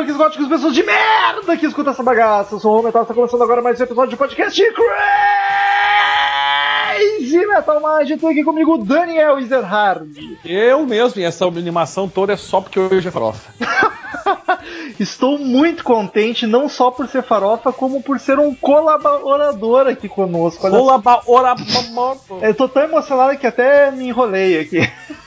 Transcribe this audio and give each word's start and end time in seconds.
Punks, 0.00 0.16
góticos, 0.16 0.48
pessoas 0.48 0.74
de 0.74 0.82
merda 0.82 1.56
que 1.58 1.66
escuta 1.66 1.90
essa 1.90 2.02
bagaça. 2.02 2.54
Eu 2.54 2.60
sou 2.60 2.80
o 2.80 2.82
Metal, 2.82 3.02
está 3.02 3.12
começando 3.12 3.42
agora 3.42 3.60
mais 3.60 3.78
um 3.78 3.84
episódio 3.84 4.10
de 4.10 4.16
podcast 4.16 4.62
Crazy 6.96 7.46
Metal 7.46 7.82
Mind. 7.82 8.18
Tem 8.18 8.30
aqui 8.30 8.42
comigo 8.42 8.74
o 8.74 8.78
Daniel 8.78 9.38
Ezerhard. 9.38 10.38
Eu 10.42 10.86
mesmo, 10.86 11.20
e 11.20 11.24
essa 11.24 11.44
animação 11.46 12.08
toda 12.08 12.32
é 12.32 12.36
só 12.36 12.62
porque 12.62 12.80
hoje 12.80 13.08
é 13.08 13.10
farofa. 13.10 13.52
Estou 14.98 15.38
muito 15.38 15.82
contente, 15.84 16.46
não 16.46 16.68
só 16.68 16.90
por 16.90 17.08
ser 17.08 17.22
farofa, 17.22 17.72
como 17.72 18.02
por 18.02 18.18
ser 18.20 18.38
um 18.38 18.54
colaborador 18.54 19.86
aqui 19.86 20.08
conosco. 20.08 20.66
Eu 22.42 22.54
tô 22.54 22.68
tão 22.68 22.82
emocionado 22.82 23.36
que 23.38 23.46
até 23.46 23.90
me 23.90 24.08
enrolei 24.08 24.60
aqui. 24.60 24.80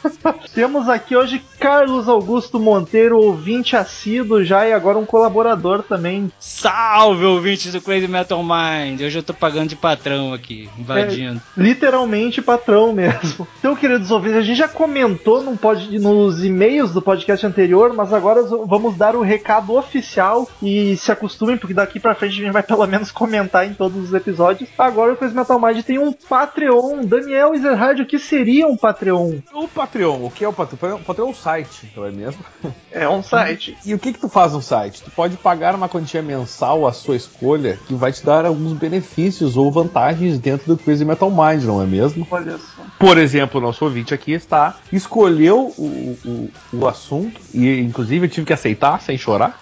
Temos 0.54 0.90
aqui 0.90 1.16
hoje 1.16 1.42
Carlos 1.60 2.08
Augusto 2.10 2.60
Monteiro, 2.60 3.18
ouvinte 3.20 3.76
assíduo 3.76 4.44
já 4.44 4.68
e 4.68 4.74
agora 4.74 4.98
um 4.98 5.06
colaborador 5.06 5.84
também. 5.84 6.32
Salve, 6.40 7.26
ouvintes 7.26 7.72
do 7.72 7.82
Crazy 7.82 8.08
Metal 8.08 8.42
Mind! 8.44 9.02
Hoje 9.02 9.20
eu 9.20 9.24
tô 9.24 9.34
pagando 9.34 9.70
de 9.70 9.76
patrão 9.76 10.34
aqui, 10.34 10.70
invadindo. 10.78 11.42
Literalmente 11.58 12.42
patrão 12.42 12.94
mesmo. 12.94 13.48
Então, 13.60 13.76
queridos 13.76 14.12
ouvintes, 14.12 14.38
a 14.38 14.42
gente 14.42 14.58
já 14.58 14.68
comentou 14.68 15.42
pod- 15.58 16.00
nos 16.00 16.44
e-mails 16.44 16.92
do 16.94 17.02
podcast 17.02 17.46
anterior, 17.46 17.94
mas 17.94 18.12
agora 18.14 18.42
vamos 18.74 18.98
dar 18.98 19.16
o 19.16 19.22
recado 19.22 19.76
oficial 19.76 20.50
e 20.60 20.98
se 20.98 21.12
acostumem, 21.12 21.58
porque 21.58 21.76
daqui 21.76 22.00
pra 22.00 22.16
frente 22.16 22.32
a 22.32 22.44
gente 22.44 22.52
vai 22.52 22.64
pelo 22.64 22.88
menos 22.88 23.12
comentar 23.12 23.68
em 23.68 23.74
todos 23.76 24.06
os 24.06 24.14
episódios. 24.16 24.68
Agora 24.76 25.14
o 25.14 25.16
Crazy 25.16 25.36
Metal 25.36 25.60
Mind 25.60 25.84
tem 25.84 26.00
um 26.00 26.12
Patreon. 26.12 27.06
Daniel 27.06 27.54
Ezerhard, 27.54 28.02
o 28.02 28.06
que 28.08 28.18
seria 28.18 28.68
um 28.68 28.76
Patreon? 28.76 29.36
O 29.54 29.68
Patreon, 29.68 30.26
o 30.26 30.32
que 30.32 30.44
é 30.44 30.48
o 30.48 30.54
Patreon? 30.54 30.96
O 30.96 31.04
Patreon 31.04 31.28
é 31.28 31.30
um 31.30 31.36
site, 31.36 31.94
não 31.96 32.06
é 32.06 32.12
mesmo? 32.12 32.44
É 32.96 33.10
um 33.10 33.24
site. 33.24 33.76
E 33.84 33.96
o 33.96 33.98
que 33.98 34.14
que 34.14 34.20
tu 34.20 34.30
faz 34.30 34.54
no 34.54 34.62
site? 34.62 35.02
Tu 35.02 35.10
pode 35.10 35.36
pagar 35.36 35.74
uma 35.74 35.90
quantia 35.90 36.22
mensal 36.22 36.86
à 36.86 36.94
sua 36.94 37.16
escolha, 37.16 37.80
que 37.88 37.96
vai 37.96 38.12
te 38.12 38.24
dar 38.24 38.46
alguns 38.46 38.74
benefícios 38.74 39.58
ou 39.58 39.72
vantagens 39.72 40.38
dentro 40.38 40.68
do 40.68 40.78
Crazy 40.78 41.04
Metal 41.04 41.32
Mind, 41.32 41.64
não 41.64 41.82
é 41.82 41.88
mesmo? 41.88 42.28
Olha 42.30 42.56
só. 42.60 42.84
Por 43.00 43.18
exemplo, 43.18 43.60
o 43.60 43.64
nosso 43.64 43.84
ouvinte 43.84 44.14
aqui 44.14 44.32
está, 44.32 44.78
escolheu 44.92 45.74
o, 45.76 46.18
o, 46.24 46.50
o 46.74 46.88
assunto, 46.88 47.42
e 47.52 47.80
inclusive 47.80 48.28
eu 48.28 48.30
tive 48.30 48.46
que 48.46 48.54
aceitar 48.64 49.02
sem 49.02 49.18
chorar. 49.18 49.60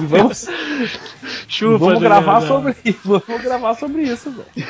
e 0.00 0.04
vamos, 0.06 0.46
Chupa, 1.46 1.78
vamos 1.78 2.00
gravar 2.00 2.40
não. 2.40 2.48
sobre 2.48 2.76
isso. 2.84 3.22
Vamos 3.26 3.42
gravar 3.42 3.74
sobre 3.74 4.02
isso, 4.02 4.30
velho. 4.30 4.68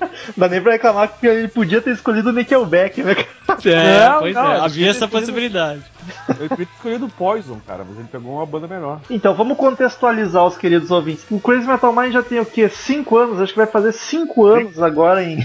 Não 0.00 0.34
dá 0.36 0.48
nem 0.48 0.60
pra 0.60 0.72
reclamar 0.72 1.08
que 1.18 1.26
ele 1.26 1.48
podia 1.48 1.80
ter 1.80 1.92
escolhido 1.92 2.28
o 2.28 2.32
Nickelback, 2.32 3.02
né? 3.02 3.14
cara? 3.14 3.28
É, 3.64 4.08
Não, 4.08 4.18
pois 4.20 4.34
não, 4.34 4.52
é, 4.52 4.56
ele 4.56 4.64
havia 4.64 4.90
essa 4.90 5.08
possibilidade. 5.08 5.82
Eu 6.28 6.48
queria 6.48 6.66
ter 6.66 6.72
escolhido 6.74 7.06
o 7.06 7.10
Poison, 7.10 7.60
cara, 7.66 7.84
mas 7.88 7.98
ele 7.98 8.08
pegou 8.10 8.34
uma 8.34 8.46
banda 8.46 8.68
melhor. 8.68 9.00
Então, 9.10 9.34
vamos 9.34 9.56
contextualizar 9.56 10.44
os 10.44 10.56
queridos 10.56 10.90
ouvintes. 10.90 11.24
O 11.30 11.40
Crazy 11.40 11.66
Metal 11.66 11.92
Mind 11.92 12.12
já 12.12 12.22
tem 12.22 12.40
o 12.40 12.46
quê? 12.46 12.68
5 12.68 13.16
anos? 13.16 13.40
Acho 13.40 13.52
que 13.52 13.58
vai 13.58 13.66
fazer 13.66 13.92
5 13.92 14.46
anos 14.46 14.82
agora 14.82 15.22
em, 15.22 15.38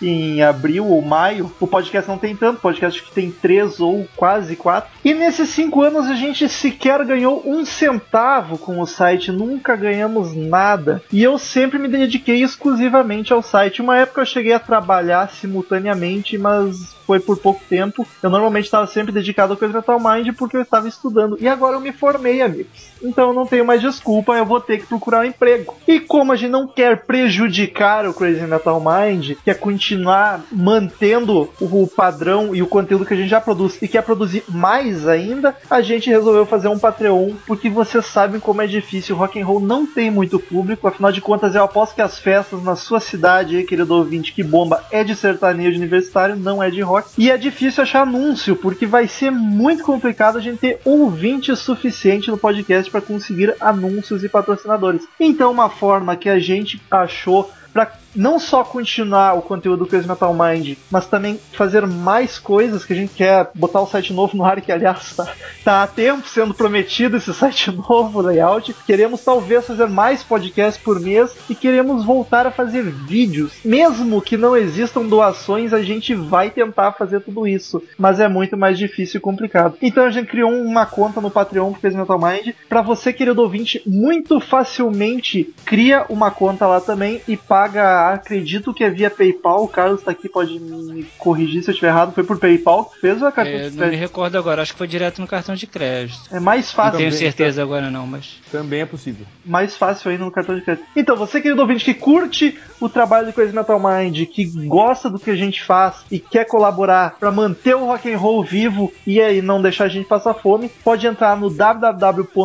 em 0.00 0.42
abril 0.42 0.86
ou 0.86 1.02
maio. 1.02 1.50
O 1.60 1.66
podcast 1.66 2.08
não 2.08 2.18
tem 2.18 2.34
tanto, 2.34 2.58
o 2.58 2.60
podcast 2.60 3.02
que 3.02 3.12
tem 3.12 3.30
3 3.30 3.80
ou 3.80 4.06
quase 4.16 4.56
4. 4.56 4.90
E 5.04 5.14
nesses 5.14 5.48
5 5.50 5.82
anos 5.82 6.06
a 6.06 6.14
gente 6.14 6.48
sequer 6.48 7.04
ganhou 7.04 7.42
um 7.46 7.64
centavo 7.64 8.58
com 8.58 8.80
o 8.80 8.86
site, 8.86 9.32
nunca 9.32 9.76
ganhamos 9.76 10.34
nada. 10.34 11.02
E 11.12 11.22
eu 11.22 11.38
sempre 11.38 11.78
me 11.78 11.88
dediquei 11.88 12.42
exclusivamente 12.42 13.32
ao 13.32 13.42
site. 13.42 13.82
Uma 13.82 13.98
época 13.98 14.20
eu 14.20 14.26
cheguei 14.26 14.52
a 14.52 14.58
trabalhar 14.58 15.30
simultaneamente, 15.30 16.38
mas 16.38 16.94
foi 17.06 17.18
por 17.18 17.38
pouco 17.38 17.60
tempo. 17.68 18.06
Eu 18.22 18.30
normalmente 18.30 18.66
estava 18.66 18.86
sempre 18.86 19.12
dedicado 19.12 19.58
ao 19.60 19.68
Metal 19.68 20.00
Mind 20.00 20.34
porque 20.36 20.56
eu 20.56 20.62
estava 20.62 20.88
estudando. 20.88 21.36
E 21.40 21.48
agora 21.48 21.76
eu 21.76 21.80
me 21.80 21.92
formei, 21.92 22.40
amigos. 22.40 22.90
Então 23.02 23.28
eu 23.28 23.34
não 23.34 23.46
tenho 23.46 23.64
mais 23.64 23.80
desculpa, 23.80 24.34
eu 24.34 24.44
vou 24.44 24.60
ter 24.60 24.78
que 24.78 24.86
procurar 24.86 25.20
um 25.20 25.24
emprego. 25.24 25.76
E 25.88 25.98
como 25.98 26.32
a 26.32 26.36
gente 26.36 26.50
não 26.50 26.68
quer 26.68 27.04
prejudicar 27.04 28.06
o 28.06 28.14
Crazy 28.14 28.46
Metal 28.46 28.80
Mind, 28.80 29.32
quer 29.44 29.54
continuar 29.54 29.89
mantendo 29.96 31.48
o 31.60 31.86
padrão 31.86 32.54
e 32.54 32.62
o 32.62 32.66
conteúdo 32.66 33.04
que 33.04 33.14
a 33.14 33.16
gente 33.16 33.28
já 33.28 33.40
produz 33.40 33.80
e 33.80 33.88
quer 33.88 34.02
produzir 34.02 34.44
mais 34.48 35.06
ainda, 35.06 35.56
a 35.68 35.80
gente 35.80 36.10
resolveu 36.10 36.46
fazer 36.46 36.68
um 36.68 36.78
Patreon, 36.78 37.32
porque 37.46 37.68
vocês 37.68 38.06
sabem 38.06 38.40
como 38.40 38.62
é 38.62 38.66
difícil. 38.66 39.16
Rock 39.16 39.40
and 39.40 39.46
roll 39.46 39.60
não 39.60 39.86
tem 39.86 40.10
muito 40.10 40.38
público, 40.38 40.86
afinal 40.86 41.12
de 41.12 41.20
contas 41.20 41.54
eu 41.54 41.62
aposto 41.62 41.94
que 41.94 42.02
as 42.02 42.18
festas 42.18 42.62
na 42.62 42.76
sua 42.76 43.00
cidade, 43.00 43.64
querido 43.64 43.94
ouvinte, 43.94 44.32
que 44.32 44.42
bomba 44.42 44.84
é 44.90 45.04
de 45.04 45.14
sertanejo 45.14 45.78
universitário, 45.78 46.36
não 46.36 46.62
é 46.62 46.70
de 46.70 46.80
rock. 46.80 47.10
E 47.18 47.30
é 47.30 47.36
difícil 47.36 47.82
achar 47.82 48.02
anúncio, 48.02 48.56
porque 48.56 48.86
vai 48.86 49.06
ser 49.06 49.30
muito 49.30 49.82
complicado 49.82 50.38
a 50.38 50.40
gente 50.40 50.58
ter 50.58 50.80
ouvinte 50.84 51.54
suficiente 51.56 52.30
no 52.30 52.38
podcast 52.38 52.90
para 52.90 53.00
conseguir 53.00 53.54
anúncios 53.60 54.24
e 54.24 54.28
patrocinadores. 54.28 55.02
Então, 55.18 55.50
uma 55.50 55.68
forma 55.68 56.16
que 56.16 56.28
a 56.28 56.38
gente 56.38 56.80
achou 56.90 57.50
para 57.72 57.86
não 58.14 58.38
só 58.38 58.64
continuar 58.64 59.34
o 59.34 59.42
conteúdo 59.42 59.80
do 59.80 59.86
Crazy 59.86 60.08
Metal 60.08 60.34
Mind, 60.34 60.76
mas 60.90 61.06
também 61.06 61.38
fazer 61.52 61.86
mais 61.86 62.38
coisas 62.38 62.84
que 62.84 62.92
a 62.92 62.96
gente 62.96 63.14
quer 63.14 63.50
botar 63.54 63.80
o 63.80 63.86
site 63.86 64.12
novo 64.12 64.36
no 64.36 64.44
ar, 64.44 64.60
que 64.60 64.72
aliás 64.72 65.14
tá, 65.16 65.32
tá 65.64 65.82
há 65.82 65.86
tempo 65.86 66.28
sendo 66.28 66.54
prometido 66.54 67.16
esse 67.16 67.32
site 67.32 67.70
novo, 67.72 68.20
layout. 68.20 68.74
Queremos 68.86 69.24
talvez 69.24 69.66
fazer 69.66 69.88
mais 69.88 70.22
podcasts 70.22 70.82
por 70.82 71.00
mês 71.00 71.34
e 71.48 71.54
queremos 71.54 72.04
voltar 72.04 72.46
a 72.46 72.50
fazer 72.50 72.82
vídeos. 72.82 73.52
Mesmo 73.64 74.20
que 74.20 74.36
não 74.36 74.56
existam 74.56 75.02
doações, 75.02 75.72
a 75.72 75.82
gente 75.82 76.14
vai 76.14 76.50
tentar 76.50 76.92
fazer 76.92 77.20
tudo 77.20 77.46
isso, 77.46 77.82
mas 77.98 78.20
é 78.20 78.28
muito 78.28 78.56
mais 78.56 78.78
difícil 78.78 79.18
e 79.18 79.20
complicado. 79.20 79.76
Então 79.80 80.04
a 80.04 80.10
gente 80.10 80.28
criou 80.28 80.50
uma 80.50 80.86
conta 80.86 81.20
no 81.20 81.30
Patreon 81.30 81.72
do 81.72 81.78
Crazy 81.78 81.96
Metal 81.96 82.18
Mind. 82.18 82.54
Para 82.68 82.82
você, 82.82 83.12
querido 83.12 83.42
ouvinte, 83.42 83.82
muito 83.86 84.40
facilmente 84.40 85.54
cria 85.64 86.04
uma 86.08 86.30
conta 86.30 86.66
lá 86.66 86.80
também 86.80 87.20
e 87.26 87.36
paga, 87.36 87.99
acredito 88.08 88.72
que 88.74 88.82
é 88.82 88.90
via 88.90 89.10
PayPal. 89.10 89.64
O 89.64 89.68
Carlos 89.68 90.02
tá 90.02 90.10
aqui, 90.10 90.28
pode 90.28 90.58
me 90.58 91.04
corrigir 91.18 91.62
se 91.62 91.70
eu 91.70 91.72
estiver 91.72 91.88
errado. 91.88 92.12
Foi 92.12 92.24
por 92.24 92.38
PayPal 92.38 92.86
que 92.86 92.98
fez 93.00 93.20
ou 93.22 93.28
é 93.28 93.32
cartão 93.32 93.52
É, 93.54 93.58
de 93.58 93.64
não 93.64 93.70
me 93.72 93.76
crédito? 93.78 94.00
recordo 94.00 94.38
agora, 94.38 94.62
acho 94.62 94.72
que 94.72 94.78
foi 94.78 94.88
direto 94.88 95.20
no 95.20 95.26
cartão 95.26 95.54
de 95.54 95.66
crédito. 95.66 96.18
É 96.32 96.40
mais 96.40 96.66
Não 96.68 96.74
fácil. 96.74 96.98
tenho 96.98 97.12
certeza 97.12 97.62
agora 97.62 97.90
não, 97.90 98.06
mas. 98.06 98.40
Também 98.50 98.80
é 98.80 98.86
possível. 98.86 99.26
mais 99.44 99.76
fácil 99.76 100.10
ainda 100.10 100.24
no 100.24 100.30
cartão 100.30 100.54
de 100.56 100.62
crédito. 100.62 100.84
Então, 100.96 101.16
você, 101.16 101.40
querido 101.40 101.60
ouvinte, 101.60 101.84
que 101.84 101.94
curte 101.94 102.58
o 102.80 102.88
trabalho 102.88 103.26
do 103.26 103.32
Crazy 103.32 103.54
Metal 103.54 103.78
Mind, 103.80 104.26
que 104.28 104.44
gosta 104.66 105.10
do 105.10 105.18
que 105.18 105.30
a 105.30 105.36
gente 105.36 105.62
faz 105.62 105.96
e 106.10 106.18
quer 106.18 106.44
colaborar 106.46 107.16
para 107.18 107.30
manter 107.30 107.74
o 107.76 107.84
rock 107.86 108.10
and 108.12 108.16
roll 108.18 108.42
vivo 108.42 108.90
e 109.06 109.20
aí 109.20 109.42
não 109.42 109.60
deixar 109.60 109.84
a 109.84 109.88
gente 109.88 110.06
passar 110.08 110.32
fome, 110.34 110.68
pode 110.82 111.06
entrar 111.06 111.36
no 111.36 111.50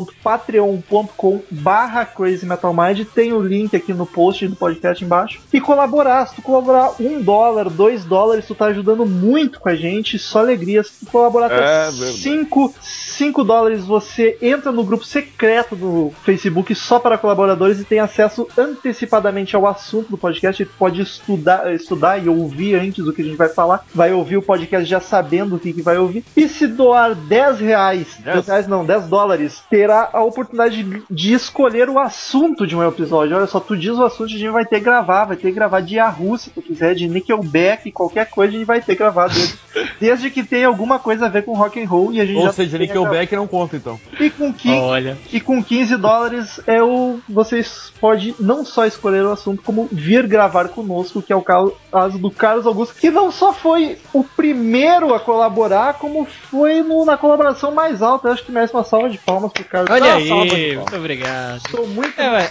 www.patreon.com 0.06 1.42
barra 1.52 2.06
Crazy 2.06 2.46
Metal 2.46 2.74
Mind, 2.74 3.06
tem 3.13 3.31
o 3.34 3.42
link 3.42 3.75
aqui 3.75 3.94
no 3.94 4.06
post 4.06 4.48
do 4.48 4.56
podcast 4.56 5.04
embaixo, 5.04 5.40
e 5.56 5.62
colaborar. 5.62 6.28
Se 6.28 6.36
tu 6.36 6.42
colaborar 6.42 6.92
um 7.00 7.22
dólar, 7.22 7.69
dois 7.69 8.04
dólares, 8.04 8.46
tu 8.46 8.54
tá 8.54 8.66
ajudando 8.66 9.06
muito 9.06 9.60
com 9.60 9.69
a 9.69 9.75
gente, 9.75 10.19
só 10.19 10.40
alegria. 10.40 10.84
Se 10.84 11.06
tu 11.06 11.12
colaborar 11.12 11.46
até 11.48 11.88
É. 11.88 11.92
5 11.92 12.74
5 12.81 13.44
dólares 13.44 13.86
você 13.86 14.38
entra 14.42 14.72
no 14.72 14.84
grupo 14.84 15.06
secreto 15.06 15.75
do 15.75 16.12
Facebook 16.24 16.75
só 16.75 17.00
para 17.00 17.18
colaboradores 17.18 17.80
e 17.80 17.86
tem 17.86 18.00
acesso 18.00 18.48
antecipadamente 18.57 19.56
ao 19.56 19.66
assunto 19.66 20.10
do 20.10 20.18
podcast. 20.18 20.62
E 20.62 20.66
pode 20.66 21.02
estudar, 21.02 21.74
estudar 21.74 22.24
e 22.24 22.28
ouvir 22.28 22.75
antes 22.75 23.06
do 23.06 23.13
que 23.13 23.22
a 23.22 23.25
gente 23.25 23.38
vai 23.38 23.48
falar. 23.50 23.86
Vai 23.94 24.12
ouvir 24.12 24.38
o 24.38 24.42
podcast 24.42 24.86
já 24.86 25.00
sabendo 25.00 25.56
o 25.56 25.60
que, 25.60 25.72
que 25.72 25.81
vai 25.81 25.98
ouvir. 25.98 26.25
E 26.36 26.50
se 26.50 26.68
doar 26.68 27.16
10 27.16 27.60
reais, 27.60 28.18
10 28.24 28.48
reais 28.48 28.68
não, 28.68 28.86
10 28.86 29.07
dólares, 29.07 29.63
terá 29.69 30.10
a 30.12 30.22
oportunidade 30.22 30.84
de, 30.84 31.04
de 31.10 31.34
escolher 31.34 31.90
o 31.90 31.98
assunto 31.98 32.68
de 32.68 32.75
um 32.75 32.86
episódio. 32.86 33.38
Olha 33.38 33.48
só, 33.48 33.60
tu 33.60 33.78
diz 33.78 33.92
o 33.92 34.04
assunto, 34.04 34.25
a 34.25 34.38
gente 34.38 34.50
vai 34.50 34.66
ter 34.66 34.80
que 34.80 34.86
gravar, 34.86 35.25
vai 35.25 35.38
ter 35.38 35.44
que 35.51 35.56
gravar 35.56 35.81
de 35.81 35.95
Yahoo, 35.95 36.38
se 36.38 36.50
tu 36.50 36.62
quiser, 36.62 36.95
de 36.95 37.07
Nickelback, 37.07 37.92
qualquer 37.92 38.30
coisa, 38.30 38.53
a 38.53 38.57
gente 38.57 38.65
vai 38.68 38.81
ter 38.81 38.95
gravado 38.95 39.33
dele. 39.33 39.53
desde 40.00 40.30
que 40.30 40.44
tenha 40.44 40.68
alguma 40.68 41.00
coisa 41.00 41.25
a 41.25 41.30
ver 41.30 41.44
com 41.44 41.53
rock 41.53 41.81
and 41.81 41.88
roll 41.88 42.12
e 42.13 42.21
a 42.21 42.25
gente 42.25 42.38
Ou 42.38 42.44
já 42.45 42.53
seja, 42.53 42.77
Nickelback 42.77 43.36
não 43.36 43.45
conta 43.47 43.75
então. 43.75 44.00
E 44.19 44.30
com, 44.30 44.53
qui- 44.53 44.69
Olha. 44.71 45.18
e 45.31 45.39
com 45.42 45.62
15 45.63 45.97
dólares 45.97 46.59
é 46.65 46.81
o 46.81 47.19
vocês 47.27 47.92
podem 48.00 48.33
não 48.39 48.63
só 48.65 48.86
escolher 48.86 49.24
o 49.25 49.31
assunto, 49.31 49.62
como 49.63 49.88
vir 49.92 50.25
gravar 50.27 50.69
conosco, 50.69 51.21
que 51.21 51.33
é 51.33 51.36
o 51.36 51.42
caso 51.42 51.74
do 52.19 52.31
Carlos 52.31 52.65
Augusto, 52.65 52.95
que 52.95 53.09
não 53.12 53.31
só 53.31 53.51
foi 53.53 53.97
o 54.13 54.24
primeiro 54.24 55.13
a 55.13 55.19
colaborar, 55.19 55.95
como 55.95 56.25
foi 56.25 56.81
no- 56.81 57.06
na 57.06 57.18
colaboração 57.18 57.74
mais 57.74 58.01
alta. 58.01 58.27
Eu 58.30 58.33
acho 58.33 58.44
que 58.45 58.51
merece 58.51 58.74
uma 58.74 58.83
salva 58.83 59.09
de 59.09 59.18
palmas 59.18 59.51
pro 59.51 59.63
Carlos. 59.65 59.92
Olha 59.92 60.13
aí, 60.15 60.75
muito 60.77 60.95
obrigado. 60.95 61.57
Estou 61.57 61.88
muito 61.88 62.19
É, 62.19 62.31
ué. 62.31 62.50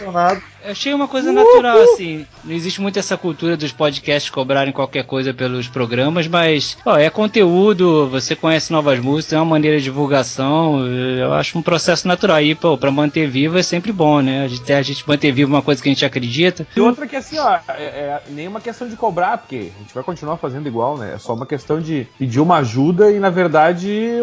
Eu 0.64 0.70
achei 0.70 0.94
uma 0.94 1.06
coisa 1.06 1.30
natural, 1.30 1.78
assim. 1.82 2.26
Não 2.42 2.54
existe 2.54 2.80
muito 2.80 2.98
essa 2.98 3.18
cultura 3.18 3.54
dos 3.56 3.70
podcasts 3.70 4.30
cobrarem 4.30 4.72
qualquer 4.72 5.04
coisa 5.04 5.34
pelos 5.34 5.68
programas, 5.68 6.26
mas 6.26 6.78
ó, 6.86 6.96
é 6.96 7.10
conteúdo, 7.10 8.08
você 8.08 8.34
conhece 8.34 8.72
novas 8.72 8.98
músicas, 8.98 9.34
é 9.34 9.36
uma 9.36 9.44
maneira 9.44 9.76
de 9.76 9.84
divulgação. 9.84 10.86
Eu 10.86 11.34
acho 11.34 11.58
um 11.58 11.62
processo 11.62 12.08
natural. 12.08 12.36
aí, 12.36 12.54
pô, 12.54 12.78
pra 12.78 12.90
manter 12.90 13.28
vivo 13.28 13.58
é 13.58 13.62
sempre 13.62 13.92
bom, 13.92 14.20
né? 14.20 14.44
A 14.44 14.48
gente, 14.48 14.72
a 14.72 14.82
gente 14.82 15.06
manter 15.06 15.30
vivo 15.32 15.52
uma 15.52 15.60
coisa 15.62 15.82
que 15.82 15.88
a 15.88 15.92
gente 15.92 16.04
acredita. 16.04 16.66
E 16.74 16.80
outra 16.80 17.06
que 17.06 17.14
assim, 17.14 17.38
ó, 17.38 17.58
é, 17.68 17.82
é 17.84 18.22
nem 18.30 18.48
uma 18.48 18.60
questão 18.60 18.88
de 18.88 18.96
cobrar, 18.96 19.36
porque 19.38 19.70
a 19.76 19.82
gente 19.82 19.94
vai 19.94 20.02
continuar 20.02 20.38
fazendo 20.38 20.66
igual, 20.66 20.96
né? 20.96 21.12
É 21.14 21.18
só 21.18 21.34
uma 21.34 21.44
questão 21.46 21.78
de 21.80 22.06
pedir 22.18 22.40
uma 22.40 22.56
ajuda 22.56 23.10
e, 23.10 23.18
na 23.20 23.28
verdade, 23.30 24.22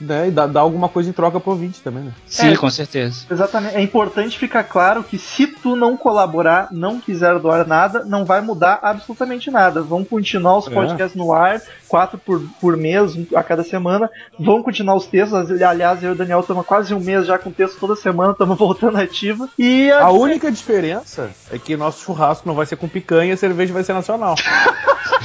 né, 0.00 0.28
e 0.28 0.30
dar, 0.30 0.46
dar 0.46 0.60
alguma 0.60 0.88
coisa 0.88 1.10
em 1.10 1.12
troca 1.12 1.40
pro 1.40 1.50
ouvinte 1.50 1.80
também, 1.80 2.04
né? 2.04 2.12
Sim, 2.26 2.52
É. 2.52 2.56
com 2.56 2.70
certeza. 2.70 3.26
Exatamente. 3.30 3.74
É 3.76 3.82
importante 3.82 4.38
ficar 4.38 4.62
claro 4.64 5.02
que 5.02 5.18
se 5.18 5.46
tu 5.64 5.74
não 5.74 5.96
colaborar, 5.96 6.68
não 6.70 7.00
quiser 7.00 7.38
doar 7.38 7.66
nada, 7.66 8.04
não 8.04 8.22
vai 8.26 8.42
mudar 8.42 8.80
absolutamente 8.82 9.50
nada. 9.50 9.80
Vão 9.80 10.04
continuar 10.04 10.58
os 10.58 10.66
É. 10.66 10.70
podcasts 10.70 11.16
no 11.16 11.32
ar, 11.32 11.58
quatro 11.88 12.18
por, 12.18 12.42
por 12.60 12.76
mês, 12.76 13.16
a 13.34 13.42
cada 13.42 13.64
semana. 13.64 14.10
Vão 14.38 14.62
continuar 14.62 14.94
os 14.94 15.06
textos. 15.06 15.62
Aliás, 15.62 16.02
eu 16.02 16.10
e 16.10 16.12
o 16.12 16.14
Daniel 16.14 16.40
estamos 16.40 16.66
quase 16.66 16.92
um 16.92 17.00
mês 17.00 17.26
já 17.26 17.38
com 17.38 17.50
texto 17.50 17.78
toda 17.80 17.96
semana, 17.96 18.32
estamos 18.32 18.58
voltando 18.58 18.98
ativo. 18.98 19.48
E 19.58 19.90
A 19.90 20.10
única 20.10 20.52
diferença 20.52 21.30
é 21.50 21.58
que 21.58 21.78
nosso 21.78 22.04
churrasco 22.04 22.46
não 22.46 22.54
vai 22.54 22.66
ser 22.66 22.76
com 22.76 22.86
picanha 22.86 23.30
e 23.30 23.32
a 23.32 23.36
cerveja 23.38 23.72
vai 23.72 23.82
ser 23.82 23.94
nacional. 23.94 24.34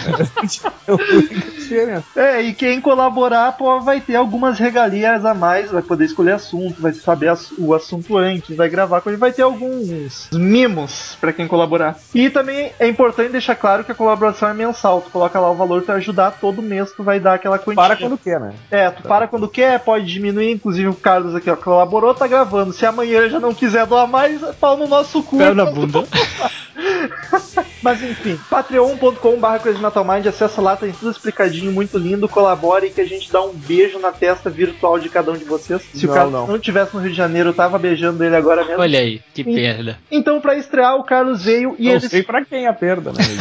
é 0.07 0.91
a 0.91 0.93
única 0.93 1.51
diferença. 1.51 2.05
É, 2.15 2.41
e 2.41 2.53
quem 2.53 2.79
colaborar 2.79 3.57
pô, 3.57 3.81
vai 3.81 3.99
ter 3.99 4.15
algumas 4.15 4.57
regalias 4.57 5.25
a 5.25 5.33
mais, 5.33 5.69
vai 5.69 5.81
poder 5.81 6.05
escolher 6.05 6.31
assunto, 6.33 6.81
vai 6.81 6.93
saber 6.93 7.33
o 7.57 7.73
assunto 7.73 8.17
antes, 8.17 8.55
vai 8.55 8.69
gravar 8.69 9.01
com 9.01 9.09
ele, 9.09 9.17
vai 9.17 9.31
ter 9.31 9.41
alguns 9.41 10.28
mimos 10.31 11.17
pra 11.19 11.33
quem 11.33 11.47
colaborar. 11.47 11.97
E 12.13 12.29
também 12.29 12.71
é 12.79 12.87
importante 12.87 13.31
deixar 13.31 13.55
claro 13.55 13.83
que 13.83 13.91
a 13.91 13.95
colaboração 13.95 14.49
é 14.49 14.53
mensal, 14.53 15.01
tu 15.01 15.09
coloca 15.09 15.39
lá 15.39 15.49
o 15.49 15.55
valor 15.55 15.81
pra 15.81 15.95
ajudar 15.95 16.37
todo 16.39 16.61
mês, 16.61 16.91
tu 16.91 17.03
vai 17.03 17.19
dar 17.19 17.35
aquela 17.35 17.57
quantia. 17.57 17.75
Para 17.75 17.95
quando 17.95 18.17
quer, 18.17 18.39
né? 18.39 18.53
É, 18.69 18.89
tu 18.89 19.03
para 19.03 19.27
quando 19.27 19.47
quer, 19.47 19.79
pode 19.79 20.05
diminuir, 20.05 20.51
inclusive 20.51 20.87
o 20.87 20.93
Carlos 20.93 21.35
aqui, 21.35 21.49
ó, 21.49 21.55
colaborou, 21.55 22.13
tá 22.13 22.27
gravando. 22.27 22.73
Se 22.73 22.85
amanhã 22.85 23.19
ele 23.19 23.29
já 23.29 23.39
não 23.39 23.53
quiser 23.53 23.85
doar 23.85 24.07
mais, 24.07 24.41
pau 24.55 24.77
no 24.77 24.87
nosso 24.87 25.23
cu. 25.23 25.37
Pé 25.37 25.53
na 25.53 25.65
bunda. 25.65 26.03
Mas 27.81 28.01
enfim, 28.03 28.37
patreon.com.br 28.49 30.27
acessa 30.27 30.61
lá, 30.61 30.75
tem 30.75 30.91
tudo 30.91 31.11
explicadinho, 31.11 31.71
muito 31.71 31.97
lindo, 31.97 32.27
colabore 32.27 32.89
que 32.89 33.01
a 33.01 33.05
gente 33.05 33.31
dá 33.31 33.41
um 33.41 33.53
beijo 33.53 33.99
na 33.99 34.11
testa 34.11 34.49
virtual 34.49 34.99
de 34.99 35.09
cada 35.09 35.31
um 35.31 35.37
de 35.37 35.45
vocês. 35.45 35.81
Se 35.93 36.05
o 36.05 36.09
Não, 36.09 36.15
Carlos 36.15 36.33
não. 36.33 36.47
não 36.47 36.55
estivesse 36.55 36.95
no 36.95 37.01
Rio 37.01 37.11
de 37.11 37.17
Janeiro, 37.17 37.49
eu 37.49 37.53
tava 37.53 37.77
beijando 37.77 38.23
ele 38.23 38.35
agora 38.35 38.63
mesmo. 38.65 38.81
Olha 38.81 38.99
aí, 38.99 39.21
que 39.33 39.43
perda. 39.43 39.97
Então, 40.11 40.41
pra 40.41 40.55
estrear, 40.55 40.95
o 40.95 41.03
Carlos 41.03 41.43
veio 41.43 41.75
e 41.77 41.85
Não 41.85 41.91
ele... 41.91 42.09
sei 42.09 42.23
pra 42.23 42.43
quem 42.43 42.67
a 42.67 42.73
perda, 42.73 43.11
né? 43.11 43.23
gente? 43.23 43.39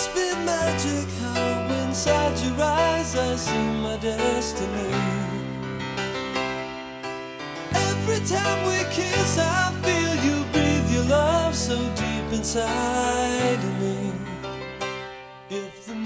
Oh, 0.01 0.07
it 0.07 0.07
must 0.07 0.15
be 0.15 0.45
magic 0.45 1.09
how 1.19 1.85
inside 1.85 2.39
your 2.39 2.61
eyes 2.61 3.15
I 3.15 3.35
see 3.35 3.67
my 3.81 3.97
destiny. 3.97 4.93
Every 7.73 8.25
time 8.25 8.65
we 8.65 8.77
kiss, 8.93 9.37
I 9.37 9.71
feel 9.83 10.15
you 10.25 10.45
breathe 10.51 10.91
your 10.91 11.03
love 11.03 11.55
so 11.55 11.77
deep 11.95 12.33
inside 12.33 13.59
of 13.63 13.81
me. 13.81 14.10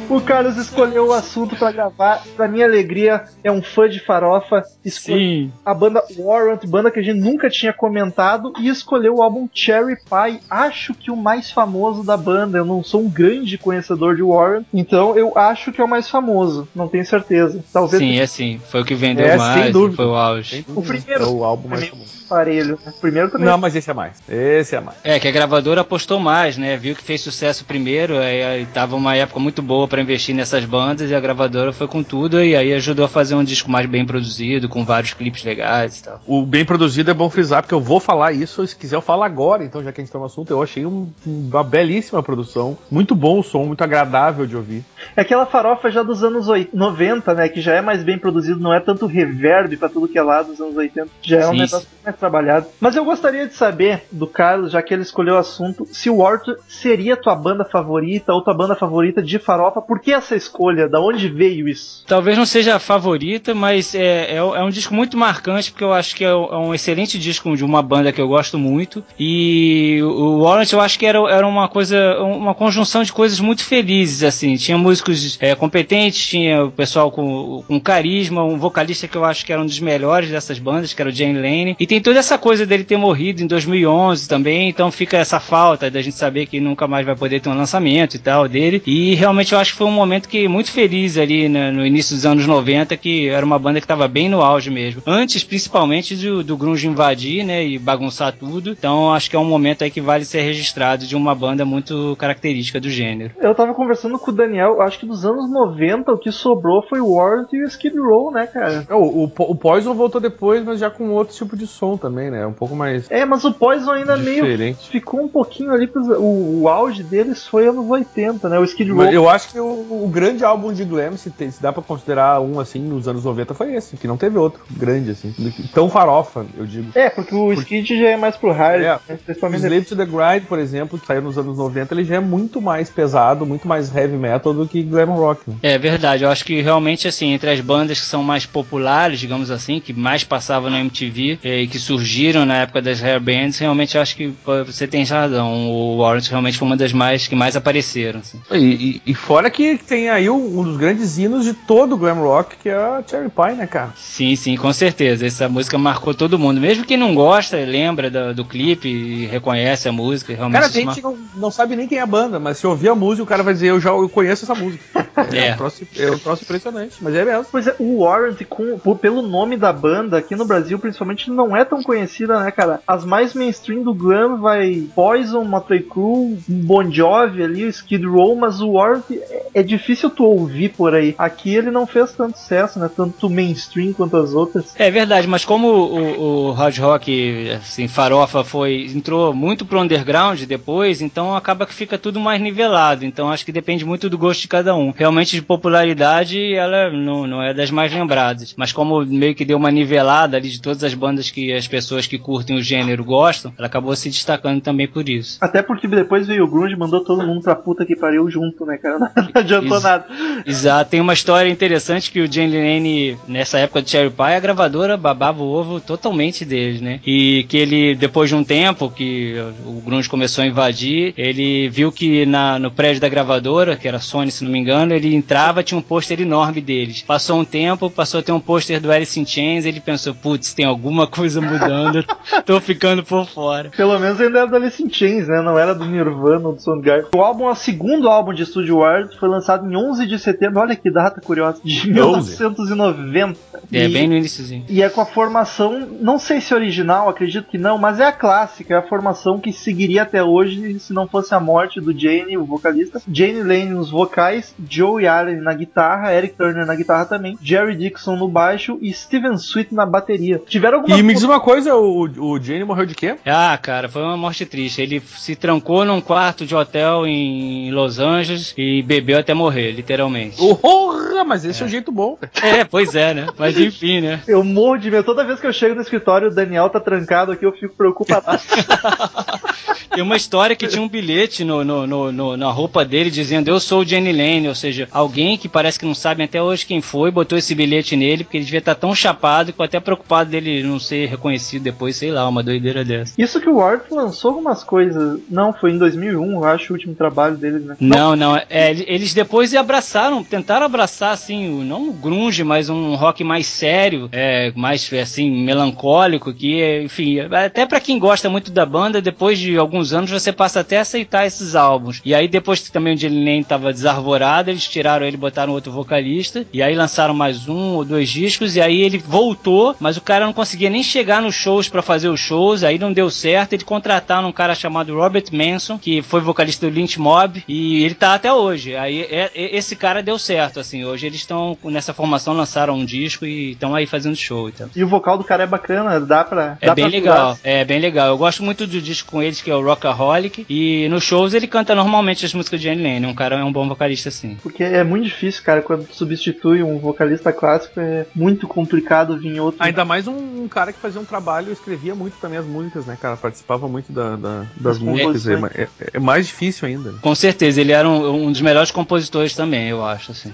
O 0.09 0.21
Carlos 0.21 0.57
escolheu 0.57 1.07
o 1.07 1.13
assunto 1.13 1.55
pra 1.55 1.71
gravar. 1.71 2.23
Pra 2.35 2.47
minha 2.47 2.65
alegria, 2.65 3.23
é 3.43 3.51
um 3.51 3.61
fã 3.61 3.89
de 3.89 3.99
farofa. 3.99 4.63
Escolheu 4.83 5.19
Sim. 5.19 5.51
a 5.65 5.73
banda 5.73 6.03
Warrant, 6.17 6.65
banda 6.65 6.91
que 6.91 6.99
a 6.99 7.03
gente 7.03 7.19
nunca 7.19 7.49
tinha 7.49 7.73
comentado, 7.73 8.53
e 8.59 8.67
escolheu 8.67 9.15
o 9.15 9.23
álbum 9.23 9.47
Cherry 9.53 9.95
Pie, 9.95 10.39
acho 10.49 10.93
que 10.93 11.09
o 11.09 11.15
mais 11.15 11.51
famoso 11.51 12.03
da 12.03 12.15
banda. 12.15 12.57
Eu 12.59 12.65
não 12.65 12.83
sou 12.83 13.01
um 13.01 13.09
grande 13.09 13.57
conhecedor 13.57 14.15
de 14.15 14.21
Warrant, 14.21 14.65
então 14.73 15.17
eu 15.17 15.35
acho 15.37 15.71
que 15.71 15.81
é 15.81 15.83
o 15.83 15.87
mais 15.87 16.09
famoso, 16.09 16.67
não 16.75 16.87
tenho 16.87 17.05
certeza. 17.05 17.63
Talvez 17.73 18.01
Sim, 18.01 18.19
é 18.19 18.27
sim. 18.27 18.59
Foi 18.69 18.81
o 18.81 18.85
que 18.85 18.93
vendeu 18.95 19.25
É, 19.25 19.31
sem 19.31 19.37
mais, 19.39 19.71
dúvida. 19.73 19.95
foi 19.97 20.05
o 20.05 20.15
auge. 20.15 20.65
O 20.75 20.81
primeiro- 20.81 21.23
É 21.23 21.27
o 21.27 21.43
álbum 21.43 21.69
mais 21.69 21.87
famoso. 21.87 22.24
Aparelho. 22.25 22.79
né? 22.85 22.93
Primeiro 22.99 23.29
também. 23.29 23.47
Não, 23.47 23.57
mas 23.57 23.75
esse 23.75 23.89
é 23.89 23.93
mais. 23.93 24.21
Esse 24.29 24.75
é 24.75 24.79
mais. 24.79 24.97
É, 25.03 25.19
que 25.19 25.27
a 25.27 25.31
gravadora 25.31 25.81
apostou 25.81 26.19
mais, 26.19 26.57
né? 26.57 26.75
Viu 26.77 26.95
que 26.95 27.03
fez 27.03 27.21
sucesso 27.21 27.65
primeiro, 27.65 28.17
aí, 28.17 28.43
aí 28.43 28.65
tava 28.67 28.95
uma 28.95 29.15
época 29.15 29.39
muito 29.39 29.61
boa 29.61 29.87
pra 29.87 30.01
investir 30.01 30.35
nessas 30.35 30.65
bandas 30.65 31.09
e 31.09 31.15
a 31.15 31.19
gravadora 31.19 31.71
foi 31.71 31.87
com 31.87 32.03
tudo 32.03 32.43
e 32.43 32.55
aí 32.55 32.73
ajudou 32.73 33.05
a 33.05 33.09
fazer 33.09 33.35
um 33.35 33.43
disco 33.43 33.69
mais 33.69 33.85
bem 33.87 34.05
produzido, 34.05 34.67
com 34.69 34.83
vários 34.83 35.13
clipes 35.13 35.43
legais 35.43 35.99
e 35.99 36.03
tal. 36.03 36.21
O 36.25 36.45
bem 36.45 36.65
produzido 36.65 37.11
é 37.11 37.13
bom 37.13 37.29
frisar, 37.29 37.61
porque 37.61 37.73
eu 37.73 37.81
vou 37.81 37.99
falar 37.99 38.31
isso, 38.31 38.65
se 38.65 38.75
quiser 38.75 38.95
eu 38.95 39.01
falo 39.01 39.23
agora, 39.23 39.63
então 39.63 39.83
já 39.83 39.91
que 39.91 40.01
a 40.01 40.03
gente 40.03 40.11
tá 40.11 40.19
no 40.19 40.25
assunto, 40.25 40.51
eu 40.51 40.61
achei 40.61 40.85
um- 40.85 41.09
uma 41.25 41.63
belíssima 41.63 42.21
produção, 42.23 42.77
muito 42.89 43.15
bom 43.15 43.39
o 43.39 43.43
som, 43.43 43.65
muito 43.65 43.83
agradável 43.83 44.45
de 44.45 44.55
ouvir. 44.55 44.83
É 45.15 45.21
aquela 45.21 45.45
farofa 45.45 45.91
já 45.91 46.01
dos 46.03 46.23
anos 46.23 46.47
oi- 46.47 46.69
90, 46.73 47.33
né? 47.33 47.47
Que 47.49 47.61
já 47.61 47.73
é 47.73 47.81
mais 47.81 48.03
bem 48.03 48.17
produzido, 48.17 48.59
não 48.59 48.73
é 48.73 48.79
tanto 48.79 49.05
reverb 49.05 49.77
pra 49.77 49.89
tudo 49.89 50.07
que 50.07 50.17
é 50.17 50.23
lá 50.23 50.41
dos 50.41 50.59
anos 50.59 50.75
80. 50.75 51.09
Já 51.21 51.37
é 51.41 51.47
um 51.47 51.51
Sim, 51.51 51.57
negócio 51.59 51.87
mais 52.03 52.14
trabalhado. 52.15 52.67
Mas 52.79 52.95
eu 52.95 53.05
gostaria 53.05 53.47
de 53.47 53.53
saber 53.53 54.03
do 54.11 54.27
Carlos, 54.27 54.71
já 54.71 54.81
que 54.81 54.93
ele 54.93 55.03
escolheu 55.03 55.35
o 55.35 55.39
assunto, 55.39 55.87
se 55.91 56.09
o 56.09 56.17
Warto 56.17 56.55
seria 56.67 57.15
tua 57.17 57.35
banda 57.35 57.65
favorita 57.65 58.33
ou 58.33 58.41
tua 58.41 58.53
banda 58.53 58.75
favorita 58.75 59.21
de 59.21 59.39
farofa. 59.39 59.81
Por 59.81 59.99
que 59.99 60.11
essa 60.11 60.35
escolha? 60.35 60.87
Da 60.87 60.99
onde 60.99 61.27
veio 61.29 61.67
isso? 61.67 62.03
Talvez 62.07 62.37
não 62.37 62.45
seja 62.45 62.75
a 62.75 62.79
favorita, 62.79 63.53
mas 63.53 63.93
é, 63.95 64.33
é, 64.33 64.37
é 64.37 64.63
um 64.63 64.69
disco 64.69 64.93
muito 64.93 65.17
marcante, 65.17 65.71
porque 65.71 65.83
eu 65.83 65.93
acho 65.93 66.15
que 66.15 66.23
é 66.23 66.33
um 66.33 66.73
é 66.73 66.75
excelente 66.75 67.17
disco 67.19 67.55
de 67.55 67.63
uma 67.63 67.81
banda 67.81 68.11
que 68.11 68.21
eu 68.21 68.27
gosto 68.27 68.57
muito. 68.57 69.03
E 69.19 69.99
o 70.03 70.39
Warrant 70.39 70.71
eu 70.71 70.81
acho 70.81 70.97
que 70.97 71.05
era, 71.05 71.19
era 71.29 71.47
uma 71.47 71.67
coisa, 71.67 72.19
uma 72.19 72.53
conjunção 72.53 73.03
de 73.03 73.13
coisas 73.13 73.39
muito 73.39 73.63
felizes, 73.63 74.23
assim. 74.23 74.55
Tinha 74.55 74.77
músicos 74.77 75.37
é, 75.41 75.55
competentes, 75.55 76.27
tinha 76.27 76.65
o 76.65 76.71
pessoal 76.71 77.11
com, 77.11 77.63
com 77.67 77.79
carisma, 77.79 78.43
um 78.43 78.57
vocalista 78.57 79.07
que 79.07 79.15
eu 79.15 79.25
acho 79.25 79.45
que 79.45 79.51
era 79.51 79.61
um 79.61 79.65
dos 79.65 79.79
melhores 79.79 80.29
dessas 80.29 80.59
bandas, 80.59 80.93
que 80.93 81.01
era 81.01 81.09
o 81.09 81.13
Jane 81.13 81.39
Lane. 81.39 81.75
E 81.79 81.87
tem 81.87 82.01
toda 82.05 82.19
essa 82.19 82.37
coisa 82.37 82.65
dele 82.65 82.83
ter 82.83 82.97
morrido 82.97 83.41
em 83.41 83.47
2011 83.47 84.29
também, 84.29 84.69
então 84.69 84.91
fica 84.91 85.17
essa 85.17 85.39
falta 85.39 85.89
da 85.89 86.01
gente 86.01 86.15
saber 86.15 86.45
que 86.45 86.59
nunca 86.59 86.87
mais 86.87 87.03
vai 87.05 87.15
poder 87.15 87.39
ter 87.41 87.49
um 87.49 87.57
lançamento 87.57 88.13
e 88.15 88.19
tal 88.19 88.47
dele. 88.47 88.81
E 88.85 89.15
realmente 89.15 89.53
eu 89.53 89.59
acho 89.59 89.71
que 89.71 89.77
foi 89.79 89.87
um 89.87 89.91
momento 89.91 90.29
que 90.29 90.47
muito 90.47 90.71
feliz 90.71 91.17
ali 91.17 91.49
né, 91.49 91.71
no 91.71 91.85
início 91.85 92.15
dos 92.15 92.25
anos 92.25 92.45
90, 92.45 92.95
que 92.97 93.27
era 93.27 93.45
uma 93.45 93.57
banda 93.57 93.79
que 93.79 93.85
estava 93.85 94.07
bem 94.07 94.29
no 94.29 94.41
auge 94.41 94.69
mesmo. 94.69 95.01
Antes, 95.05 95.43
principalmente, 95.43 96.15
do, 96.15 96.43
do 96.43 96.55
grunge 96.55 96.87
invadir, 96.87 97.43
né, 97.43 97.65
e 97.65 97.79
bagunçar 97.79 98.31
tudo. 98.33 98.69
Então 98.71 99.11
acho 99.11 99.27
que 99.29 99.35
é 99.35 99.39
um 99.39 99.43
momento 99.45 99.83
aí 99.83 99.89
que 99.89 99.99
vale 99.99 100.25
ser 100.25 100.41
registrado 100.41 101.07
de 101.07 101.15
uma 101.15 101.33
banda 101.33 101.65
muito 101.65 102.15
característica 102.19 102.79
do 102.79 102.89
gênero. 102.89 103.31
Eu 103.41 103.55
tava 103.55 103.73
conversando 103.73 104.19
com 104.19 104.29
o 104.29 104.33
Daniel, 104.33 104.79
acho 104.81 104.99
que 104.99 105.07
dos 105.07 105.25
anos 105.25 105.49
90 105.51 106.11
o 106.11 106.17
que 106.19 106.31
sobrou 106.31 106.83
foi 106.87 106.99
o 106.99 107.13
Warrant 107.15 107.51
e 107.51 107.63
o 107.63 107.67
Skid 107.67 107.97
Row, 107.97 108.31
né, 108.31 108.45
cara? 108.45 108.85
O, 108.91 109.23
o, 109.23 109.27
Po- 109.27 109.45
o 109.49 109.55
Poison 109.55 109.95
voltou 109.95 110.21
depois, 110.21 110.63
mas 110.63 110.79
já 110.79 110.89
com 110.89 111.09
outro 111.09 111.35
tipo 111.35 111.57
de 111.57 111.65
som 111.65 111.94
também, 111.97 112.29
né? 112.31 112.45
Um 112.45 112.53
pouco 112.53 112.75
mais 112.75 113.09
É, 113.09 113.25
mas 113.25 113.43
o 113.43 113.51
Poison 113.53 113.91
ainda 113.91 114.17
meio 114.17 114.43
diferente. 114.43 114.89
ficou 114.89 115.21
um 115.23 115.27
pouquinho 115.27 115.71
ali 115.71 115.87
pros, 115.87 116.07
o, 116.07 116.61
o 116.63 116.69
auge 116.69 117.03
deles 117.03 117.45
foi 117.47 117.67
anos 117.67 117.87
80, 117.89 118.47
né? 118.49 118.59
O 118.59 118.63
Skid 118.63 118.91
Row 118.91 119.05
eu 119.05 119.29
acho 119.29 119.49
que 119.51 119.59
o, 119.59 119.65
o 120.03 120.09
grande 120.11 120.43
álbum 120.43 120.73
de 120.73 120.83
glam, 120.83 121.15
se, 121.17 121.29
tem- 121.29 121.49
se 121.51 121.61
dá 121.61 121.71
pra 121.71 121.81
considerar 121.83 122.39
um 122.41 122.59
assim 122.59 122.79
nos 122.79 123.07
anos 123.07 123.23
90, 123.23 123.53
foi 123.53 123.73
esse, 123.75 123.97
que 123.97 124.07
não 124.07 124.17
teve 124.17 124.37
outro 124.37 124.61
grande 124.71 125.11
assim. 125.11 125.33
Tão 125.73 125.89
farofa, 125.89 126.45
eu 126.57 126.65
digo. 126.65 126.89
É, 126.95 127.09
porque 127.09 127.33
o 127.35 127.51
Skid 127.53 127.87
já 127.99 128.09
é 128.09 128.17
mais 128.17 128.35
pro 128.35 128.51
hard, 128.51 128.81
É, 128.81 128.99
né? 129.07 129.19
Principalmente 129.25 129.61
Slave 129.61 129.85
to 129.85 129.95
the 129.95 130.05
Grind, 130.05 130.43
por 130.47 130.59
exemplo, 130.59 130.97
que 130.99 131.05
saiu 131.05 131.21
nos 131.21 131.37
anos 131.37 131.57
90, 131.57 131.93
ele 131.93 132.03
já 132.03 132.15
é 132.15 132.19
muito 132.19 132.61
mais 132.61 132.89
pesado, 132.89 133.45
muito 133.45 133.67
mais 133.67 133.95
heavy 133.95 134.17
metal 134.17 134.53
do 134.53 134.67
que 134.67 134.81
glam 134.83 135.13
rock. 135.15 135.41
Né? 135.49 135.55
É 135.63 135.77
verdade, 135.77 136.23
eu 136.23 136.29
acho 136.29 136.43
que 136.45 136.61
realmente 136.61 137.07
assim, 137.07 137.31
entre 137.33 137.49
as 137.49 137.59
bandas 137.61 137.99
que 137.99 138.05
são 138.05 138.23
mais 138.23 138.45
populares, 138.45 139.19
digamos 139.19 139.51
assim, 139.51 139.79
que 139.79 139.93
mais 139.93 140.23
passavam 140.23 140.69
na 140.69 140.79
MTV 140.79 141.39
eh, 141.43 141.61
e 141.61 141.67
que 141.67 141.79
surgiram 141.85 142.45
na 142.45 142.57
época 142.57 142.81
das 142.81 143.01
hair 143.03 143.19
bands, 143.19 143.57
realmente 143.59 143.97
acho 143.97 144.15
que 144.15 144.33
você 144.65 144.87
tem 144.87 145.03
razão. 145.05 145.69
O 145.69 145.97
Warrant 145.97 146.27
realmente 146.29 146.57
foi 146.57 146.67
uma 146.67 146.77
das 146.77 146.91
mais 146.91 147.27
que 147.27 147.35
mais 147.35 147.55
apareceram. 147.55 148.19
assim. 148.19 148.39
E, 148.51 148.57
e- 148.57 149.01
e 149.11 149.13
fora 149.13 149.49
que 149.49 149.77
tem 149.77 150.09
aí 150.09 150.29
um, 150.29 150.63
dos 150.63 150.77
grandes 150.77 151.17
hinos 151.17 151.45
de 151.45 151.53
todo 151.53 151.93
o 151.93 151.97
glam 151.97 152.15
rock, 152.21 152.55
que 152.57 152.69
é 152.69 152.73
a 152.75 153.03
Cherry 153.05 153.29
Pie, 153.29 153.55
né, 153.55 153.67
cara? 153.67 153.93
Sim, 153.95 154.35
sim, 154.35 154.55
com 154.57 154.71
certeza. 154.73 155.25
Essa 155.25 155.47
música 155.47 155.77
marcou 155.77 156.13
todo 156.13 156.39
mundo. 156.39 156.59
Mesmo 156.59 156.85
quem 156.85 156.97
não 156.97 157.13
gosta, 157.13 157.57
lembra 157.57 158.09
do, 158.09 158.33
do 158.33 158.45
clipe 158.45 158.87
e 158.89 159.25
reconhece 159.27 159.87
a 159.87 159.91
música. 159.91 160.33
Realmente 160.33 160.61
Cara, 160.61 160.67
mar- 160.67 160.73
gente 160.73 160.95
que 160.95 161.01
não, 161.01 161.17
não 161.35 161.51
sabe 161.51 161.75
nem 161.75 161.87
quem 161.87 161.97
é 161.97 162.01
a 162.01 162.05
banda, 162.07 162.39
mas 162.39 162.57
se 162.57 162.65
ouvir 162.67 162.89
a 162.89 162.95
música, 162.95 163.23
o 163.23 163.27
cara 163.27 163.43
vai 163.43 163.53
dizer, 163.53 163.67
eu 163.69 163.79
já 163.79 163.89
eu 163.91 164.09
conheço 164.09 164.45
essa 164.45 164.55
música. 164.55 164.83
É. 165.33 165.53
um 165.53 165.57
troço, 165.57 165.87
é 165.97 166.11
um 166.11 166.17
troço 166.19 166.43
impressionante, 166.43 166.95
mas 167.01 167.15
é 167.15 167.23
mesmo. 167.25 167.45
Pois 167.51 167.65
é, 167.67 167.75
o 167.79 167.99
Warrant, 168.03 168.41
com, 168.49 168.77
pelo 168.95 169.21
nome 169.21 169.55
da 169.57 169.71
banda, 169.71 170.17
aqui 170.17 170.35
no 170.35 170.45
Brasil 170.45 170.77
principalmente, 170.77 171.31
não 171.31 171.55
é 171.55 171.63
tão 171.65 171.74
conhecida, 171.81 172.39
né, 172.39 172.51
cara? 172.51 172.81
As 172.87 173.05
mais 173.05 173.33
mainstream 173.33 173.83
do 173.83 173.93
glam 173.93 174.37
vai 174.37 174.87
Poison, 174.93 175.43
Motley 175.43 175.83
Crue, 175.83 176.37
Bon 176.47 176.89
Jovi 176.91 177.43
ali, 177.43 177.67
Skid 177.67 178.05
Row, 178.05 178.35
mas 178.35 178.61
o 178.61 178.71
Warrant 178.73 179.03
é, 179.11 179.45
é 179.55 179.63
difícil 179.63 180.09
tu 180.09 180.23
ouvir 180.23 180.69
por 180.69 180.93
aí. 180.93 181.15
Aqui 181.17 181.55
ele 181.55 181.71
não 181.71 181.85
fez 181.85 182.11
tanto 182.13 182.37
sucesso, 182.37 182.79
né? 182.79 182.89
Tanto 182.95 183.29
mainstream 183.29 183.93
quanto 183.93 184.17
as 184.17 184.33
outras. 184.33 184.73
É 184.77 184.89
verdade, 184.89 185.27
mas 185.27 185.45
como 185.45 185.67
o, 185.67 186.49
o 186.49 186.51
hard 186.51 186.77
rock, 186.77 187.49
assim, 187.51 187.87
farofa 187.87 188.43
foi 188.43 188.85
entrou 188.93 189.33
muito 189.33 189.65
pro 189.65 189.79
underground 189.79 190.41
depois, 190.43 191.01
então 191.01 191.35
acaba 191.35 191.65
que 191.65 191.73
fica 191.73 191.97
tudo 191.97 192.19
mais 192.19 192.41
nivelado. 192.41 193.05
Então 193.05 193.29
acho 193.29 193.45
que 193.45 193.51
depende 193.51 193.85
muito 193.85 194.09
do 194.09 194.17
gosto 194.17 194.41
de 194.41 194.47
cada 194.47 194.75
um. 194.75 194.91
Realmente 194.91 195.35
de 195.35 195.41
popularidade, 195.41 196.53
ela 196.53 196.89
não, 196.89 197.27
não 197.27 197.41
é 197.41 197.53
das 197.53 197.71
mais 197.71 197.93
lembradas. 197.93 198.53
Mas 198.57 198.71
como 198.71 199.05
meio 199.05 199.35
que 199.35 199.45
deu 199.45 199.57
uma 199.57 199.71
nivelada 199.71 200.37
ali 200.37 200.49
de 200.49 200.61
todas 200.61 200.83
as 200.83 200.93
bandas 200.93 201.29
que 201.29 201.53
as 201.53 201.64
pessoas 201.67 202.07
que 202.07 202.17
curtem 202.17 202.57
o 202.57 202.61
gênero 202.61 203.03
gostam, 203.03 203.53
ela 203.57 203.67
acabou 203.67 203.95
se 203.95 204.09
destacando 204.09 204.61
também 204.61 204.87
por 204.87 205.07
isso. 205.07 205.37
Até 205.41 205.61
porque 205.61 205.87
depois 205.87 206.27
veio 206.27 206.43
o 206.43 206.47
Grunge 206.47 206.73
e 206.73 206.77
mandou 206.77 207.03
todo 207.03 207.25
mundo 207.25 207.41
pra 207.41 207.55
puta 207.55 207.85
que 207.85 207.95
pariu 207.95 208.29
junto, 208.29 208.65
né, 208.65 208.77
cara? 208.77 208.99
Não 209.15 209.29
adiantou 209.33 209.77
Isso. 209.77 209.87
nada. 209.87 210.05
Exato, 210.45 210.89
tem 210.89 211.01
uma 211.01 211.13
história 211.13 211.49
interessante 211.49 212.11
que 212.11 212.21
o 212.21 212.31
Jane 212.31 212.57
Lane, 212.57 213.17
nessa 213.27 213.57
época 213.59 213.81
do 213.81 213.89
Cherry 213.89 214.09
Pie, 214.09 214.35
a 214.35 214.39
gravadora 214.39 214.97
babava 214.97 215.43
o 215.43 215.47
ovo 215.47 215.79
totalmente 215.79 216.45
deles, 216.45 216.81
né? 216.81 216.99
E 217.05 217.45
que 217.49 217.57
ele, 217.57 217.95
depois 217.95 218.29
de 218.29 218.35
um 218.35 218.43
tempo 218.43 218.89
que 218.89 219.35
o 219.65 219.81
Grunge 219.81 220.09
começou 220.09 220.43
a 220.43 220.47
invadir, 220.47 221.13
ele 221.17 221.69
viu 221.69 221.91
que 221.91 222.25
na, 222.25 222.59
no 222.59 222.71
prédio 222.71 223.01
da 223.01 223.09
gravadora, 223.09 223.75
que 223.75 223.87
era 223.87 223.99
Sony, 223.99 224.31
se 224.31 224.43
não 224.43 224.51
me 224.51 224.59
engano, 224.59 224.93
ele 224.93 225.15
entrava, 225.15 225.63
tinha 225.63 225.77
um 225.77 225.81
pôster 225.81 226.19
enorme 226.21 226.61
deles. 226.61 227.01
Passou 227.01 227.39
um 227.39 227.45
tempo, 227.45 227.89
passou 227.89 228.19
a 228.19 228.23
ter 228.23 228.31
um 228.31 228.39
pôster 228.39 228.79
do 228.79 228.91
Alice 228.91 229.19
in 229.19 229.25
Chains, 229.25 229.65
ele 229.65 229.79
pensou, 229.79 230.13
putz, 230.13 230.53
tem 230.53 230.65
alguma 230.65 231.07
coisa 231.07 231.41
mudando, 231.59 232.05
tô 232.45 232.59
ficando 232.59 233.03
por 233.03 233.25
fora. 233.27 233.71
Pelo 233.75 233.97
menos 233.99 234.19
ainda 234.19 234.39
era 234.39 234.47
do 234.47 234.55
Alice 234.55 234.81
in 234.83 234.89
Chains, 234.89 235.27
né? 235.27 235.41
Não 235.41 235.57
era 235.57 235.73
do 235.73 235.85
Nirvana 235.85 236.47
ou 236.49 236.53
do 236.55 236.61
Soundgarden. 236.61 237.09
O 237.15 237.21
álbum 237.21 237.47
é 237.47 237.51
o 237.51 237.55
segundo 237.55 238.07
álbum 238.09 238.33
de 238.33 238.45
Studio 238.45 238.77
Ward, 238.77 239.17
foi 239.19 239.29
lançado 239.29 239.65
em 239.69 239.75
11 239.75 240.05
de 240.05 240.19
setembro, 240.19 240.59
olha 240.61 240.75
que 240.75 240.91
data 240.91 241.21
curiosa, 241.21 241.59
de 241.63 241.89
1990. 241.91 243.39
É, 243.71 243.85
E- 243.85 243.89
bem 243.89 244.07
no 244.07 244.15
iníciozinho. 244.15 244.65
E 244.69 244.81
é 244.81 244.89
com 244.89 245.01
a 245.01 245.05
formação, 245.05 245.87
não 246.01 246.17
sei 246.19 246.41
se 246.41 246.53
original, 246.53 247.09
acredito 247.09 247.47
que 247.49 247.57
não, 247.57 247.77
mas 247.77 247.99
é 247.99 248.05
a 248.05 248.11
clássica, 248.11 248.73
é 248.73 248.77
a 248.77 248.81
formação 248.81 249.39
que 249.39 249.51
seguiria 249.51 250.03
até 250.03 250.23
hoje 250.23 250.79
se 250.79 250.93
não 250.93 251.07
fosse 251.07 251.33
a 251.33 251.39
morte 251.39 251.79
do 251.81 251.97
Jane, 251.97 252.37
o 252.37 252.45
vocalista. 252.45 253.01
Jane 253.11 253.41
Lane 253.43 253.65
nos 253.71 253.89
vocais, 253.89 254.53
Joey 254.69 255.07
Allen 255.07 255.41
na 255.41 255.53
guitarra, 255.53 256.13
Eric 256.13 256.35
Turner 256.35 256.65
na 256.65 256.75
guitarra 256.75 257.05
também, 257.05 257.37
Jerry 257.41 257.75
Dixon 257.75 258.15
no 258.15 258.27
baixo 258.27 258.77
e 258.81 258.91
Steven 258.93 259.33
Sweet 259.35 259.73
na 259.73 259.85
bateria. 259.85 260.41
Tiveram 260.45 260.77
algumas 260.79 260.99
E 260.99 261.03
me 261.03 261.13
diz 261.13 261.23
uma 261.23 261.39
coisa, 261.45 261.75
o, 261.75 262.01
o 262.33 262.39
Jane 262.41 262.63
morreu 262.63 262.87
de 262.87 262.95
quê? 262.95 263.15
Ah, 263.23 263.55
cara, 263.61 263.87
foi 263.87 264.01
uma 264.01 264.17
morte 264.17 264.45
triste. 264.47 264.81
Ele 264.81 264.99
se 264.99 265.35
trancou 265.35 265.85
num 265.85 266.01
quarto 266.01 266.43
de 266.45 266.55
hotel 266.55 267.05
em 267.05 267.71
Los 267.71 267.99
Angeles 267.99 268.51
e 268.57 268.81
bebeu 268.81 269.19
até 269.19 269.33
morrer, 269.35 269.71
literalmente. 269.71 270.37
Porra, 270.37 271.23
mas 271.23 271.45
esse 271.45 271.61
é, 271.61 271.65
o 271.65 271.69
jeito 271.69 271.91
bom. 271.91 272.17
É, 272.41 272.63
pois 272.63 272.95
é, 272.95 273.13
né? 273.13 273.27
Mas 273.37 273.59
enfim, 273.59 274.01
né? 274.01 274.21
Eu 274.27 274.43
morro 274.43 274.77
de 274.77 274.89
medo. 274.89 275.03
Toda 275.03 275.23
vez 275.23 275.39
que 275.39 275.45
eu 275.47 275.53
chego 275.53 275.75
no 275.75 275.81
escritório, 275.81 276.29
o 276.29 276.33
Daniel 276.33 276.69
tá 276.69 276.79
trancado 276.79 277.31
aqui, 277.31 277.45
eu 277.45 277.51
fico 277.53 277.75
preocupado. 277.75 278.25
Tem 279.93 280.01
uma 280.03 280.15
história 280.17 280.55
que 280.55 280.67
tinha 280.67 280.81
um 280.81 280.89
bilhete 280.89 281.43
no, 281.43 281.63
no- 281.63 281.85
no- 281.87 282.11
no- 282.11 282.37
na 282.37 282.51
roupa 282.51 282.83
dele 282.83 283.09
dizendo 283.11 283.47
eu 283.49 283.59
sou 283.59 283.81
o 283.81 283.85
Jenny 283.85 284.11
Lane, 284.11 284.47
ou 284.49 284.55
seja, 284.55 284.87
alguém 284.91 285.37
que 285.37 285.47
parece 285.47 285.79
que 285.79 285.85
não 285.85 285.93
sabe 285.95 286.23
até 286.23 286.41
hoje 286.41 286.65
quem 286.65 286.81
foi, 286.81 287.11
botou 287.11 287.37
esse 287.37 287.53
bilhete 287.55 287.95
nele, 287.95 288.23
porque 288.23 288.37
ele 288.37 288.43
devia 288.45 288.59
estar 288.59 288.75
tão 288.75 288.93
chapado 288.95 289.47
que 289.47 289.51
ficou 289.53 289.63
até 289.65 289.79
preocupado 289.79 290.29
dele 290.29 290.63
não 290.63 290.79
ser 290.79 291.07
reconhecido 291.07 291.34
depois, 291.59 291.95
sei 291.95 292.11
lá, 292.11 292.27
uma 292.27 292.43
doideira 292.43 292.83
dessa. 292.83 293.13
Isso 293.17 293.39
que 293.39 293.49
o 293.49 293.57
Ward 293.57 293.83
lançou 293.91 294.31
algumas 294.31 294.63
coisas. 294.63 295.19
Não, 295.29 295.53
foi 295.53 295.71
em 295.71 295.77
2001, 295.77 296.31
eu 296.31 296.43
acho, 296.43 296.73
o 296.73 296.75
último 296.75 296.95
trabalho 296.95 297.37
deles, 297.37 297.63
né? 297.63 297.75
Não, 297.79 298.15
não. 298.15 298.35
É, 298.49 298.71
eles 298.71 299.13
depois 299.13 299.53
abraçaram, 299.53 300.23
tentaram 300.23 300.65
abraçar, 300.65 301.13
assim, 301.13 301.63
não 301.63 301.89
o 301.89 301.93
grunge, 301.93 302.43
mas 302.43 302.69
um 302.69 302.95
rock 302.95 303.23
mais 303.23 303.47
sério, 303.47 304.09
é, 304.11 304.51
mais, 304.55 304.91
assim, 304.93 305.29
melancólico, 305.43 306.33
que, 306.33 306.61
é, 306.61 306.83
enfim, 306.83 307.19
até 307.19 307.65
pra 307.65 307.79
quem 307.79 307.99
gosta 307.99 308.29
muito 308.29 308.51
da 308.51 308.65
banda, 308.65 309.01
depois 309.01 309.39
de 309.39 309.57
alguns 309.57 309.93
anos 309.93 310.11
você 310.11 310.31
passa 310.31 310.59
até 310.59 310.77
a 310.77 310.81
aceitar 310.81 311.25
esses 311.25 311.55
álbuns. 311.55 312.01
E 312.05 312.13
aí 312.13 312.27
depois 312.27 312.59
que 312.59 312.71
também 312.71 312.95
o 312.95 312.97
Jalen 312.97 313.43
tava 313.43 313.73
desarvorado, 313.73 314.49
eles 314.49 314.67
tiraram 314.67 315.05
ele, 315.05 315.17
botaram 315.17 315.53
outro 315.53 315.71
vocalista, 315.71 316.45
e 316.53 316.61
aí 316.61 316.75
lançaram 316.75 317.13
mais 317.13 317.47
um 317.47 317.75
ou 317.75 317.85
dois 317.85 318.09
discos, 318.09 318.55
e 318.55 318.61
aí 318.61 318.81
ele 318.81 318.97
voltou, 318.97 319.75
mas 319.79 319.97
o 319.97 320.01
cara 320.01 320.25
não 320.25 320.33
conseguia 320.33 320.69
nem 320.69 320.83
chegar 320.83 321.14
nos 321.21 321.35
shows 321.35 321.69
pra 321.69 321.81
fazer 321.81 322.09
os 322.09 322.19
shows, 322.19 322.63
aí 322.63 322.77
não 322.79 322.91
deu 322.93 323.09
certo, 323.09 323.53
ele 323.53 323.63
contrataram 323.63 324.27
um 324.29 324.31
cara 324.31 324.55
chamado 324.55 324.95
Robert 324.95 325.25
Manson, 325.31 325.77
que 325.77 326.01
foi 326.01 326.21
vocalista 326.21 326.65
do 326.67 326.73
Lynch 326.73 326.99
Mob, 326.99 327.43
e 327.47 327.83
ele 327.83 327.93
tá 327.95 328.13
até 328.13 328.31
hoje. 328.33 328.75
Aí 328.75 329.01
é- 329.01 329.31
é- 329.33 329.55
esse 329.55 329.75
cara 329.75 330.01
deu 330.03 330.17
certo, 330.17 330.59
assim, 330.59 330.83
hoje 330.85 331.05
eles 331.05 331.19
estão 331.19 331.57
nessa 331.63 331.93
formação, 331.93 332.33
lançaram 332.33 332.75
um 332.75 332.85
disco 332.85 333.25
e 333.25 333.51
estão 333.51 333.75
aí 333.75 333.85
fazendo 333.85 334.15
show 334.15 334.49
e 334.49 334.51
tal. 334.51 334.69
E 334.75 334.83
o 334.83 334.87
vocal 334.87 335.17
do 335.17 335.23
cara 335.23 335.43
é 335.43 335.47
bacana, 335.47 335.99
dá 335.99 336.23
pra. 336.23 336.57
É 336.61 336.67
dá 336.67 336.75
bem 336.75 336.85
pra 336.85 336.97
legal, 336.99 337.37
é 337.43 337.65
bem 337.65 337.79
legal. 337.79 338.07
Eu 338.07 338.17
gosto 338.17 338.43
muito 338.43 338.65
do 338.67 338.81
disco 338.81 339.11
com 339.11 339.21
eles, 339.21 339.41
que 339.41 339.49
é 339.51 339.55
o 339.55 339.63
Rockaholic, 339.63 340.45
e 340.49 340.87
nos 340.89 341.03
shows 341.03 341.33
ele 341.33 341.47
canta 341.47 341.75
normalmente 341.75 342.25
as 342.25 342.33
músicas 342.33 342.59
de 342.59 342.67
Jane 342.67 342.83
Lane, 342.83 343.05
um 343.05 343.13
cara 343.13 343.35
é 343.37 343.43
um 343.43 343.51
bom 343.51 343.67
vocalista 343.67 344.09
assim. 344.09 344.37
Porque 344.41 344.63
é 344.63 344.83
muito 344.83 345.05
difícil, 345.05 345.43
cara, 345.43 345.61
quando 345.61 345.85
tu 345.85 345.95
substitui 345.95 346.63
um 346.63 346.77
vocalista 346.79 347.31
clássico, 347.31 347.79
é 347.79 348.05
muito 348.15 348.47
complicado 348.47 349.17
vir 349.17 349.39
outro. 349.39 349.63
Ainda 349.63 349.85
mais 349.85 350.07
um, 350.07 350.43
um 350.43 350.47
cara 350.47 350.71
que 350.73 350.79
fazia 350.79 350.99
um 350.99 351.04
trabalho, 351.05 351.51
escrevia 351.51 351.93
muito 351.95 352.15
também 352.19 352.37
as 352.39 352.45
músicas, 352.45 352.85
né, 352.85 352.97
cara? 352.99 353.15
Participava 353.17 353.67
muito 353.67 353.91
da, 353.91 354.15
da- 354.15 354.39
das 354.39 354.47
Das 354.57 354.79
músicas. 354.79 355.27
É, 355.27 355.35
composições. 355.35 355.69
é- 355.81 355.89
é 355.93 355.99
mais 355.99 356.27
difícil 356.27 356.67
ainda. 356.67 356.93
Com 357.01 357.15
certeza, 357.15 357.61
ele 357.61 357.71
era 357.71 357.87
um, 357.89 358.25
um 358.27 358.31
dos 358.31 358.41
melhores 358.41 358.71
compositores 358.71 359.33
também, 359.35 359.69
eu 359.69 359.85
acho, 359.85 360.11
assim. 360.11 360.33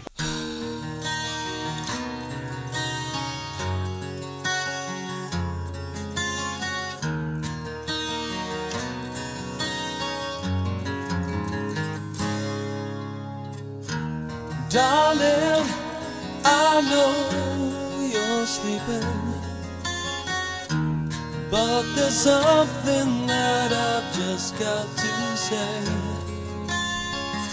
Something 22.61 23.25
that 23.25 23.71
I've 23.71 24.13
just 24.13 24.59
got 24.59 24.85
to 24.85 25.13
say. 25.35 25.81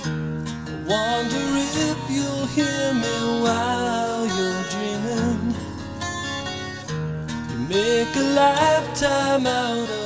I 0.05 0.75
wonder 0.87 1.47
if 1.88 2.00
you'll 2.11 2.47
hear 2.59 2.93
me 2.93 3.17
while 3.43 4.27
you're 4.37 4.65
dreaming. 4.75 5.55
You 7.50 7.59
make 7.69 8.15
a 8.17 8.27
lifetime 8.43 9.47
out 9.47 9.88
of 9.88 9.98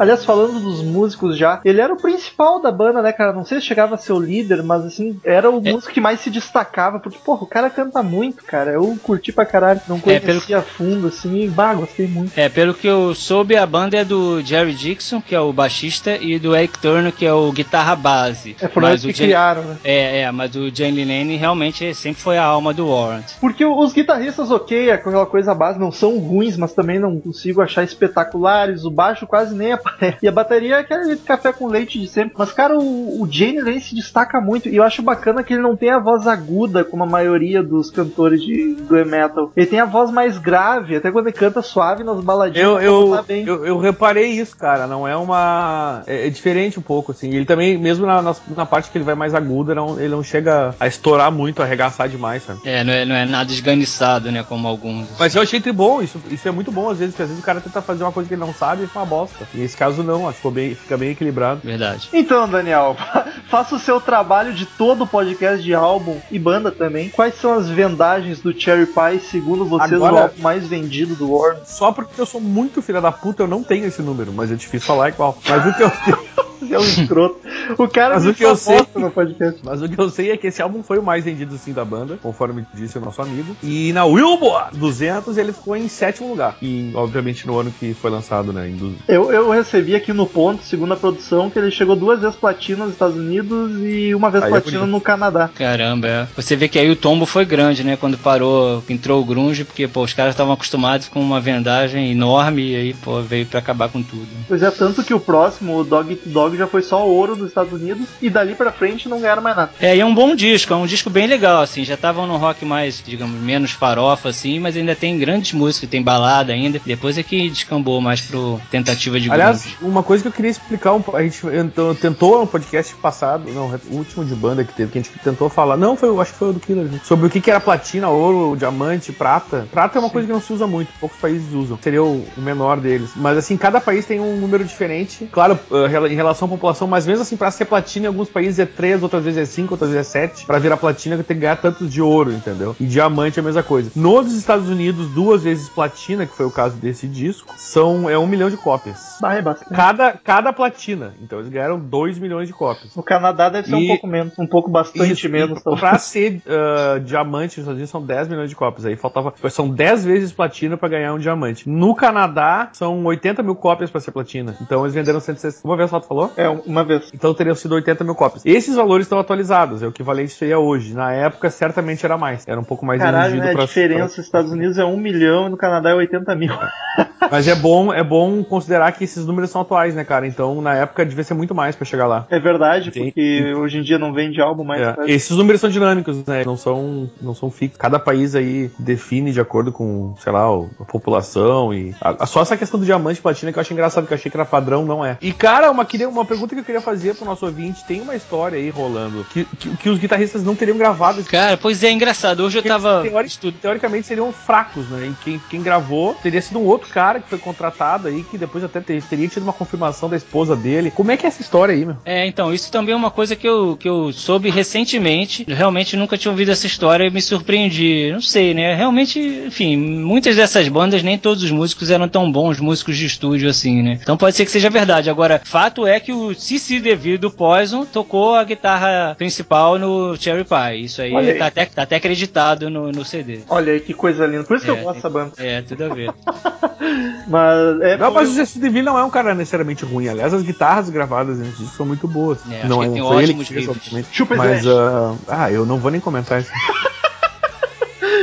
Aliás, 0.00 0.24
falando 0.24 0.58
dos 0.60 0.82
músicos 0.82 1.36
já, 1.36 1.60
ele 1.64 1.80
era 1.80 1.92
o 1.92 1.96
principal 2.00 2.60
da 2.60 2.72
banda, 2.72 3.02
né, 3.02 3.12
cara? 3.12 3.32
Não 3.32 3.44
sei 3.44 3.60
se 3.60 3.66
chegava 3.66 3.94
a 3.94 3.98
ser 3.98 4.12
o 4.12 4.18
líder, 4.20 4.62
mas 4.62 4.84
assim, 4.84 5.20
era 5.24 5.50
o 5.50 5.60
músico 5.60 5.92
que 5.92 6.00
mais 6.00 6.20
se 6.20 6.30
destacava, 6.30 6.98
porque, 6.98 7.18
porra, 7.24 7.42
o 7.42 7.46
cara 7.46 7.68
canta 7.70 8.02
muito, 8.02 8.42
cara. 8.44 8.72
Eu 8.72 8.96
curti 9.02 9.30
pra 9.32 9.44
caralho, 9.44 9.80
não 9.86 9.96
É, 9.98 10.00
conhecia 10.00 10.40
pelo- 10.46 10.58
a 10.58 10.62
fundo, 10.62 11.06
assim, 11.08 11.44
e, 11.44 11.48
bah, 11.48 11.74
gostei 11.74 12.06
muito. 12.08 12.32
É, 12.38 12.48
pelo 12.48 12.72
que 12.74 12.86
eu 12.86 13.14
soube, 13.14 13.56
a 13.56 13.66
banda 13.66 13.98
é 13.98 14.04
do 14.04 14.40
Jerry 14.40 14.72
Dixon, 14.74 15.20
que 15.20 15.34
é 15.34 15.40
o 15.40 15.52
baixista, 15.52 16.16
e 16.16 16.38
do 16.38 16.56
Eric 16.56 16.78
Turner, 16.78 17.12
que 17.12 17.26
é 17.26 17.32
o 17.32 17.52
guitarra 17.52 17.94
base. 17.94 18.56
É, 18.60 18.68
foram 18.68 18.88
eles 18.88 19.02
que 19.04 19.12
Jay- 19.12 19.26
criaram, 19.28 19.62
né? 19.62 19.76
É, 19.84 20.20
é, 20.22 20.30
mas 20.32 20.56
o 20.56 20.74
Jane 20.74 21.04
Lane 21.04 21.36
realmente 21.36 21.94
sempre 21.94 22.22
foi 22.22 22.38
a 22.38 22.44
alma 22.44 22.72
do 22.72 22.88
Warrant. 22.88 23.32
Porque 23.40 23.64
os 23.64 23.92
guitarristas, 23.92 24.50
ok, 24.50 24.88
é 24.88 24.92
aquela 24.94 25.26
coisa 25.26 25.54
base, 25.54 25.78
não 25.78 25.92
são 25.92 26.18
ruins, 26.18 26.56
mas 26.56 26.72
também 26.72 26.98
não 26.98 27.20
consigo 27.20 27.60
achar 27.60 27.82
espetaculares. 27.84 28.84
O 28.84 28.90
baixo 28.90 29.26
quase 29.26 29.54
nem 29.54 29.72
E 30.22 30.28
a 30.28 30.32
bateria 30.32 30.76
é 30.76 30.80
aquele 30.80 31.16
café 31.16 31.52
com 31.52 31.66
leite 31.66 31.98
de 32.00 32.06
sempre. 32.08 32.34
Mas, 32.36 32.52
cara, 32.52 32.76
o, 32.76 33.22
o 33.22 33.28
Jane 33.30 33.60
Lane 33.60 33.80
se 33.80 33.94
destaca 33.94 34.40
muito. 34.40 34.68
E 34.68 34.76
eu 34.76 34.82
acho 34.82 35.02
bacana 35.02 35.42
que 35.42 35.54
ele 35.54 35.62
não 35.62 35.76
tem 35.76 35.90
a 35.90 35.98
voz 35.98 36.26
aguda, 36.26 36.84
como 36.84 37.04
a 37.04 37.06
maioria 37.06 37.62
dos 37.62 37.90
cantores 37.90 38.42
de 38.42 38.76
glam 38.88 39.06
metal. 39.06 39.52
Ele 39.56 39.66
tem 39.66 39.80
a 39.80 39.84
voz 39.86 40.10
mais 40.10 40.36
grave, 40.38 40.96
até 40.96 41.10
quando 41.10 41.26
ele 41.28 41.36
canta 41.36 41.62
suave 41.62 42.04
nas 42.04 42.20
baladinhas. 42.20 42.66
Eu, 42.66 42.80
eu, 42.80 43.24
eu, 43.46 43.64
eu 43.66 43.78
reparei 43.78 44.26
isso, 44.28 44.56
cara. 44.56 44.86
Não 44.86 45.06
é 45.08 45.16
uma. 45.16 46.02
É, 46.06 46.26
é 46.26 46.30
diferente 46.30 46.78
um 46.78 46.82
pouco, 46.82 47.12
assim. 47.12 47.30
Ele 47.34 47.44
também, 47.46 47.78
mesmo 47.78 48.06
na, 48.06 48.20
nas- 48.20 48.42
na 48.56 48.66
parte 48.66 48.90
que 48.90 48.98
ele 48.98 49.04
vai 49.04 49.14
mais 49.14 49.34
aguda, 49.34 49.74
não, 49.74 49.98
ele 49.98 50.08
não 50.08 50.22
chega 50.22 50.74
a 50.78 50.86
estourar 50.86 51.30
muito, 51.30 51.62
a 51.62 51.64
arregaçar 51.64 52.08
demais, 52.08 52.42
sabe? 52.42 52.60
É, 52.64 52.84
não 52.84 52.92
é, 52.92 53.04
não 53.04 53.14
é 53.14 53.24
nada 53.26 53.50
esganiçado, 53.50 54.30
né? 54.30 54.42
Como 54.42 54.66
alguns. 54.66 55.08
Mas 55.18 55.34
eu 55.34 55.42
achei 55.42 55.60
bom, 55.72 56.02
isso, 56.02 56.20
isso 56.30 56.48
é 56.48 56.50
muito 56.50 56.70
bom 56.72 56.90
às 56.90 56.98
vezes, 56.98 57.14
porque 57.14 57.22
às 57.22 57.28
vezes 57.28 57.42
o 57.42 57.46
cara 57.46 57.60
tenta 57.60 57.82
fazer 57.82 58.02
uma 58.02 58.12
coisa 58.12 58.28
que 58.28 58.34
ele 58.34 58.40
não 58.40 58.52
sabe 58.52 58.84
e 58.84 58.86
fica 58.86 58.98
uma 58.98 59.06
bosta. 59.06 59.46
E 59.54 59.58
nesse 59.58 59.76
caso 59.80 60.02
não, 60.02 60.24
acho 60.28 60.32
que 60.32 60.36
ficou 60.36 60.50
bem, 60.52 60.74
fica 60.74 60.96
bem 60.98 61.10
equilibrado. 61.12 61.62
Verdade. 61.64 62.10
Então, 62.12 62.46
Daniel, 62.46 62.94
faça 63.48 63.74
o 63.74 63.78
seu 63.78 63.98
trabalho 63.98 64.52
de 64.52 64.66
todo 64.66 65.04
o 65.04 65.06
podcast 65.06 65.62
de 65.64 65.72
álbum 65.74 66.20
e 66.30 66.38
banda 66.38 66.70
também. 66.70 67.08
Quais 67.08 67.34
são 67.36 67.54
as 67.54 67.66
vendagens 67.66 68.40
do 68.40 68.52
Cherry 68.52 68.84
Pie, 68.84 69.20
segundo 69.20 69.64
vocês, 69.64 69.92
Agora- 69.94 70.14
o 70.14 70.18
álbum 70.18 70.42
mais 70.42 70.66
vendido 70.68 71.14
do 71.14 71.34
Warren? 71.34 71.62
Só 71.64 71.92
porque 71.92 72.20
eu 72.20 72.26
sou 72.26 72.42
muito 72.42 72.82
filha 72.82 73.00
da 73.00 73.10
puta, 73.10 73.42
eu 73.44 73.48
não 73.48 73.62
tenho 73.62 73.86
esse 73.86 74.02
número, 74.02 74.30
mas 74.34 74.52
é 74.52 74.54
difícil 74.54 74.86
falar 74.86 75.08
igual. 75.08 75.38
Mas 75.48 75.66
o 75.66 75.74
que 75.74 75.82
eu 75.82 75.90
É 76.70 76.78
um 76.78 76.82
escroto. 76.82 77.38
O 77.78 77.88
cara 77.88 78.14
Mas 78.14 78.26
o 78.26 78.34
que 78.34 78.44
eu 78.44 78.56
sei- 78.56 78.84
no 78.96 79.10
podcast. 79.10 79.60
Mas 79.64 79.82
o 79.82 79.88
que 79.88 79.98
eu 80.00 80.10
sei 80.10 80.30
é 80.30 80.36
que 80.36 80.46
esse 80.48 80.60
álbum 80.60 80.82
foi 80.82 80.98
o 80.98 81.02
mais 81.02 81.24
vendido 81.24 81.56
sim 81.56 81.72
da 81.72 81.84
banda, 81.84 82.18
conforme 82.22 82.64
disse 82.74 82.98
o 82.98 83.00
nosso 83.00 83.22
amigo. 83.22 83.56
E 83.62 83.92
na 83.92 84.06
Billboard 84.06 84.76
200 84.76 85.36
ele 85.38 85.52
ficou 85.52 85.76
em 85.76 85.88
sétimo 85.88 86.28
lugar. 86.28 86.56
E 86.60 86.90
obviamente 86.94 87.46
no 87.46 87.58
ano 87.58 87.72
que 87.78 87.94
foi 87.94 88.10
lançado, 88.10 88.52
né? 88.52 88.68
Em 88.68 88.76
du- 88.76 88.94
Eu, 89.08 89.32
eu 89.32 89.50
recebi 89.50 89.94
aqui 89.94 90.12
no 90.12 90.26
ponto, 90.26 90.62
segundo 90.64 90.92
a 90.92 90.96
produção, 90.96 91.48
que 91.50 91.58
ele 91.58 91.70
chegou 91.70 91.96
duas 91.96 92.20
vezes 92.20 92.36
platina 92.36 92.84
nos 92.84 92.92
Estados 92.94 93.16
Unidos 93.16 93.72
e 93.82 94.14
uma 94.14 94.30
vez 94.30 94.44
Aí 94.44 94.48
é 94.48 94.52
platina 94.52 94.78
bonito. 94.80 94.92
no 94.92 95.00
Canadá. 95.00 95.50
Caramba, 95.54 96.08
é. 96.08 96.28
Você 96.36 96.56
vê 96.56 96.68
que 96.68 96.78
aí 96.78 96.90
o 96.90 96.96
tombo 96.96 97.26
foi 97.26 97.44
grande, 97.44 97.84
né? 97.84 97.96
Quando 97.96 98.18
parou, 98.18 98.82
entrou 98.88 99.20
o 99.20 99.24
grunge, 99.24 99.64
porque, 99.64 99.86
pô, 99.88 100.02
os 100.02 100.12
caras 100.12 100.34
estavam 100.34 100.52
acostumados 100.52 101.08
com 101.08 101.20
uma 101.20 101.40
vendagem 101.40 102.10
enorme 102.10 102.70
e 102.72 102.76
aí, 102.76 102.94
pô, 102.94 103.20
veio 103.22 103.46
pra 103.46 103.58
acabar 103.58 103.88
com 103.88 104.02
tudo. 104.02 104.26
Pois 104.48 104.62
é, 104.62 104.70
tanto 104.70 105.02
que 105.02 105.14
o 105.14 105.20
próximo, 105.20 105.78
o 105.78 105.84
Dog 105.84 106.10
Eat 106.10 106.28
Dog, 106.50 106.56
já 106.56 106.66
foi 106.66 106.82
só 106.82 107.06
ouro 107.06 107.36
dos 107.36 107.48
Estados 107.48 107.72
Unidos 107.72 108.06
e 108.20 108.28
dali 108.28 108.54
pra 108.54 108.72
frente 108.72 109.08
não 109.08 109.20
ganharam 109.20 109.42
mais 109.42 109.56
nada. 109.56 109.70
É, 109.80 109.96
e 109.96 110.00
é 110.00 110.04
um 110.04 110.14
bom 110.14 110.34
disco, 110.34 110.72
é 110.72 110.76
um 110.76 110.86
disco 110.86 111.08
bem 111.10 111.26
legal, 111.26 111.62
assim. 111.62 111.84
Já 111.84 111.94
estavam 111.94 112.26
no 112.26 112.36
rock 112.36 112.64
mais, 112.64 113.02
digamos, 113.04 113.40
menos 113.40 113.70
farofa, 113.72 114.28
assim, 114.28 114.58
mas 114.58 114.76
ainda 114.76 114.94
tem 114.94 115.18
grandes 115.18 115.52
músicas, 115.52 115.88
tem 115.88 116.02
balada 116.02 116.52
ainda. 116.52 116.80
Depois 116.84 117.16
é 117.18 117.22
que 117.22 117.48
descambou 117.50 118.00
mais 118.00 118.20
pro 118.20 118.60
tentativa 118.70 119.18
de 119.20 119.30
Aliás, 119.30 119.62
grunge. 119.62 119.76
uma 119.82 120.02
coisa 120.02 120.22
que 120.22 120.28
eu 120.28 120.32
queria 120.32 120.50
explicar, 120.50 120.92
um 120.94 121.02
a 121.14 121.22
gente 121.22 121.40
então, 121.46 121.94
tentou 121.94 122.40
no 122.40 122.46
podcast 122.46 122.94
passado, 122.96 123.50
não, 123.52 123.66
o 123.90 123.96
último 123.96 124.24
de 124.24 124.34
banda 124.34 124.64
que 124.64 124.72
teve, 124.72 124.90
que 124.92 124.98
a 124.98 125.02
gente 125.02 125.12
tentou 125.22 125.48
falar, 125.48 125.76
não, 125.76 125.96
foi, 125.96 126.08
eu 126.08 126.20
acho 126.20 126.32
que 126.32 126.38
foi 126.38 126.50
o 126.50 126.52
do 126.52 126.60
Killer, 126.60 126.84
né? 126.84 127.00
sobre 127.04 127.26
o 127.26 127.30
que, 127.30 127.40
que 127.40 127.50
era 127.50 127.60
platina, 127.60 128.08
ouro, 128.08 128.56
diamante, 128.56 129.12
prata. 129.12 129.66
Prata 129.70 129.98
é 129.98 130.00
uma 130.00 130.10
coisa 130.10 130.26
que 130.26 130.32
não 130.32 130.40
se 130.40 130.52
usa 130.52 130.66
muito, 130.66 130.88
poucos 131.00 131.18
países 131.18 131.52
usam, 131.52 131.78
seria 131.82 132.02
o, 132.02 132.24
menor 132.36 132.78
deles. 132.78 133.10
Mas 133.16 133.36
assim, 133.38 133.56
cada 133.56 133.80
país 133.80 134.06
tem 134.06 134.20
um 134.20 134.36
número 134.36 134.64
diferente, 134.64 135.28
claro, 135.30 135.58
rela- 135.88 136.08
em 136.10 136.14
relação 136.14 136.39
à 136.46 136.50
população, 136.50 136.86
mas 136.88 137.06
mesmo 137.06 137.22
assim, 137.22 137.36
pra 137.36 137.50
ser 137.50 137.64
platina, 137.64 138.06
em 138.06 138.08
alguns 138.08 138.28
países 138.28 138.58
é 138.58 138.66
3, 138.66 139.02
outras 139.02 139.24
vezes 139.24 139.38
é 139.40 139.44
5, 139.44 139.74
outras 139.74 139.90
vezes 139.90 140.06
é 140.08 140.10
7. 140.28 140.46
Pra 140.46 140.58
virar 140.58 140.76
platina, 140.76 141.16
tem 141.16 141.24
que 141.36 141.40
ganhar 141.42 141.56
tantos 141.56 141.90
de 141.92 142.00
ouro, 142.02 142.32
entendeu? 142.32 142.74
E 142.80 142.84
diamante 142.86 143.38
é 143.38 143.42
a 143.42 143.44
mesma 143.44 143.62
coisa. 143.62 143.90
Nos 143.96 144.32
Estados 144.34 144.68
Unidos, 144.68 145.08
duas 145.10 145.42
vezes 145.42 145.68
platina, 145.68 146.26
que 146.26 146.34
foi 146.36 146.46
o 146.46 146.50
caso 146.50 146.76
desse 146.76 147.06
disco, 147.06 147.54
são 147.56 148.08
é 148.08 148.18
um 148.18 148.26
milhão 148.26 148.50
de 148.50 148.56
cópias. 148.56 149.18
Ah, 149.22 149.36
é. 149.36 149.42
Cada, 149.74 150.12
cada 150.12 150.52
platina. 150.52 151.14
Então 151.22 151.38
eles 151.38 151.50
ganharam 151.50 151.78
2 151.78 152.18
milhões 152.18 152.48
de 152.48 152.54
cópias. 152.54 152.94
No 152.96 153.02
Canadá 153.02 153.48
deve 153.48 153.68
ser 153.68 153.74
um 153.74 153.80
E- 153.80 153.86
pouco 153.88 154.06
menos, 154.06 154.38
um 154.38 154.46
pouco 154.46 154.70
bastante 154.70 155.12
Isso, 155.12 155.28
menos. 155.28 155.62
pra 155.62 155.96
ser 155.98 156.40
ah, 156.48 156.98
diamante 156.98 157.58
nos 157.58 157.64
Estados 157.64 157.74
Unidos 157.76 157.90
são 157.90 158.02
10 158.02 158.28
milhões 158.28 158.48
de 158.50 158.56
cópias. 158.56 158.86
Aí 158.86 158.96
faltava. 158.96 159.34
São 159.50 159.68
10 159.68 160.04
vezes 160.04 160.32
platina 160.32 160.76
pra 160.76 160.88
ganhar 160.88 161.12
um 161.12 161.18
diamante. 161.18 161.68
No 161.68 161.94
Canadá, 161.94 162.70
são 162.72 163.04
80 163.04 163.42
mil 163.42 163.54
cópias 163.54 163.90
pra 163.90 164.00
ser 164.00 164.10
platina. 164.12 164.56
Então 164.60 164.82
eles 164.84 164.94
venderam 164.94 165.20
160. 165.20 165.66
Uma 165.66 165.76
vez 165.76 165.90
o 165.90 165.90
Sato 165.90 166.06
falou? 166.06 166.29
É, 166.36 166.48
uma 166.48 166.84
vez. 166.84 167.10
Então 167.14 167.32
teriam 167.34 167.54
sido 167.54 167.74
80 167.74 168.04
mil 168.04 168.14
cópias. 168.14 168.42
Esses 168.44 168.76
valores 168.76 169.06
estão 169.06 169.18
atualizados, 169.18 169.82
é 169.82 169.86
o 169.86 169.90
equivalente 169.90 170.32
seria 170.32 170.58
hoje. 170.58 170.94
Na 170.94 171.12
época, 171.12 171.50
certamente 171.50 172.04
era 172.04 172.16
mais. 172.16 172.46
Era 172.46 172.58
um 172.60 172.64
pouco 172.64 172.84
mais 172.84 173.00
Caralho, 173.00 173.36
né? 173.36 173.50
A 173.50 173.54
pra- 173.54 173.64
diferença 173.64 174.16
nos 174.16 174.18
Estados 174.26 174.50
Unidos 174.52 174.78
é 174.78 174.84
um 174.84 174.96
milhão 174.96 175.46
e 175.46 175.50
no 175.50 175.56
Canadá 175.56 175.90
é 175.90 175.94
80 175.94 176.34
mil. 176.34 176.52
Mas 177.30 177.46
é 177.46 177.54
bom, 177.54 177.92
é 177.92 178.02
bom 178.02 178.42
considerar 178.42 178.90
que 178.92 179.04
esses 179.04 179.24
números 179.24 179.50
são 179.50 179.60
atuais, 179.60 179.94
né, 179.94 180.04
cara? 180.04 180.26
Então, 180.26 180.60
na 180.60 180.74
época, 180.74 181.04
devia 181.06 181.22
ser 181.22 181.34
muito 181.34 181.54
mais 181.54 181.76
pra 181.76 181.84
chegar 181.84 182.06
lá. 182.06 182.26
É 182.30 182.40
verdade, 182.40 182.90
Sim. 182.92 183.04
porque 183.04 183.54
hoje 183.56 183.78
em 183.78 183.82
dia 183.82 183.98
não 183.98 184.12
vende 184.12 184.40
álbum 184.40 184.64
mais. 184.64 184.80
É. 184.82 184.94
Esses 185.06 185.36
números 185.36 185.60
são 185.60 185.70
dinâmicos, 185.70 186.24
né? 186.26 186.42
Não 186.44 186.56
são, 186.56 187.08
não 187.20 187.34
são 187.34 187.50
fixos. 187.50 187.78
Cada 187.78 187.98
país 187.98 188.34
aí 188.34 188.70
define 188.78 189.30
de 189.32 189.40
acordo 189.40 189.70
com, 189.70 190.14
sei 190.18 190.32
lá, 190.32 190.46
a 190.80 190.84
população 190.84 191.72
e. 191.72 191.94
a- 192.00 192.26
só 192.26 192.42
essa 192.42 192.56
questão 192.56 192.80
do 192.80 192.86
diamante 192.86 193.18
e 193.18 193.22
platina 193.22 193.52
que 193.52 193.58
eu 193.58 193.60
achei 193.60 193.74
engraçado, 193.74 194.06
que 194.06 194.12
eu 194.12 194.16
achei 194.16 194.30
que 194.30 194.36
era 194.36 194.44
padrão, 194.46 194.84
não 194.84 195.04
é. 195.04 195.16
E, 195.20 195.32
cara, 195.32 195.70
uma, 195.70 195.84
queria, 195.84 196.08
uma 196.08 196.19
pergunta 196.24 196.54
que 196.54 196.60
eu 196.60 196.64
queria 196.64 196.80
fazer 196.80 197.14
pro 197.14 197.24
nosso 197.24 197.44
ouvinte: 197.46 197.84
tem 197.84 198.00
uma 198.00 198.14
história 198.16 198.58
aí 198.58 198.70
rolando 198.70 199.24
que, 199.32 199.44
que, 199.58 199.76
que 199.76 199.88
os 199.90 199.98
guitarristas 199.98 200.42
não 200.42 200.54
teriam 200.54 200.76
gravado. 200.78 201.22
Cara, 201.24 201.56
pois 201.56 201.82
é, 201.82 201.90
engraçado. 201.90 202.40
Hoje 202.44 202.58
eu 202.58 202.62
tava. 202.62 203.02
Teori- 203.02 203.52
teoricamente 203.60 204.06
seriam 204.06 204.32
fracos, 204.32 204.88
né? 204.88 205.06
E 205.06 205.24
quem, 205.24 205.40
quem 205.50 205.62
gravou 205.62 206.14
teria 206.14 206.40
sido 206.42 206.58
um 206.58 206.64
outro 206.64 206.88
cara 206.90 207.20
que 207.20 207.28
foi 207.28 207.38
contratado 207.38 208.08
aí, 208.08 208.22
que 208.24 208.38
depois 208.38 208.62
até 208.64 208.80
ter- 208.80 209.02
teria 209.02 209.28
tido 209.28 209.42
uma 209.42 209.52
confirmação 209.52 210.08
da 210.08 210.16
esposa 210.16 210.54
dele. 210.56 210.90
Como 210.90 211.10
é 211.10 211.16
que 211.16 211.26
é 211.26 211.28
essa 211.28 211.40
história 211.42 211.74
aí, 211.74 211.84
meu? 211.84 211.96
É, 212.04 212.26
então, 212.26 212.52
isso 212.52 212.70
também 212.70 212.92
é 212.92 212.96
uma 212.96 213.10
coisa 213.10 213.34
que 213.36 213.48
eu, 213.48 213.76
que 213.76 213.88
eu 213.88 214.12
soube 214.12 214.50
recentemente. 214.50 215.44
Realmente 215.48 215.96
nunca 215.96 216.16
tinha 216.16 216.30
ouvido 216.30 216.50
essa 216.50 216.66
história 216.66 217.04
e 217.06 217.10
me 217.10 217.20
surpreendi. 217.20 218.10
Não 218.12 218.20
sei, 218.20 218.54
né? 218.54 218.74
Realmente, 218.74 219.18
enfim, 219.18 219.76
muitas 219.76 220.36
dessas 220.36 220.68
bandas, 220.68 221.02
nem 221.02 221.18
todos 221.18 221.42
os 221.42 221.50
músicos 221.50 221.90
eram 221.90 222.08
tão 222.08 222.30
bons 222.30 222.58
músicos 222.60 222.96
de 222.96 223.06
estúdio 223.06 223.48
assim, 223.48 223.82
né? 223.82 223.98
Então 224.00 224.16
pode 224.16 224.36
ser 224.36 224.44
que 224.44 224.50
seja 224.50 224.70
verdade. 224.70 225.10
Agora, 225.10 225.40
fato 225.44 225.86
é 225.86 225.98
que 226.00 226.09
o 226.12 226.34
Cici 226.34 226.80
DeVille 226.80 227.18
do 227.18 227.30
Poison 227.30 227.84
tocou 227.84 228.34
a 228.34 228.44
guitarra 228.44 229.14
principal 229.16 229.78
no 229.78 230.16
Cherry 230.16 230.44
Pie. 230.44 230.84
Isso 230.84 231.02
aí, 231.02 231.14
aí. 231.14 231.34
Tá, 231.34 231.46
até, 231.46 231.66
tá 231.66 231.82
até 231.82 231.96
acreditado 231.96 232.70
no, 232.70 232.90
no 232.90 233.04
CD. 233.04 233.40
Olha 233.48 233.72
aí 233.72 233.80
que 233.80 233.94
coisa 233.94 234.26
linda. 234.26 234.44
Por 234.44 234.56
isso 234.56 234.64
que 234.64 234.70
É, 234.70 234.74
eu 234.74 234.82
gosto 234.82 234.96
dessa 234.96 235.10
banda. 235.10 235.32
É, 235.38 235.62
tudo 235.62 235.84
a 235.84 235.88
ver. 235.88 236.12
Mas 237.28 237.80
é. 237.82 237.96
Não, 237.96 238.10
mas 238.10 238.30
o 238.30 238.34
Jesse 238.34 238.58
Deville 238.58 238.84
não 238.84 238.98
é 238.98 239.04
um 239.04 239.10
cara 239.10 239.34
necessariamente 239.34 239.84
ruim. 239.84 240.08
Aliás, 240.08 240.32
as 240.32 240.42
guitarras 240.42 240.88
gravadas 240.88 241.38
nesse 241.38 241.58
disco 241.58 241.76
são 241.76 241.86
muito 241.86 242.08
boas. 242.08 242.38
É, 242.50 242.60
acho 242.60 242.68
não 242.68 242.80
que 242.80 242.86
é, 242.86 242.88
tem 242.88 243.00
não 243.00 243.08
foi 243.08 243.22
ele 243.22 243.34
que 243.34 243.44
fez, 243.44 243.68
obviamente. 243.68 244.08
Chupa 244.10 244.34
Mas, 244.34 244.66
ah, 244.66 245.14
ah, 245.28 245.52
eu 245.52 245.64
não 245.66 245.78
vou 245.78 245.90
nem 245.90 246.00
comentar 246.00 246.40
isso. 246.40 246.50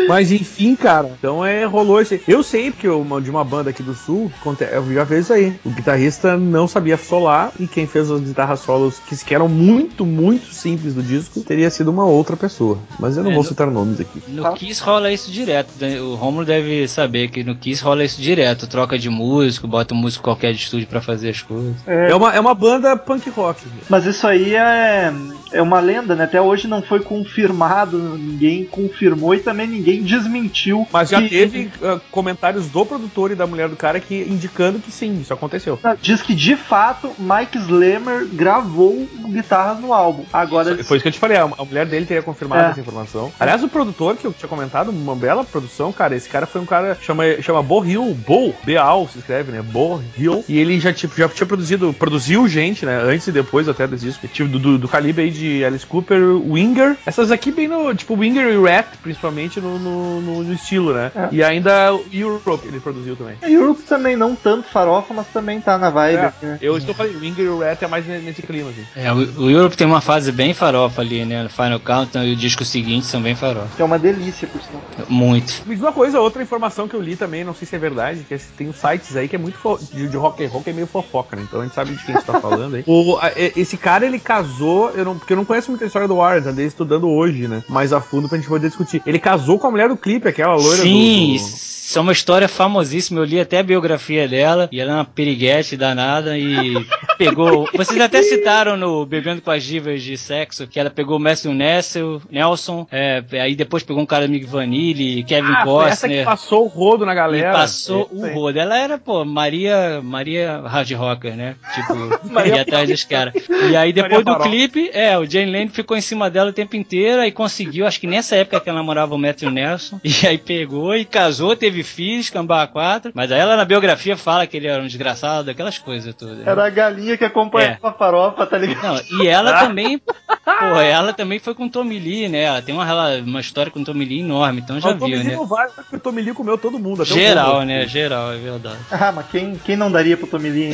Mas 0.07 0.31
enfim, 0.31 0.75
cara, 0.75 1.11
então 1.17 1.43
é, 1.45 1.65
rolou 1.65 2.01
esse. 2.01 2.21
Eu 2.27 2.41
sei 2.43 2.71
porque 2.71 2.87
uma, 2.87 3.21
de 3.21 3.29
uma 3.29 3.43
banda 3.43 3.69
aqui 3.69 3.83
do 3.83 3.93
sul, 3.93 4.31
conte- 4.43 4.63
eu 4.71 4.93
já 4.93 5.03
vi 5.03 5.19
isso 5.19 5.33
aí. 5.33 5.53
O 5.65 5.69
guitarrista 5.69 6.37
não 6.37 6.67
sabia 6.67 6.97
solar 6.97 7.51
e 7.59 7.67
quem 7.67 7.85
fez 7.87 8.09
as 8.09 8.21
guitarras 8.21 8.59
solos 8.61 8.99
que, 9.07 9.15
que 9.25 9.35
eram 9.35 9.47
muito, 9.47 10.05
muito 10.05 10.53
simples 10.53 10.93
do 10.93 11.01
disco 11.03 11.41
teria 11.41 11.69
sido 11.69 11.89
uma 11.91 12.05
outra 12.05 12.35
pessoa. 12.37 12.77
Mas 12.99 13.17
eu 13.17 13.23
não 13.23 13.31
É, 13.31 13.33
vou 13.33 13.43
no- 13.43 13.49
citar 13.49 13.69
nomes 13.69 13.99
aqui. 13.99 14.21
No 14.27 14.53
Kiss 14.53 14.81
rola 14.81 15.11
isso 15.11 15.31
direto. 15.31 15.69
né? 15.79 15.99
O 16.01 16.15
Romulo 16.15 16.45
deve 16.45 16.87
saber 16.87 17.29
que 17.29 17.43
no 17.43 17.55
Kiss 17.55 17.83
rola 17.83 18.03
isso 18.03 18.21
direto. 18.21 18.67
Troca 18.67 18.97
de 18.97 19.09
músico, 19.09 19.67
bota 19.67 19.93
um 19.93 19.97
músico 19.97 20.23
qualquer 20.23 20.53
de 20.53 20.59
estúdio 20.59 20.87
pra 20.87 21.01
fazer 21.01 21.29
as 21.29 21.41
coisas. 21.41 21.75
É, 21.85 22.11
É 22.11 22.15
uma, 22.15 22.33
é 22.33 22.39
uma 22.39 22.53
banda 22.55 22.95
punk 22.95 23.29
rock. 23.29 23.61
Mas 23.89 24.05
isso 24.05 24.25
aí 24.27 24.55
é, 24.55 25.11
é 25.51 25.62
uma 25.62 25.79
lenda, 25.79 26.15
né? 26.15 26.23
Até 26.25 26.41
hoje 26.41 26.67
não 26.67 26.81
foi 26.81 26.99
confirmado, 26.99 27.97
ninguém 28.17 28.65
confirmou 28.65 29.33
e 29.36 29.39
também 29.39 29.67
ninguém 29.67 30.01
desmentiu. 30.03 30.88
Mas 30.91 31.10
já 31.10 31.21
que- 31.21 31.29
teve 31.29 31.69
ah, 31.83 31.99
comentários 32.12 32.67
do 32.67 32.86
produtor 32.86 33.31
e 33.31 33.36
da 33.36 33.45
mulher 33.47 33.69
do 33.69 33.75
cara 33.75 33.99
que 33.99 34.15
indicando 34.29 34.79
que 34.79 34.91
sim, 34.91 35.19
isso 35.21 35.33
aconteceu. 35.33 35.79
Diz 36.01 36.21
que 36.21 36.33
de 36.36 36.55
fato 36.55 37.12
Mike 37.19 37.57
Slammer 37.57 38.25
gravou 38.31 39.07
guitarras 39.29 39.79
no 39.79 39.93
álbum. 39.93 40.23
Agora 40.31 40.83
Foi 40.83 40.97
isso 40.97 41.03
que 41.03 41.07
eu 41.10 41.12
te 41.12 41.19
falei, 41.19 41.38
a 41.38 41.47
a 41.57 41.65
mulher 41.65 41.86
dele 41.86 42.05
teria 42.05 42.21
confirmado 42.21 42.62
É. 42.67 42.69
essa 42.71 42.79
informação. 42.79 43.31
Aliás, 43.39 43.63
o 43.63 43.67
produtor 43.67 44.15
que 44.17 44.25
eu 44.25 44.33
tinha 44.33 44.47
comentado, 44.49 44.89
uma 44.89 45.15
bela 45.15 45.43
produção, 45.43 45.91
cara, 45.91 46.15
esse 46.15 46.27
cara 46.29 46.45
foi 46.45 46.62
um 46.62 46.65
cara, 46.65 46.97
chama, 47.01 47.23
chama 47.41 47.63
Bo 47.63 47.83
Hill, 47.86 48.13
Bo, 48.27 48.53
B-A-U 48.63 49.07
se 49.12 49.19
escreve, 49.19 49.51
né, 49.51 49.62
Bo 49.62 50.01
Hill, 50.17 50.43
e 50.47 50.57
ele 50.60 50.79
já, 50.79 50.93
tipo, 50.93 51.15
já 51.17 51.27
tinha 51.29 51.47
produzido, 51.47 51.93
produziu 51.93 52.47
gente, 52.47 52.86
né, 52.86 53.01
antes 53.03 53.27
e 53.27 53.31
depois 53.31 53.67
até 53.67 53.88
desse 53.88 54.05
disco, 54.05 54.27
tipo, 54.27 54.49
do, 54.49 54.60
do, 54.60 54.77
do 54.77 54.88
calibre 54.88 55.23
aí 55.23 55.31
Kid, 55.38 55.65
Alice 55.65 55.86
Cooper, 55.86 56.19
Winger. 56.21 56.97
Essas 57.06 57.32
aqui 57.32 57.52
bem 57.52 57.67
no. 57.67 57.93
Tipo, 57.93 58.15
Winger 58.15 58.47
e 58.54 58.62
Rat, 58.62 58.88
principalmente 59.02 59.60
no, 59.62 59.78
no, 59.80 60.21
no- 60.21 60.54
estilo, 60.54 60.93
né? 60.93 61.12
É. 61.15 61.28
E 61.32 61.43
ainda 61.43 61.93
o 61.93 62.04
Europe 62.12 62.67
ele 62.67 62.80
produziu 62.80 63.15
também. 63.15 63.36
A 63.41 63.50
Europe 63.50 63.82
também 63.84 64.15
não 64.15 64.36
tanto 64.36 64.67
farofa, 64.69 65.13
mas 65.13 65.28
também 65.28 65.60
tá 65.62 65.78
na 65.78 65.89
vibe. 65.89 66.17
É, 66.17 66.26
aqui, 66.26 66.45
né? 66.45 66.58
eu 66.62 66.78
estou 66.78 66.95
falando, 66.95 67.15
o 67.15 67.19
Winger 67.19 67.45
e 67.45 67.50
o 67.50 67.60
Rat 67.60 67.82
é 67.84 67.88
mais 67.88 68.08
ne- 68.08 68.19
nesse 68.19 68.41
clima, 68.41 68.69
assim. 68.69 68.86
É, 68.95 69.12
o, 69.12 69.43
o 69.43 69.50
Europe 69.50 69.78
tem 69.78 69.86
uma 69.86 70.02
fase 70.02 70.32
bem 70.32 70.54
farofa 70.54 71.02
ali, 71.02 71.26
né? 71.26 71.47
Final 71.50 71.80
Countdown 71.80 72.23
e 72.23 72.34
o 72.34 72.36
disco 72.36 72.63
seguinte 72.65 73.06
são 73.06 73.21
bem 73.21 73.36
farofa. 73.36 73.67
Que 73.76 73.82
é 73.82 73.86
uma 73.86 74.00
delícia, 74.00 74.47
por 74.47 74.62
sinal. 74.62 74.82
Muito. 75.10 75.62
Me 75.65 75.76
diz 75.76 75.84
uma 75.84 75.91
coisa, 75.93 76.19
outra 76.19 76.41
informação 76.41 76.88
que 76.88 76.95
eu 76.95 77.02
li 77.02 77.15
também, 77.15 77.43
não 77.43 77.54
sei 77.54 77.67
se 77.67 77.76
é 77.76 77.80
verdade, 77.80 78.26
que 78.28 78.34
esse- 78.34 78.52
tem 78.58 78.67
uns 78.69 78.78
sites 78.78 79.15
aí 79.15 79.28
que 79.28 79.36
é 79.36 79.39
muito 79.39 79.58
fo- 79.58 79.80
de, 79.91 80.08
de 80.08 80.17
rock 80.17 80.43
and 80.43 80.50
roll 80.50 80.63
que 80.63 80.69
é 80.69 80.73
meio 80.73 80.88
fofoca, 80.88 81.36
né? 81.36 81.43
Então 81.47 81.62
a 81.62 81.63
gente 81.63 81.76
sabe 81.76 81.91
de 81.91 82.04
quem 82.04 82.15
a 82.15 82.17
gente 82.19 82.28
tá 82.28 82.39
falando 82.39 82.76
aí. 82.76 82.84
O, 82.88 83.17
a- 83.17 83.32
esse 83.56 83.78
cara, 83.78 84.06
ele 84.06 84.17
casou, 84.19 84.91
eu 84.91 85.04
não, 85.06 85.17
porque 85.27 85.33
eu 85.33 85.37
não 85.37 85.43
conheço 85.43 85.69
muita 85.69 85.83
história 85.83 86.07
do 86.07 86.15
Warren, 86.15 86.47
andei 86.47 86.65
estudando 86.65 87.09
hoje, 87.09 87.49
né? 87.49 87.61
Mais 87.67 87.91
a 87.91 87.99
fundo 87.99 88.29
pra 88.29 88.37
gente 88.37 88.47
poder 88.47 88.67
discutir. 88.69 89.01
Ele 89.05 89.19
casou 89.19 89.59
com 89.59 89.67
a 89.67 89.71
mulher 89.71 89.89
do 89.89 89.97
clipe, 89.97 90.25
aquela 90.25 90.55
loira 90.55 90.77
do- 90.77 90.83
Sim, 90.83 91.35
do... 91.35 91.76
isso 91.88 91.97
é 91.97 92.02
uma 92.02 92.12
história 92.12 92.50
famosíssima. 92.50 93.21
Eu 93.21 93.23
li 93.23 93.39
até 93.39 93.60
a 93.60 93.63
biografia 93.63 94.28
dela 94.28 94.67
e 94.73 94.80
ela 94.82 94.91
é 94.91 94.95
uma 94.95 95.06
piriguete 95.06 95.78
danada 95.78 96.38
e 96.38 96.73
pegou. 97.17 97.65
Vocês 97.73 98.00
até 98.02 98.21
citaram 98.21 98.76
no 98.76 99.06
Bebendo 99.06 99.41
com 99.41 99.50
as 99.52 99.63
Divas 99.63 100.04
de 100.04 100.17
Sexo 100.17 100.67
que 100.67 100.80
ela 100.82 100.89
pegou 100.89 101.15
o 101.15 101.19
Matthew 101.19 101.54
Nessel, 101.54 102.21
Nelson, 102.30 102.86
é, 102.91 103.23
aí 103.41 103.56
depois 103.56 103.84
pegou 103.84 104.02
um 104.04 104.06
cara 104.06 104.28
do 104.28 104.32
Mick 104.34 104.45
Vanille, 104.45 105.23
Kevin 105.23 105.47
Ah, 105.54 105.63
foi 105.63 105.86
essa 105.88 106.08
que 106.10 106.15
Costner. 106.15 106.26
passou 106.26 106.65
o 106.65 106.67
rodo 106.67 107.06
na 107.06 107.13
E 107.13 107.15
galera. 107.15 107.52
passou 107.54 108.10
É, 108.12 108.15
o 108.15 108.34
rodo. 108.34 108.60
Ela 108.60 108.78
era, 108.78 108.97
pô, 108.97 109.23
Maria, 109.23 110.02
Maria 110.04 110.60
Hard 110.65 110.91
Rocker, 110.91 111.38
né? 111.38 111.56
Tipo, 111.73 111.93
Maria 112.30 112.56
ia 112.58 112.62
atrás 112.63 112.89
dos 112.89 113.06
caras. 113.06 113.34
E 113.71 113.78
aí 113.78 113.93
depois 113.93 114.26
do 114.26 114.32
Farol. 114.34 114.45
clipe, 114.50 114.89
é, 114.93 115.17
o 115.17 115.26
Jane 115.26 115.52
Lane 115.54 115.69
ficou 115.69 115.95
em 115.95 116.02
cima 116.02 116.30
dela 116.30 116.50
o 116.50 116.54
tempo 116.54 116.76
inteiro 116.76 117.23
e 117.23 117.32
conseguiu, 117.32 117.88
acho 117.88 118.00
que 118.02 118.08
nessa 118.08 118.36
época 118.36 118.60
que 118.60 118.67
ela 118.69 118.80
namorava 118.80 119.15
o 119.15 119.17
Matthew 119.17 119.52
Nelson. 119.52 120.02
E 120.17 120.26
aí 120.28 120.38
pegou 120.38 120.95
e 120.95 121.06
casou, 121.06 121.56
teve 121.56 121.76
filhos, 121.83 122.29
cambá 122.29 122.65
quatro. 122.67 123.11
Mas 123.13 123.31
aí 123.31 123.39
ela 123.39 123.55
na 123.55 123.65
biografia 123.65 124.15
fala 124.17 124.45
que 124.47 124.55
ele 124.57 124.67
era 124.67 124.81
um 124.81 124.87
desgraçado, 124.87 125.49
aquelas 125.51 125.77
coisas 125.77 126.13
todas. 126.15 126.37
né? 126.37 126.43
Era 126.45 126.65
a 126.65 126.69
galinha 126.69 127.17
que 127.17 127.25
acompanhava 127.25 127.89
a 127.89 127.93
farofa, 127.93 128.45
tá 128.45 128.57
ligado? 128.57 128.83
Não, 129.11 129.23
e 129.23 129.27
ela 129.27 129.53
também, 129.65 129.97
pô, 129.99 130.79
ela 130.81 131.13
também 131.13 131.39
foi 131.39 131.53
com 131.55 131.65
o 131.65 131.69
Tommy 131.69 131.99
Lee, 131.99 132.27
né? 132.29 132.41
Ela 132.43 132.61
tem 132.61 132.73
uma, 132.75 132.85
rela- 132.85 133.17
uma 133.25 133.39
história 133.41 133.71
com 133.71 133.79
o 133.79 133.83
Tommy 133.83 134.05
Lee 134.05 134.19
enorme, 134.21 134.61
então 134.61 134.79
já 134.79 134.89
Mas 134.89 134.97
o 134.97 134.99
Tommy 134.99 135.11
viu, 135.13 135.19
Lee 135.21 135.29
né? 135.29 135.35
não 135.35 135.45
vai, 135.45 135.67
porque 135.69 135.95
o 135.95 135.99
Tommy 135.99 136.21
Lee 136.21 136.33
comeu 136.33 136.57
todo 136.57 136.79
mundo. 136.79 137.03
até 137.03 137.11
o 137.11 137.15
Geral, 137.15 137.51
Bumble. 137.59 137.65
né? 137.67 137.87
Geral, 137.87 138.33
é 138.33 138.37
verdade. 138.37 138.77
Ah, 138.91 139.11
mas 139.11 139.25
quem, 139.27 139.55
quem 139.63 139.75
não 139.75 139.91
daria 139.91 140.17
pro 140.17 140.27
Tommy 140.27 140.49
Lee, 140.49 140.63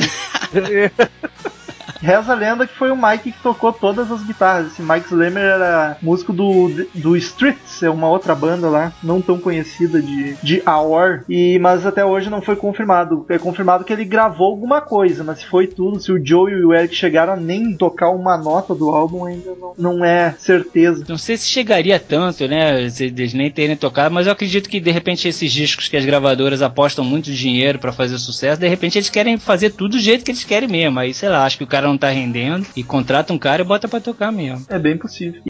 Reza 2.04 2.32
a 2.32 2.36
lenda 2.36 2.66
que 2.66 2.74
foi 2.74 2.90
o 2.90 2.96
Mike 2.96 3.32
que 3.32 3.42
tocou 3.42 3.72
todas 3.72 4.12
as 4.12 4.22
guitarras. 4.22 4.66
Esse 4.66 4.82
Mike 4.82 5.06
Slammer 5.06 5.42
era 5.42 5.96
músico 6.02 6.34
do, 6.34 6.86
do 6.94 7.16
Streets, 7.16 7.82
é 7.82 7.88
uma 7.88 8.08
outra 8.08 8.34
banda 8.34 8.68
lá, 8.68 8.92
não 9.02 9.22
tão 9.22 9.38
conhecida 9.38 10.02
de, 10.02 10.34
de 10.42 10.62
Our, 10.68 11.24
e, 11.26 11.58
mas 11.58 11.86
até 11.86 12.04
hoje 12.04 12.28
não 12.28 12.42
foi 12.42 12.56
confirmado. 12.56 13.24
É 13.30 13.38
confirmado 13.38 13.84
que 13.84 13.92
ele 13.92 14.04
gravou 14.04 14.48
alguma 14.48 14.82
coisa, 14.82 15.24
mas 15.24 15.38
se 15.38 15.46
foi 15.46 15.66
tudo, 15.66 15.98
se 15.98 16.12
o 16.12 16.24
Joe 16.24 16.52
e 16.52 16.64
o 16.64 16.74
Eric 16.74 16.94
chegaram 16.94 17.32
a 17.32 17.36
nem 17.36 17.74
tocar 17.74 18.10
uma 18.10 18.36
nota 18.36 18.74
do 18.74 18.90
álbum, 18.90 19.24
ainda 19.24 19.52
não, 19.58 19.74
não 19.78 20.04
é 20.04 20.34
certeza. 20.38 21.06
Não 21.08 21.16
sei 21.16 21.38
se 21.38 21.48
chegaria 21.48 21.98
tanto, 21.98 22.46
né? 22.46 22.86
Se 22.90 23.04
eles 23.04 23.32
nem 23.32 23.50
terem 23.50 23.76
tocado, 23.76 24.14
mas 24.14 24.26
eu 24.26 24.32
acredito 24.34 24.68
que 24.68 24.78
de 24.78 24.90
repente 24.90 25.26
esses 25.26 25.50
discos 25.50 25.88
que 25.88 25.96
as 25.96 26.04
gravadoras 26.04 26.60
apostam 26.60 27.04
muito 27.04 27.32
dinheiro 27.32 27.78
pra 27.78 27.92
fazer 27.92 28.18
sucesso, 28.18 28.60
de 28.60 28.68
repente 28.68 28.98
eles 28.98 29.08
querem 29.08 29.38
fazer 29.38 29.70
tudo 29.70 29.94
do 29.94 29.98
jeito 29.98 30.24
que 30.24 30.30
eles 30.30 30.44
querem 30.44 30.68
mesmo. 30.68 30.98
Aí, 30.98 31.14
sei 31.14 31.28
lá, 31.28 31.44
acho 31.44 31.58
que 31.58 31.64
o 31.64 31.68
cara 31.68 31.88
não 31.94 31.98
tá 31.98 32.10
rendendo 32.10 32.66
e 32.76 32.82
contrata 32.82 33.32
um 33.32 33.38
cara 33.38 33.62
e 33.62 33.64
bota 33.64 33.88
pra 33.88 34.00
tocar 34.00 34.30
mesmo. 34.32 34.66
É 34.68 34.78
bem 34.78 34.98
possível. 34.98 35.42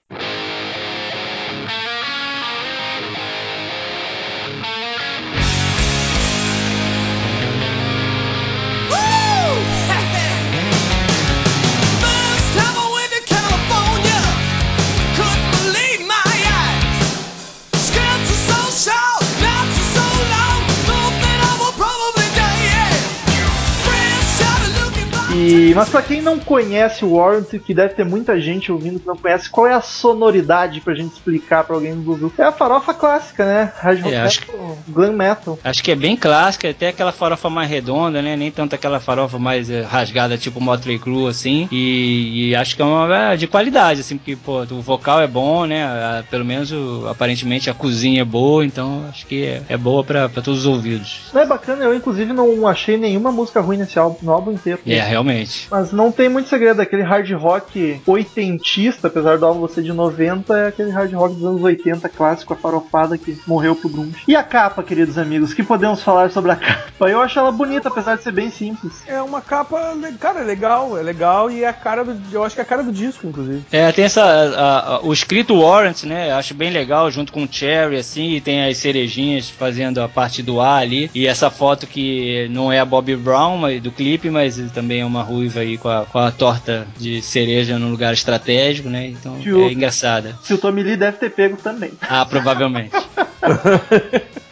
E, 25.45 25.75
mas 25.75 25.89
pra 25.89 26.03
quem 26.03 26.23
não 26.23 26.39
conhece 26.39 27.05
o 27.05 27.13
Warrant, 27.15 27.49
que 27.65 27.75
deve 27.75 27.95
ter 27.95 28.05
muita 28.05 28.41
gente 28.41 28.71
ouvindo 28.73 28.99
que 29.01 29.07
não 29.07 29.17
conhece, 29.17 29.49
qual 29.51 29.67
é 29.67 29.75
a 29.75 29.81
sonoridade 29.81 30.81
pra 30.81 30.95
gente 30.95 31.13
explicar 31.13 31.65
pra 31.65 31.77
alguém 31.77 31.95
do 31.95 32.03
Google? 32.03 32.33
É 32.39 32.43
a 32.45 32.53
farofa 32.53 32.95
clássica, 32.95 33.45
né? 33.45 33.73
Rock 33.83 34.09
É, 34.15 34.21
acho 34.21 34.41
metal, 34.41 34.79
glam 34.89 35.13
metal. 35.13 35.59
Acho 35.63 35.83
que 35.83 35.91
é 35.91 35.95
bem 35.97 36.17
clássica, 36.17 36.71
até 36.71 36.89
aquela 36.89 37.13
farofa 37.13 37.51
mais 37.51 37.69
redonda, 37.69 38.23
né? 38.23 38.37
Nem 38.37 38.51
tanto 38.51 38.75
aquela 38.75 39.01
farofa 39.01 39.39
mais 39.39 39.69
eh, 39.71 39.83
rasgada, 39.83 40.39
tipo 40.39 40.61
Motley 40.61 40.99
Crue, 40.99 41.29
assim. 41.29 41.69
E, 41.71 42.49
e 42.51 42.57
acho 42.57 42.77
que 42.77 42.83
é 42.83 42.85
uma 42.85 43.33
é, 43.33 43.37
de 43.37 43.47
qualidade, 43.47 44.01
assim, 44.01 44.17
porque, 44.17 44.37
pô, 44.37 44.63
o 44.63 44.81
vocal 44.81 45.21
é 45.21 45.27
bom, 45.27 45.65
né? 45.67 45.85
A- 45.85 46.25
pelo 46.31 46.45
menos, 46.45 46.73
o- 46.73 47.07
aparentemente, 47.09 47.69
a 47.69 47.75
cozinha 47.75 48.23
é 48.23 48.25
boa, 48.25 48.65
então 48.65 49.07
acho 49.09 49.27
que 49.27 49.45
é, 49.45 49.63
é 49.69 49.77
boa 49.77 50.03
pra, 50.05 50.29
pra 50.29 50.43
todos 50.43 50.61
os 50.61 50.67
ouvidos. 50.67 51.31
Não 51.33 51.43
é 51.43 51.47
bacana, 51.47 51.85
eu 51.85 51.95
inclusive 51.95 52.33
não 52.33 52.67
achei 52.67 52.97
nenhuma 52.97 53.31
música 53.33 53.61
ruim 53.61 53.77
nesse 53.77 53.99
álbum, 53.99 54.17
no 54.23 54.33
álbum 54.33 54.53
inteiro. 54.53 54.81
É, 54.87 55.01
realmente. 55.01 55.34
Mas 55.71 55.93
não 55.93 56.11
tem 56.13 56.29
muito 56.29 56.49
segredo, 56.49 56.81
aquele 56.81 57.03
hard 57.03 57.31
rock 57.33 58.01
oitentista, 58.39 59.09
apesar 59.09 59.39
do 59.39 59.47
álbum 59.47 59.67
ser 59.69 59.83
de 59.83 59.93
90, 59.93 60.57
é 60.57 60.67
aquele 60.69 60.91
hard 60.91 61.13
rock 61.13 61.35
dos 61.35 61.45
anos 61.45 61.63
80 61.63 62.09
clássico, 62.09 62.53
a 62.53 62.57
farofada 62.57 63.17
que 63.19 63.39
morreu 63.47 63.75
pro 63.77 63.89
grunge. 63.89 64.23
E 64.27 64.35
a 64.37 64.43
capa, 64.43 64.83
queridos 64.83 65.19
amigos, 65.19 65.53
o 65.53 65.57
que 65.57 65.63
podemos 65.63 66.03
falar 66.03 66.31
sobre 66.31 66.53
a 66.53 66.57
capa? 66.57 67.09
Eu 67.09 67.21
acho 67.21 67.39
ela 67.39 67.53
bonita, 67.53 67.89
apesar 67.89 68.17
de 68.17 68.23
ser 68.23 68.33
bem 68.33 68.51
simples. 68.51 68.93
É 69.07 69.21
uma 69.21 69.41
capa, 69.41 69.95
cara, 70.21 70.41
é 70.41 70.45
legal, 70.45 70.97
é 70.99 71.03
legal 71.03 71.51
e 71.51 71.63
é 71.65 71.69
a 71.69 71.73
cara 71.73 72.05
do. 72.05 72.17
Eu 72.33 72.43
acho 72.45 72.55
que 72.55 72.61
é 72.61 72.65
a 72.65 72.67
cara 72.67 72.83
do 72.83 72.93
disco, 72.93 73.27
inclusive. 73.27 73.63
É, 73.71 73.91
tem 73.93 74.05
essa. 74.05 74.23
a- 74.23 74.97
a- 74.97 75.01
o 75.03 75.13
escrito 75.13 75.59
Warrant, 75.61 76.05
né? 76.05 76.33
Acho 76.33 76.55
bem 76.55 76.71
legal, 76.71 77.11
junto 77.11 77.33
com 77.33 77.45
o 77.45 77.49
Cherry, 77.51 77.97
assim, 77.97 78.33
e 78.35 78.41
tem 78.41 78.65
as 78.67 78.77
cerejinhas 78.79 79.49
fazendo 79.51 80.01
a 80.01 80.09
parte 80.09 80.43
do 80.43 80.61
A 80.61 80.77
ali. 80.77 81.11
E 81.15 81.27
essa 81.27 81.51
foto 81.51 81.87
que 81.87 82.49
não 82.51 82.73
é 82.73 82.79
a 82.81 82.85
Bobby 82.85 83.17
Brown 83.17 83.59
mas, 83.59 83.83
do 83.83 83.91
clipe, 83.91 84.31
mas 84.31 84.57
também 84.73 85.01
é 85.01 85.05
uma 85.05 85.23
ruiva 85.25 85.61
aí 85.61 85.77
com 85.79 85.89
a, 85.89 86.05
com 86.07 86.19
a 86.19 86.31
torta 86.31 86.87
de 86.99 87.21
cereja 87.23 87.79
num 87.79 87.91
lugar 87.91 88.13
estratégico, 88.15 88.89
né? 88.89 89.09
Então 89.09 89.39
Que 89.39 89.53
o- 89.53 89.69
é 89.69 89.73
engraçada. 89.73 90.39
Se 90.43 90.55
o 90.55 90.59
Tommy 90.59 90.83
Lee 90.83 90.97
deve 90.97 91.17
ter 91.19 91.31
pego 91.31 91.57
também. 91.57 91.93
Ah, 92.01 92.25
provavelmente. 92.25 92.93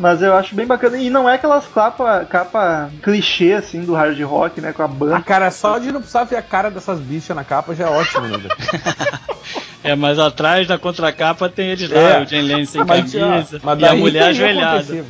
Mas 0.00 0.22
eu 0.22 0.34
acho 0.34 0.54
bem 0.54 0.66
bacana. 0.66 0.96
E 0.96 1.10
não 1.10 1.28
é 1.28 1.34
aquelas 1.34 1.66
capa, 1.66 2.24
capa 2.24 2.90
clichê, 3.02 3.52
assim, 3.52 3.84
do 3.84 3.92
hard 3.92 4.18
rock, 4.22 4.58
né? 4.58 4.72
Com 4.72 4.80
a 4.82 4.86
A 4.86 4.88
banda. 4.88 5.20
cara, 5.20 5.50
só 5.50 5.78
de 5.78 5.92
não 5.92 6.00
precisar 6.00 6.24
ver 6.24 6.36
a 6.36 6.42
cara 6.42 6.70
dessas 6.70 6.98
bichas 6.98 7.36
na 7.36 7.44
capa 7.44 7.74
já 7.74 7.84
é 7.86 7.90
ótimo, 7.90 8.26
né? 8.26 8.38
É, 9.82 9.94
mas 9.94 10.18
atrás 10.18 10.68
da 10.68 10.76
contracapa 10.78 11.48
tem 11.48 11.70
eles 11.70 11.88
lá, 11.90 11.98
É. 11.98 12.22
o 12.22 12.26
Jane 12.26 12.52
Lane 12.52 12.66
sem 12.66 12.84
Mas 12.84 13.10
camisa 13.14 13.60
mas 13.64 13.80
e 13.80 13.84
a 13.86 13.94
mulher 13.94 14.24
ajoelhada. 14.24 14.84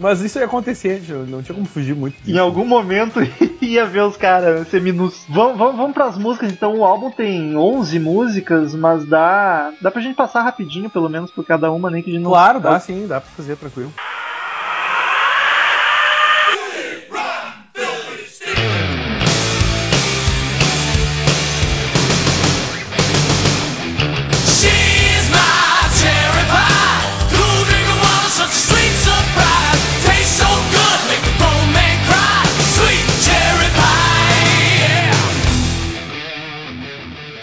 Mas 0.00 0.20
isso 0.20 0.36
ia 0.40 0.46
acontecer, 0.46 1.00
não 1.28 1.40
tinha 1.44 1.54
como 1.54 1.64
fugir 1.68 1.94
muito. 1.94 2.16
Em 2.28 2.36
algum 2.36 2.64
momento 2.64 3.20
ia 3.62 3.86
ver 3.86 4.02
os 4.02 4.16
caras 4.16 4.66
seminus. 4.66 5.24
Vamos, 5.28 5.56
vamos, 5.56 5.76
vamos 5.76 5.92
pras 5.94 6.18
músicas, 6.18 6.50
então. 6.50 6.74
O 6.78 6.84
álbum 6.84 7.08
tem 7.12 7.56
11 7.56 8.00
músicas, 8.00 8.74
mas 8.74 9.04
dá. 9.04 9.70
Dá 9.80 9.92
pra 9.92 10.02
gente 10.02 10.16
passar 10.16 10.42
rapidinho, 10.42 10.90
pelo 10.90 11.08
menos, 11.08 11.30
por 11.30 11.44
cada 11.44 11.70
uma, 11.70 11.88
nem 11.88 12.02
que 12.02 12.10
a 12.10 12.14
gente 12.14 12.22
não. 12.24 12.32
Claro, 12.32 12.58
dá 12.58 12.80
sim, 12.80 13.06
dá 13.06 13.20
pra 13.20 13.30
fazer 13.36 13.54
tranquilo. 13.72 13.92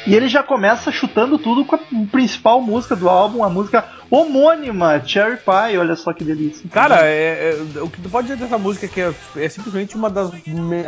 E 0.10 0.16
ele 0.16 0.28
já 0.28 0.42
começa 0.44 0.92
chutando 0.92 1.38
tudo 1.38 1.64
com 1.66 1.76
a 1.76 1.80
principal 2.12 2.62
música 2.62 2.96
do 2.96 3.08
álbum, 3.08 3.44
a 3.44 3.50
música 3.50 3.86
homônima, 4.12 5.02
Cherry 5.06 5.38
Pie. 5.38 5.78
Olha 5.78 5.96
só 5.96 6.12
que 6.14 6.24
delícia. 6.24 6.68
Cara, 6.72 7.02
é, 7.06 7.56
é- 7.76 7.82
o 7.82 7.88
que 7.90 8.02
tu 8.02 8.10
pode 8.10 8.28
dizer 8.28 8.40
dessa 8.40 8.58
música 8.58 8.86
é 8.86 8.90
que 8.90 9.02
é, 9.02 9.14
é 9.38 9.50
simplesmente 9.50 9.96
uma 9.96 10.10
das 10.10 10.32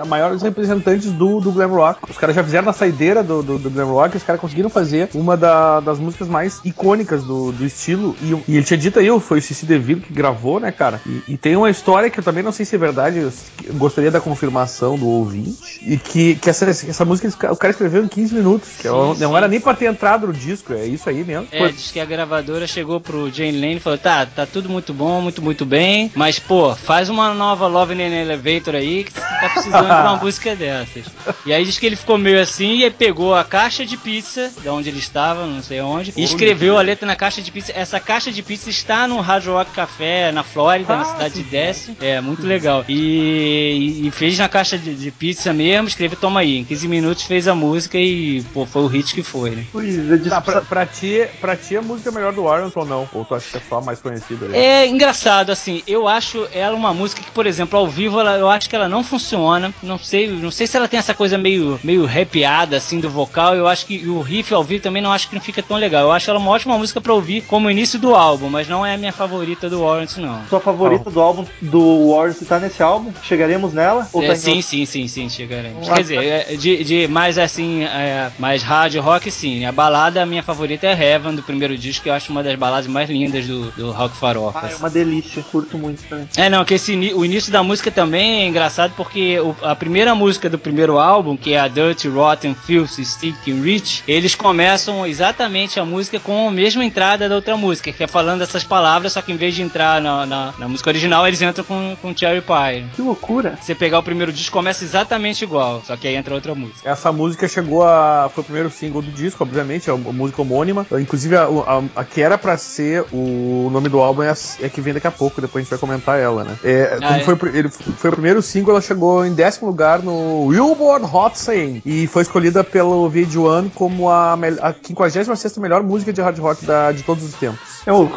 maiores 0.08 0.42
representantes 0.42 1.12
do, 1.12 1.40
do 1.40 1.52
glam 1.52 1.70
rock. 1.70 2.00
Os 2.10 2.18
caras 2.18 2.36
já 2.36 2.44
fizeram 2.44 2.66
na 2.66 2.74
saideira 2.74 3.24
do, 3.24 3.42
do, 3.44 3.58
do 3.58 3.70
glam 3.70 3.88
rock, 3.88 4.18
os 4.18 4.24
caras 4.24 4.42
conseguiram 4.42 4.70
fazer 4.70 5.10
uma 5.14 5.38
da- 5.38 5.80
das 5.80 6.00
músicas 6.00 6.28
mais 6.28 6.60
icônicas 6.66 7.24
do, 7.24 7.52
do 7.52 7.66
estilo. 7.66 8.16
E, 8.22 8.52
e 8.52 8.56
ele 8.58 8.66
tinha 8.66 8.78
dito 8.78 9.00
aí, 9.00 9.08
foi 9.20 9.40
o 9.40 9.42
Cici 9.42 9.66
DeVille 9.66 10.02
que 10.02 10.14
gravou, 10.14 10.60
né, 10.60 10.72
cara? 10.72 11.00
E, 11.06 11.34
e 11.34 11.38
tem 11.38 11.56
uma 11.56 11.70
história 11.70 12.10
que 12.10 12.20
eu 12.20 12.24
também 12.24 12.44
não 12.44 12.52
sei 12.52 12.66
se 12.66 12.76
é 12.76 12.80
verdade, 12.80 13.20
eu 13.20 13.32
gostaria 13.76 14.12
da 14.12 14.20
confirmação 14.20 14.98
do 14.98 15.08
ouvinte. 15.08 15.80
E 15.86 15.98
que, 15.98 16.36
que 16.36 16.50
essa, 16.50 16.66
essa 16.70 17.06
música 17.06 17.28
o 17.52 17.56
cara 17.58 17.72
escreveu 17.72 18.04
em 18.04 18.08
15 18.08 18.34
minutos, 18.36 18.70
que 18.80 18.88
é 18.88 18.92
uma, 18.92 19.11
é 19.14 19.18
não 19.20 19.38
era 19.38 19.48
nem 19.48 19.60
pra 19.60 19.74
ter 19.74 19.86
entrado 19.86 20.28
no 20.28 20.34
disco, 20.34 20.74
é 20.74 20.86
isso 20.86 21.10
aí 21.10 21.24
mesmo. 21.24 21.48
É, 21.52 21.68
diz 21.70 21.92
que 21.92 22.00
a 22.00 22.06
gravadora 22.06 22.68
chegou 22.68 23.00
pro 23.00 23.30
Jane 23.32 23.60
Lane 23.60 23.76
e 23.78 23.80
falou: 23.80 23.98
tá, 23.98 24.26
tá 24.26 24.46
tudo 24.46 24.70
muito 24.70 24.94
bom, 24.94 25.22
muito, 25.22 25.42
muito 25.42 25.66
bem, 25.66 26.12
mas 26.16 26.40
pô, 26.40 26.76
faz 26.76 27.10
uma 27.10 27.34
nova 27.34 27.68
Love 27.68 27.94
in 27.94 28.02
an 28.02 28.22
Elevator 28.22 28.76
aí 28.76 29.04
que 29.04 29.12
tá 29.14 29.50
precisando 29.54 29.86
de 29.86 29.92
uma 29.92 30.16
música 30.22 30.56
dessas. 30.56 31.06
E 31.46 31.54
aí 31.54 31.64
diz 31.66 31.78
que 31.78 31.86
ele 31.86 31.96
ficou 31.96 32.18
meio 32.18 32.40
assim 32.42 32.84
e 32.84 32.90
pegou 32.92 33.36
a 33.36 33.44
caixa 33.44 33.86
de 33.86 33.98
pizza, 33.98 34.52
de 34.62 34.70
onde 34.70 34.90
ele 34.90 35.00
estava, 35.00 35.46
não 35.46 35.62
sei 35.62 35.82
onde, 35.82 36.14
e 36.16 36.24
escreveu 36.24 36.78
a 36.78 36.82
letra 36.82 37.06
na 37.06 37.16
caixa 37.16 37.42
de 37.42 37.52
pizza. 37.52 37.72
Essa 37.76 38.00
caixa 38.00 38.32
de 38.32 38.42
pizza 38.42 38.70
está 38.70 39.08
no 39.08 39.20
Hard 39.20 39.46
Rock 39.48 39.72
Café, 39.72 40.32
na 40.32 40.44
Flórida, 40.44 40.96
na 40.96 41.02
Ah, 41.02 41.06
cidade 41.06 41.34
sim. 41.36 41.44
de 41.44 41.50
Destin. 41.50 41.98
É, 42.02 42.22
muito 42.22 42.46
legal. 42.46 42.84
E, 42.88 44.08
e 44.08 44.12
fez 44.12 44.38
na 44.38 44.48
caixa 44.50 44.78
de, 44.78 44.94
de 44.96 45.12
pizza 45.12 45.52
mesmo, 45.54 45.88
escreveu, 45.88 46.18
toma 46.20 46.40
aí. 46.42 46.58
Em 46.58 46.64
15 46.64 46.88
minutos 46.88 47.24
fez 47.24 47.48
a 47.48 47.56
música 47.56 47.98
e, 47.98 48.42
pô, 48.54 48.66
foi 48.66 48.84
o 48.84 48.88
hit 48.88 49.01
que 49.04 49.24
foi, 49.24 49.52
né? 49.52 49.66
Pois 49.72 49.98
é, 49.98 50.18
Tá, 50.30 50.40
pra, 50.42 50.62
pra 50.62 50.86
ti, 50.86 51.28
pra 51.40 51.56
ti 51.56 51.76
a 51.76 51.82
música 51.82 52.10
é 52.10 52.12
melhor 52.14 52.34
do 52.34 52.44
Warren 52.44 52.72
ou 52.74 52.86
não? 52.86 53.10
Ou 53.14 53.26
tu 53.26 53.36
acha 53.36 53.50
que 53.50 53.58
é 53.58 53.62
só 53.68 53.78
a 53.78 53.82
mais 53.82 54.00
conhecida? 54.00 54.46
aí? 54.46 54.56
É 54.56 54.88
engraçado, 54.88 55.52
assim, 55.52 55.82
eu 55.88 56.08
acho 56.08 56.48
ela 56.54 56.76
uma 56.76 56.94
música 56.94 57.22
que, 57.22 57.32
por 57.32 57.46
exemplo, 57.46 57.78
ao 57.78 57.88
vivo 57.88 58.20
ela, 58.20 58.38
eu 58.38 58.50
acho 58.50 58.70
que 58.70 58.76
ela 58.76 58.88
não 58.88 59.04
funciona. 59.04 59.74
Não 59.82 59.98
sei, 59.98 60.28
não 60.28 60.52
sei 60.52 60.68
se 60.68 60.78
ela 60.78 60.88
tem 60.88 61.00
essa 61.00 61.14
coisa 61.14 61.38
meio, 61.38 61.80
meio 61.84 62.06
rapeada, 62.06 62.78
assim, 62.78 63.00
do 63.00 63.10
vocal. 63.10 63.56
Eu 63.56 63.68
acho 63.68 63.86
que 63.86 64.08
o 64.08 64.22
riff 64.22 64.54
ao 64.54 64.64
vivo 64.64 64.84
também 64.84 65.02
não 65.02 65.12
acho 65.12 65.28
que 65.28 65.36
não 65.36 65.42
fica 65.42 65.64
tão 65.64 65.78
legal. 65.78 66.04
Eu 66.04 66.12
acho 66.12 66.30
ela 66.30 66.40
uma 66.40 66.52
ótima 66.52 66.78
música 66.78 67.02
pra 67.02 67.14
ouvir 67.14 67.42
como 67.42 67.70
início 67.70 68.00
do 68.00 68.16
álbum, 68.16 68.50
mas 68.50 68.68
não 68.68 68.86
é 68.86 68.94
a 68.94 68.98
minha 68.98 69.12
favorita 69.14 69.70
do 69.70 69.82
Warrant, 69.82 70.18
não. 70.18 70.46
Sua 70.48 70.60
favorita 70.60 71.10
do 71.10 71.20
álbum 71.20 71.46
do 71.62 72.12
Warren 72.12 72.34
tá 72.48 72.60
nesse 72.60 72.82
álbum? 72.82 73.12
Chegaremos 73.24 73.74
nela? 73.74 74.08
Ou 74.14 74.24
É, 74.24 74.28
tá 74.28 74.36
sim, 74.36 74.62
sim, 74.62 74.86
sim, 74.86 75.08
sim, 75.08 75.30
chegaremos. 75.30 75.88
Quer 75.88 76.02
dizer, 76.02 76.24
é, 76.24 76.56
de, 76.56 76.84
de 76.84 77.08
mais 77.08 77.38
assim, 77.38 77.84
é, 77.84 78.32
mais 78.38 78.62
hard 79.00 79.12
rock, 79.12 79.32
sim. 79.32 79.66
A 79.66 79.72
balada, 79.72 80.22
a 80.22 80.26
minha 80.26 80.42
favorita 80.44 80.88
é 80.88 80.92
Heaven, 81.14 81.36
do 81.36 81.44
primeiro 81.44 81.78
disco, 81.78 82.04
que 82.04 82.10
eu 82.10 82.14
acho 82.14 82.32
uma 82.32 82.42
das 82.44 82.56
baladas 82.56 82.88
mais 82.88 83.10
lindas 83.10 83.46
do, 83.46 83.72
do 83.72 83.92
rock 83.92 84.16
farofa. 84.16 84.60
Ah, 84.64 84.70
é 84.72 84.76
uma 84.76 84.90
delícia, 84.90 85.44
curto 85.52 85.78
muito 85.78 86.04
também. 86.08 86.28
É, 86.38 86.50
não, 86.50 86.64
que 86.66 86.74
esse, 86.74 86.94
o 87.14 87.24
início 87.26 87.52
da 87.52 87.62
música 87.64 87.92
também 87.92 88.44
é 88.44 88.48
engraçado 88.48 88.94
porque 88.96 89.40
o- 89.40 89.56
a 89.62 89.76
primeira 89.76 90.16
música 90.16 90.50
do 90.50 90.58
primeiro 90.58 90.98
álbum, 91.00 91.36
que 91.38 91.54
é 91.54 91.60
a 91.60 91.68
Dirty, 91.68 92.08
Rotten, 92.08 92.56
Filthy, 92.56 93.06
Stick 93.06 93.36
and 93.50 93.62
Rich, 93.62 94.04
eles 94.08 94.36
começam 94.36 95.06
exatamente 95.06 95.80
a 95.80 95.86
música 95.86 96.20
com 96.20 96.48
a 96.48 96.52
mesma 96.52 96.84
entrada 96.84 97.28
da 97.30 97.36
outra 97.36 97.56
música, 97.58 97.92
que 97.92 98.04
é 98.04 98.08
falando 98.08 98.42
essas 98.42 98.64
palavras, 98.64 99.14
só 99.14 99.22
que 99.22 99.32
em 99.32 99.38
vez 99.38 99.54
de 99.56 99.62
entrar 99.62 100.02
na, 100.02 100.26
na- 100.26 100.54
na 100.58 100.68
música 100.68 100.90
original, 100.90 101.28
eles 101.28 101.42
entram 101.42 101.64
com, 101.64 101.96
com 102.02 102.16
Cherry 102.16 102.42
Pie. 102.42 102.86
Que 102.96 103.02
loucura. 103.02 103.58
Você 103.62 103.76
pegar 103.76 104.00
o 104.00 104.04
primeiro 104.04 104.32
disco, 104.34 104.52
começa 104.54 104.84
exatamente 104.84 105.44
igual, 105.44 105.82
só 105.86 105.96
que 105.96 106.08
aí 106.08 106.16
entra 106.16 106.34
outra 106.34 106.56
música. 106.56 106.90
Essa 106.90 107.12
música 107.12 107.48
chegou 107.48 107.84
a. 107.84 108.30
Foi 108.34 108.42
o 108.42 108.46
primeiro 108.46 108.70
single 108.72 109.02
do 109.02 109.12
disco, 109.12 109.44
obviamente, 109.44 109.90
é 109.90 109.94
uma 109.94 110.12
música 110.12 110.42
homônima. 110.42 110.86
Inclusive, 111.00 111.36
a, 111.36 111.44
a- 111.44 111.84
a 111.96 112.04
que 112.04 112.22
era 112.22 112.38
pra 112.38 112.58
ser 112.58 113.06
o 113.12 113.70
nome 113.72 113.90
do 113.90 114.00
álbum 114.00 114.24
é, 114.24 114.30
a, 114.30 114.36
é 114.62 114.70
que 114.70 114.82
vem 114.82 114.94
daqui 114.94 115.08
a 115.08 115.12
pouco, 115.12 115.42
depois 115.42 115.62
a 115.62 115.64
gente 115.64 115.70
vai 115.70 115.80
comentar 115.80 116.20
ela, 116.20 116.44
né? 116.44 116.58
É, 116.64 116.98
Ah, 117.02 117.08
como 117.08 117.14
é? 117.14 117.20
Foi, 117.24 117.50
ele, 117.58 117.70
foi 117.70 118.10
o 118.10 118.14
primeiro 118.14 118.42
single, 118.42 118.72
ela 118.72 118.82
chegou 118.82 119.26
em 119.26 119.34
décimo 119.34 119.68
lugar 119.68 120.02
no 120.02 120.48
Billboard 120.50 121.06
Hot 121.14 121.38
100 121.38 121.82
e 121.86 122.08
foi 122.08 122.22
escolhida 122.24 122.64
pelo 122.64 123.10
VH1 123.12 123.72
como 123.74 124.10
a, 124.10 124.34
a 124.34 124.74
56 124.74 125.58
melhor 125.58 125.84
música 125.84 126.12
de 126.14 126.22
hard 126.22 126.38
rock 126.40 126.66
da- 126.66 126.92
de 126.92 127.04
todos 127.04 127.24
os 127.24 127.34
tempos. 127.34 127.81
É, 127.86 127.92
o- 127.92 128.10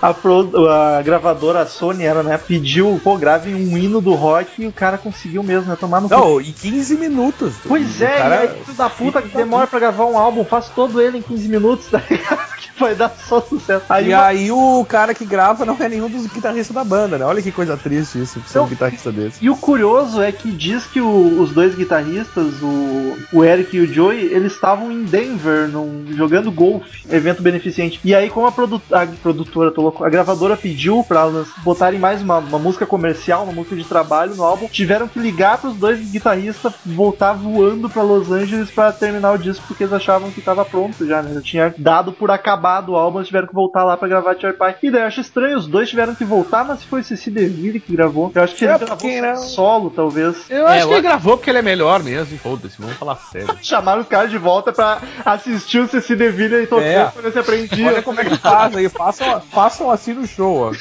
a, 0.00 0.14
pro- 0.14 0.68
a 0.68 1.02
gravadora 1.02 1.66
Sony 1.66 2.04
era, 2.04 2.22
né? 2.22 2.38
Pediu, 2.38 3.00
pô, 3.04 3.16
grave 3.18 3.52
um 3.54 3.76
hino 3.76 4.00
do 4.00 4.14
rock 4.14 4.62
e 4.62 4.66
o 4.66 4.72
cara 4.72 4.96
conseguiu 4.96 5.42
mesmo, 5.42 5.68
né? 5.70 5.76
Tomar 5.78 6.00
no 6.00 6.08
cu. 6.08 6.14
Não, 6.14 6.40
em 6.40 6.52
15 6.52 6.96
minutos. 6.96 7.54
Pois 7.66 8.00
é, 8.00 8.16
cara- 8.16 8.34
e 8.36 8.48
aí, 8.48 8.64
filho 8.64 8.76
da 8.76 8.88
puta, 8.88 9.20
que 9.22 9.36
demora 9.36 9.66
pra 9.66 9.78
gravar 9.78 10.06
um 10.06 10.18
álbum, 10.18 10.44
faz 10.44 10.68
todo 10.70 11.00
ele 11.00 11.18
em 11.18 11.22
15 11.22 11.48
minutos, 11.48 11.86
tá 11.90 12.02
ligado? 12.08 12.40
Que 12.56 12.80
vai 12.80 12.94
dar 12.94 13.10
só 13.10 13.40
sucesso. 13.42 13.84
Aí, 13.88 14.10
E 14.10 14.14
uma- 14.14 14.24
aí 14.24 14.50
o 14.50 14.84
cara 14.88 15.12
que 15.14 15.24
grava 15.26 15.64
não 15.66 15.76
é 15.78 15.88
nenhum 15.88 16.08
dos 16.08 16.26
guitarristas 16.26 16.74
da 16.74 16.84
banda, 16.84 17.18
né? 17.18 17.24
Olha 17.24 17.42
que 17.42 17.52
coisa 17.52 17.76
triste 17.76 18.20
isso, 18.22 18.40
ser 18.46 18.58
um 18.58 18.62
Não. 18.62 18.68
guitarrista 18.68 19.12
desse. 19.12 19.44
E 19.44 19.50
o 19.50 19.56
curioso 19.56 20.22
é 20.22 20.32
que 20.32 20.50
diz 20.50 20.86
que 20.86 21.00
o- 21.00 21.40
os 21.40 21.50
dois 21.52 21.74
guitarristas, 21.74 22.54
o, 22.62 23.18
o 23.32 23.44
Eric 23.44 23.76
e 23.76 23.80
o 23.80 23.92
Joey, 23.92 24.32
eles 24.32 24.52
estavam 24.54 24.90
em 24.90 25.04
Denver 25.04 25.68
num- 25.68 26.06
jogando 26.16 26.50
golfe, 26.50 27.04
evento 27.10 27.42
beneficente. 27.42 28.00
E 28.04 28.14
aí, 28.14 28.30
como 28.30 28.46
a, 28.46 28.52
produ- 28.52 28.80
a 28.92 29.09
produtora, 29.16 29.70
tô 29.70 29.82
louco, 29.82 30.04
a 30.04 30.08
gravadora 30.10 30.56
pediu 30.56 31.04
pra 31.06 31.20
elas 31.20 31.48
botarem 31.64 31.98
mais 31.98 32.22
uma, 32.22 32.38
uma 32.38 32.58
música 32.58 32.86
comercial, 32.86 33.44
uma 33.44 33.52
música 33.52 33.76
de 33.76 33.84
trabalho 33.84 34.34
no 34.34 34.42
álbum, 34.44 34.68
tiveram 34.68 35.08
que 35.08 35.18
ligar 35.18 35.58
pros 35.58 35.74
dois 35.76 35.98
guitarristas 36.10 36.72
voltar 36.84 37.32
voando 37.32 37.88
pra 37.88 38.02
Los 38.02 38.30
Angeles 38.30 38.70
pra 38.70 38.92
terminar 38.92 39.32
o 39.32 39.38
disco 39.38 39.64
porque 39.68 39.84
eles 39.84 39.92
achavam 39.92 40.30
que 40.30 40.40
tava 40.40 40.64
pronto 40.64 41.06
já, 41.06 41.22
né? 41.22 41.34
Já 41.34 41.40
tinha 41.42 41.74
dado 41.78 42.12
por 42.12 42.30
acabado 42.30 42.92
o 42.92 42.96
álbum, 42.96 43.18
eles 43.18 43.28
tiveram 43.28 43.46
que 43.48 43.54
voltar 43.54 43.84
lá 43.84 43.96
pra 43.96 44.08
gravar 44.08 44.34
Cherry 44.38 44.56
Pie. 44.56 44.74
E 44.88 44.90
daí 44.90 45.02
eu 45.02 45.06
acho 45.06 45.20
estranho, 45.20 45.56
os 45.58 45.66
dois 45.66 45.88
tiveram 45.88 46.14
que 46.14 46.24
voltar, 46.24 46.64
mas 46.64 46.80
se 46.80 46.86
foi 46.86 47.00
o 47.00 47.04
Ceci 47.04 47.30
DeVille 47.30 47.80
que 47.80 47.94
gravou, 47.94 48.30
eu 48.34 48.42
acho 48.42 48.54
que 48.54 48.64
ele 48.64 48.72
É, 48.72 48.78
gravou 48.78 48.96
porque, 48.96 49.20
né? 49.20 49.36
solo, 49.36 49.90
talvez. 49.90 50.36
Eu 50.50 50.66
É, 50.68 50.78
acho 50.78 50.86
que 50.88 50.92
ele 50.94 51.02
gravou 51.02 51.36
porque 51.36 51.50
ele 51.50 51.58
é 51.58 51.62
melhor 51.62 52.02
mesmo. 52.02 52.38
Foda-se, 52.38 52.80
vamos 52.80 52.96
falar 52.96 53.16
sério. 53.16 53.56
Chamaram 53.62 54.00
os 54.02 54.08
caras 54.08 54.30
de 54.30 54.38
volta 54.38 54.72
pra 54.72 54.98
assistir 55.24 55.78
o 55.80 55.88
Ceci 55.88 56.14
DeVille 56.16 56.62
e 56.62 56.66
tocando 56.66 56.86
É. 56.86 57.04
pra 57.06 57.22
ver 57.22 57.32
se 57.32 57.38
aprendia. 57.38 57.88
Olha 57.88 58.02
como 58.02 58.20
é 58.20 58.24
que 58.24 58.36
faz 58.38 58.76
aí, 58.76 58.88
façam, 59.00 59.40
façam 59.40 59.90
assim 59.90 60.12
no 60.12 60.26
show, 60.26 60.70
ó. 60.70 60.72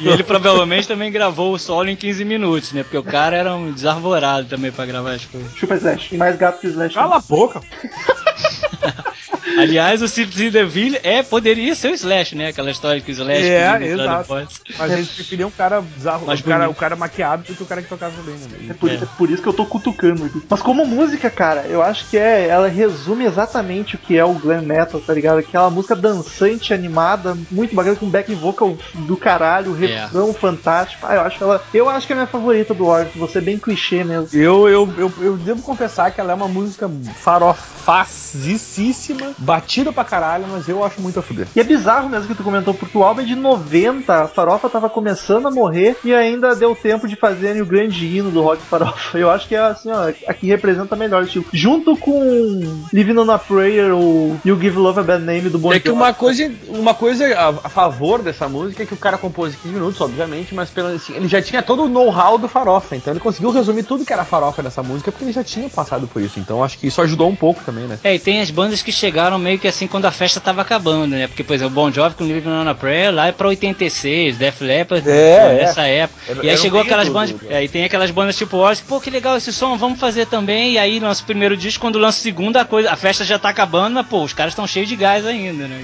E 0.00 0.08
ele 0.08 0.22
provavelmente 0.22 0.86
também 0.88 1.10
gravou 1.10 1.52
o 1.54 1.58
solo 1.58 1.88
em 1.88 1.96
15 1.96 2.24
minutos, 2.24 2.72
né? 2.72 2.82
Porque 2.82 2.98
o 2.98 3.02
cara 3.02 3.36
era 3.36 3.54
um 3.54 3.72
desarvorado 3.72 4.46
também 4.48 4.70
pra 4.70 4.84
gravar 4.84 5.12
as 5.12 5.24
coisas. 5.24 5.56
Chupa 5.56 5.76
Slash. 5.76 6.10
Tem 6.10 6.18
mais 6.18 6.36
gato 6.36 6.60
que 6.60 6.66
Slash. 6.66 6.94
Cala 6.94 7.16
a 7.16 7.20
boca. 7.20 7.60
Aliás, 9.58 10.02
o 10.02 10.08
Cipsy 10.08 10.50
DeVille 10.50 10.98
é, 11.02 11.22
poderia 11.22 11.74
ser 11.74 11.90
o 11.90 11.94
Slash, 11.94 12.34
né? 12.36 12.48
Aquela 12.48 12.70
história 12.70 13.00
que 13.00 13.10
o 13.10 13.12
Slash 13.12 13.42
É, 13.42 13.86
exato. 13.86 14.34
Mas 14.78 14.92
eles 14.92 15.08
preferiam 15.08 15.48
um 15.48 15.52
cara 15.52 15.80
bizarro, 15.80 16.24
o 16.32 16.42
cara, 16.42 16.70
o 16.70 16.74
cara 16.74 16.96
maquiado 16.96 17.42
do 17.44 17.54
que 17.54 17.62
o 17.62 17.66
cara 17.66 17.82
que 17.82 17.88
tocava 17.88 18.14
bem, 18.22 18.34
É 18.34 18.66
né? 18.68 18.74
por, 18.78 18.90
É. 18.90 18.94
é 18.94 19.06
por 19.16 19.30
isso 19.30 19.42
que 19.42 19.48
eu 19.48 19.52
tô 19.52 19.66
cutucando 19.66 20.24
aqui. 20.24 20.42
Mas 20.48 20.62
como 20.62 20.86
música, 20.86 21.30
cara, 21.30 21.62
eu 21.68 21.82
acho 21.82 22.08
que 22.08 22.16
é. 22.16 22.46
Ela 22.48 22.68
resume 22.68 23.24
exatamente 23.24 23.96
o 23.96 23.98
que 23.98 24.16
é 24.16 24.24
o 24.24 24.34
glam 24.34 24.62
metal, 24.62 25.00
tá 25.00 25.12
ligado? 25.12 25.38
Aquela 25.38 25.70
música 25.70 25.94
dançante, 25.96 26.72
animada, 26.72 27.36
muito 27.50 27.74
bacana, 27.74 27.96
com 27.96 28.08
backing 28.08 28.34
vocal 28.34 28.76
do 28.94 29.16
caralho, 29.16 29.76
É. 29.84 30.02
refrão 30.04 30.32
fantástico. 30.32 31.04
Ah, 31.06 31.14
eu 31.16 31.20
acho 31.22 31.42
ela. 31.42 31.62
Eu 31.74 31.88
acho 31.88 32.06
que 32.06 32.12
é 32.12 32.16
a 32.16 32.18
minha 32.18 32.26
favorita 32.26 32.74
do 32.74 32.86
Warren, 32.86 33.08
você 33.16 33.38
é 33.38 33.40
bem 33.40 33.58
clichê 33.58 34.04
mesmo. 34.04 34.28
Eu, 34.38 34.68
eu, 34.68 34.88
eu, 34.96 35.12
eu 35.20 35.36
devo 35.36 35.62
confessar 35.62 36.10
que 36.10 36.20
ela 36.20 36.32
é 36.32 36.34
uma 36.34 36.48
música 36.48 36.88
farofacíssima, 37.20 39.34
batida 39.48 39.90
pra 39.90 40.04
caralho, 40.04 40.44
mas 40.46 40.68
eu 40.68 40.84
acho 40.84 41.00
muito 41.00 41.18
a 41.18 41.22
fuder. 41.22 41.48
E 41.56 41.60
é 41.60 41.64
bizarro 41.64 42.10
mesmo 42.10 42.28
que 42.28 42.34
tu 42.34 42.44
comentou, 42.44 42.74
porque 42.74 42.98
o 42.98 43.02
álbum 43.02 43.22
é 43.22 43.24
de 43.24 43.34
90, 43.34 44.24
a 44.24 44.28
farofa 44.28 44.68
tava 44.68 44.90
começando 44.90 45.48
a 45.48 45.50
morrer 45.50 45.96
e 46.04 46.14
ainda 46.14 46.54
deu 46.54 46.76
tempo 46.76 47.08
de 47.08 47.16
fazerem 47.16 47.62
o 47.62 47.66
grande 47.66 48.04
hino 48.04 48.30
do 48.30 48.42
rock 48.42 48.60
farofa. 48.62 49.16
Eu 49.16 49.30
acho 49.30 49.48
que 49.48 49.54
é 49.54 49.58
assim, 49.58 49.90
ó, 49.90 50.12
aqui 50.26 50.48
representa 50.48 50.94
melhor 50.94 51.22
o 51.22 51.24
estilo. 51.24 51.46
Junto 51.50 51.96
com 51.96 52.60
Living 52.92 53.16
on 53.16 53.30
a 53.30 53.38
Prayer 53.38 53.94
ou 53.94 54.38
You 54.44 54.60
Give 54.60 54.76
Love 54.76 55.00
a 55.00 55.02
Bad 55.02 55.24
Name 55.24 55.48
do 55.48 55.58
Bon 55.58 55.72
É 55.72 55.80
que 55.80 55.90
uma 55.90 56.12
coisa, 56.12 56.52
uma 56.68 56.92
coisa 56.92 57.26
a, 57.34 57.48
a 57.48 57.68
favor 57.70 58.20
dessa 58.20 58.46
música 58.50 58.82
é 58.82 58.86
que 58.86 58.92
o 58.92 58.98
cara 58.98 59.16
compôs 59.16 59.54
em 59.54 59.56
15 59.56 59.74
minutos, 59.74 60.00
obviamente, 60.02 60.54
mas 60.54 60.68
pelo, 60.68 60.88
assim, 60.88 61.14
ele 61.14 61.26
já 61.26 61.40
tinha 61.40 61.62
todo 61.62 61.84
o 61.84 61.88
know-how 61.88 62.36
do 62.36 62.48
farofa, 62.48 62.96
então 62.96 63.14
ele 63.14 63.20
conseguiu 63.20 63.50
resumir 63.50 63.84
tudo 63.84 64.04
que 64.04 64.12
era 64.12 64.26
farofa 64.26 64.62
dessa 64.62 64.82
música 64.82 65.10
porque 65.10 65.24
ele 65.24 65.32
já 65.32 65.42
tinha 65.42 65.70
passado 65.70 66.06
por 66.06 66.20
isso. 66.20 66.38
Então 66.38 66.62
acho 66.62 66.78
que 66.78 66.86
isso 66.86 67.00
ajudou 67.00 67.30
um 67.30 67.36
pouco 67.36 67.62
também, 67.64 67.84
né? 67.84 67.98
É, 68.04 68.14
e 68.14 68.18
tem 68.18 68.42
as 68.42 68.50
bandas 68.50 68.82
que 68.82 68.92
chegaram 68.92 69.37
meio 69.38 69.58
que 69.58 69.68
assim 69.68 69.86
quando 69.86 70.04
a 70.06 70.10
festa 70.10 70.40
tava 70.40 70.62
acabando, 70.62 71.08
né? 71.16 71.26
Porque, 71.26 71.42
por 71.44 71.54
exemplo, 71.54 71.72
o 71.72 71.74
Bon 71.74 71.90
Jovi 71.92 72.14
com 72.14 72.24
Living 72.24 72.48
on 72.48 72.68
a 72.68 72.74
Prayer 72.74 73.12
lá 73.14 73.26
é 73.28 73.32
pra 73.32 73.48
86, 73.48 74.36
Def 74.36 74.60
Leppard 74.60 75.08
É, 75.08 75.40
pô, 75.40 75.46
é. 75.46 75.54
nessa 75.54 75.82
época. 75.86 76.20
Era- 76.28 76.44
e 76.44 76.50
aí 76.50 76.56
chegou 76.58 76.80
aquelas 76.80 77.08
bandas, 77.08 77.30
do- 77.32 77.46
é, 77.52 77.62
e 77.64 77.68
tem 77.68 77.84
aquelas 77.84 78.10
bandas 78.10 78.36
tipo 78.36 78.56
Ozzy, 78.56 78.82
pô, 78.82 79.00
que 79.00 79.10
legal 79.10 79.36
esse 79.36 79.52
som, 79.52 79.76
vamos 79.76 79.98
fazer 80.00 80.26
também. 80.26 80.72
E 80.72 80.78
aí 80.78 80.98
lança 81.00 81.22
o 81.22 81.26
primeiro 81.26 81.56
disco, 81.56 81.80
quando 81.80 81.98
lança 81.98 82.18
o 82.18 82.22
segundo, 82.22 82.56
a 82.56 82.64
coisa, 82.64 82.90
a 82.90 82.96
festa 82.96 83.24
já 83.24 83.38
tá 83.38 83.48
acabando, 83.48 83.94
mas 83.94 84.06
pô, 84.06 84.22
os 84.22 84.32
caras 84.32 84.52
estão 84.52 84.66
cheios 84.66 84.88
de 84.88 84.96
gás 84.96 85.24
ainda, 85.26 85.66
né? 85.68 85.82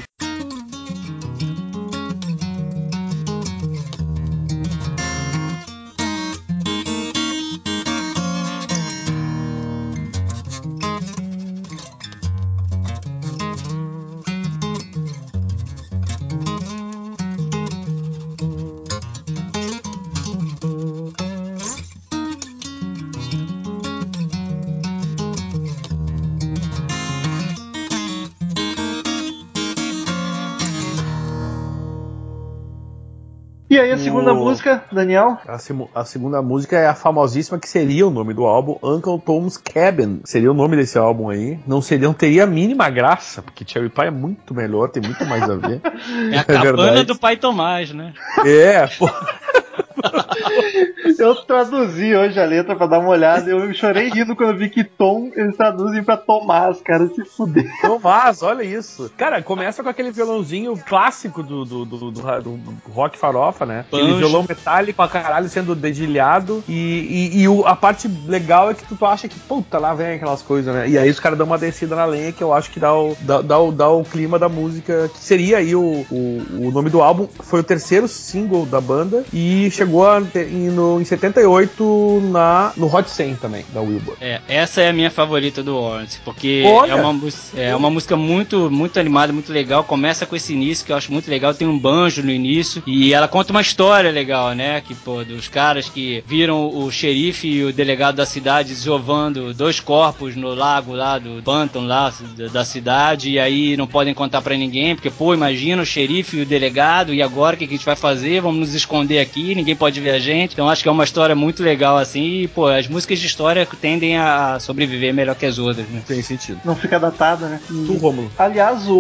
A 33.94 33.98
segunda 33.98 34.32
O- 34.32 34.36
música, 34.36 34.84
Daniel? 34.92 35.38
A, 35.46 35.56
a 36.00 36.04
segunda 36.04 36.42
música 36.42 36.76
é 36.78 36.86
a 36.86 36.94
famosíssima 36.94 37.58
que 37.58 37.68
seria 37.68 38.06
o 38.06 38.10
nome 38.10 38.34
do 38.34 38.44
álbum, 38.44 38.78
Uncle 38.82 39.18
Tom's 39.20 39.56
Cabin. 39.56 40.20
Seria 40.24 40.50
o 40.50 40.54
nome 40.54 40.76
desse 40.76 40.98
álbum 40.98 41.30
aí. 41.30 41.58
Não 41.66 41.80
seria, 41.80 42.06
não 42.06 42.14
teria 42.14 42.44
a 42.44 42.46
mínima 42.46 42.88
graça, 42.90 43.42
porque 43.42 43.64
Cherry 43.66 43.88
Pie 43.88 44.06
é 44.06 44.10
muito 44.10 44.54
melhor, 44.54 44.88
tem 44.90 45.02
muito 45.02 45.24
mais 45.26 45.42
a 45.48 45.56
ver. 45.56 45.80
É 46.32 46.38
a 46.38 46.40
É 46.40 46.44
cabana 46.44 46.62
verdade. 46.76 47.04
do 47.04 47.18
pai 47.18 47.36
Tomás, 47.36 47.92
né? 47.92 48.12
é, 48.44 48.86
pô. 48.98 49.08
Eu 51.18 51.34
traduzi 51.36 52.14
hoje 52.14 52.38
a 52.40 52.44
letra 52.44 52.74
pra 52.76 52.86
dar 52.86 52.98
uma 52.98 53.10
olhada. 53.10 53.48
Eu 53.50 53.72
chorei 53.74 54.08
rindo 54.08 54.34
quando 54.34 54.50
eu 54.50 54.56
vi 54.58 54.68
que 54.68 54.82
Tom 54.84 55.30
eles 55.34 55.56
traduzem 55.56 56.02
pra 56.02 56.16
Tomás, 56.16 56.80
cara. 56.82 57.08
Se 57.08 57.24
fuder. 57.24 57.66
Tomás, 57.80 58.42
olha 58.42 58.62
isso. 58.62 59.10
Cara, 59.16 59.42
começa 59.42 59.82
com 59.82 59.88
aquele 59.88 60.10
violãozinho 60.10 60.76
clássico 60.86 61.42
do, 61.42 61.64
do, 61.64 61.84
do, 61.84 62.10
do 62.10 62.60
rock 62.92 63.18
farofa, 63.18 63.64
né? 63.66 63.80
Aquele 63.86 64.02
Banjo. 64.04 64.18
violão 64.18 64.44
metálico 64.48 64.96
pra 64.96 65.08
caralho 65.08 65.48
sendo 65.48 65.74
dedilhado. 65.74 66.62
E, 66.68 67.30
e, 67.34 67.42
e 67.42 67.48
o- 67.48 67.66
a 67.66 67.76
parte 67.76 68.08
legal 68.26 68.70
é 68.70 68.74
que 68.74 68.84
tu, 68.84 68.96
tu 68.96 69.06
acha 69.06 69.28
que, 69.28 69.38
puta, 69.38 69.78
lá 69.78 69.94
vem 69.94 70.14
aquelas 70.14 70.42
coisas, 70.42 70.74
né? 70.74 70.88
E 70.88 70.98
aí 70.98 71.08
os 71.10 71.20
caras 71.20 71.38
dão 71.38 71.46
uma 71.46 71.58
descida 71.58 71.94
na 71.96 72.04
lenha 72.04 72.32
que 72.32 72.42
eu 72.42 72.52
acho 72.52 72.70
que 72.70 72.80
dá 72.80 72.94
o, 72.94 73.16
dá, 73.20 73.40
dá 73.42 73.58
o, 73.58 73.70
dá 73.72 73.88
o 73.88 74.04
clima 74.04 74.38
da 74.38 74.48
música, 74.48 75.08
que 75.12 75.18
seria 75.18 75.58
aí 75.58 75.74
o, 75.74 76.04
o, 76.10 76.42
o 76.66 76.70
nome 76.72 76.90
do 76.90 77.00
álbum. 77.02 77.28
Foi 77.40 77.60
o 77.60 77.64
terceiro 77.64 78.08
single 78.08 78.66
da 78.66 78.80
banda 78.80 79.24
e 79.32 79.70
chegou 79.70 79.83
a, 79.84 80.20
em, 80.36 80.68
no, 80.70 81.00
em 81.00 81.04
78 81.04 82.20
na, 82.32 82.72
no 82.76 82.94
Hot 82.94 83.08
100 83.10 83.36
também, 83.36 83.64
da 83.72 83.80
Wilbur. 83.80 84.16
É, 84.20 84.40
essa 84.48 84.80
é 84.80 84.88
a 84.88 84.92
minha 84.92 85.10
favorita 85.10 85.62
do 85.62 85.78
Warrant, 85.80 86.10
porque 86.24 86.62
Olha! 86.66 86.92
é 86.92 86.94
uma, 86.94 87.20
é 87.56 87.76
uma 87.76 87.90
música 87.90 88.16
muito, 88.16 88.70
muito 88.70 88.98
animada, 88.98 89.32
muito 89.32 89.52
legal. 89.52 89.84
Começa 89.84 90.26
com 90.26 90.36
esse 90.36 90.52
início 90.52 90.84
que 90.84 90.92
eu 90.92 90.96
acho 90.96 91.12
muito 91.12 91.30
legal. 91.30 91.54
Tem 91.54 91.66
um 91.68 91.78
banjo 91.78 92.22
no 92.22 92.30
início 92.30 92.82
e 92.86 93.12
ela 93.14 93.28
conta 93.28 93.52
uma 93.52 93.60
história 93.60 94.10
legal, 94.10 94.52
né? 94.52 94.80
Que 94.80 94.94
pô, 94.94 95.24
dos 95.24 95.48
caras 95.48 95.88
que 95.88 96.22
viram 96.26 96.68
o 96.68 96.90
xerife 96.90 97.46
e 97.48 97.64
o 97.64 97.72
delegado 97.72 98.16
da 98.16 98.26
cidade 98.26 98.70
desovando 98.70 99.52
dois 99.54 99.80
corpos 99.80 100.36
no 100.36 100.54
lago 100.54 100.92
lá 100.92 101.18
do 101.18 101.40
Bantam 101.42 101.86
lá 101.86 102.12
da- 102.36 102.48
da 102.48 102.64
cidade 102.64 103.30
e 103.30 103.38
aí 103.38 103.76
não 103.76 103.86
podem 103.86 104.14
contar 104.14 104.40
pra 104.42 104.56
ninguém 104.56 104.94
porque 104.94 105.10
pô, 105.10 105.34
imagina 105.34 105.82
o 105.82 105.86
xerife 105.86 106.38
e 106.38 106.42
o 106.42 106.46
delegado 106.46 107.12
e 107.12 107.22
agora 107.22 107.54
o 107.54 107.58
que 107.58 107.64
a 107.64 107.68
gente 107.68 107.84
vai 107.84 107.96
fazer? 107.96 108.40
Vamos 108.40 108.60
nos 108.60 108.74
esconder 108.74 109.18
aqui, 109.20 109.54
ninguém 109.54 109.73
pode 109.74 110.00
ver 110.00 110.10
a 110.10 110.18
gente. 110.18 110.52
Então 110.52 110.68
acho 110.68 110.82
que 110.82 110.88
é 110.88 110.92
uma 110.92 111.04
história 111.04 111.34
muito 111.34 111.62
legal 111.62 111.96
assim. 111.96 112.42
E 112.42 112.48
pô, 112.48 112.66
as 112.66 112.88
músicas 112.88 113.18
de 113.18 113.26
história 113.26 113.66
tendem 113.80 114.16
a 114.16 114.58
sobreviver 114.60 115.12
melhor 115.14 115.34
que 115.34 115.46
as 115.46 115.58
outras, 115.58 115.86
né? 115.88 116.02
Tem 116.06 116.22
sentido. 116.22 116.60
Não 116.64 116.74
fica 116.76 116.98
datada, 116.98 117.46
né? 117.46 117.60
Tu, 117.66 117.94
Rômulo. 117.96 118.30
Aliás, 118.38 118.88
o, 118.88 118.94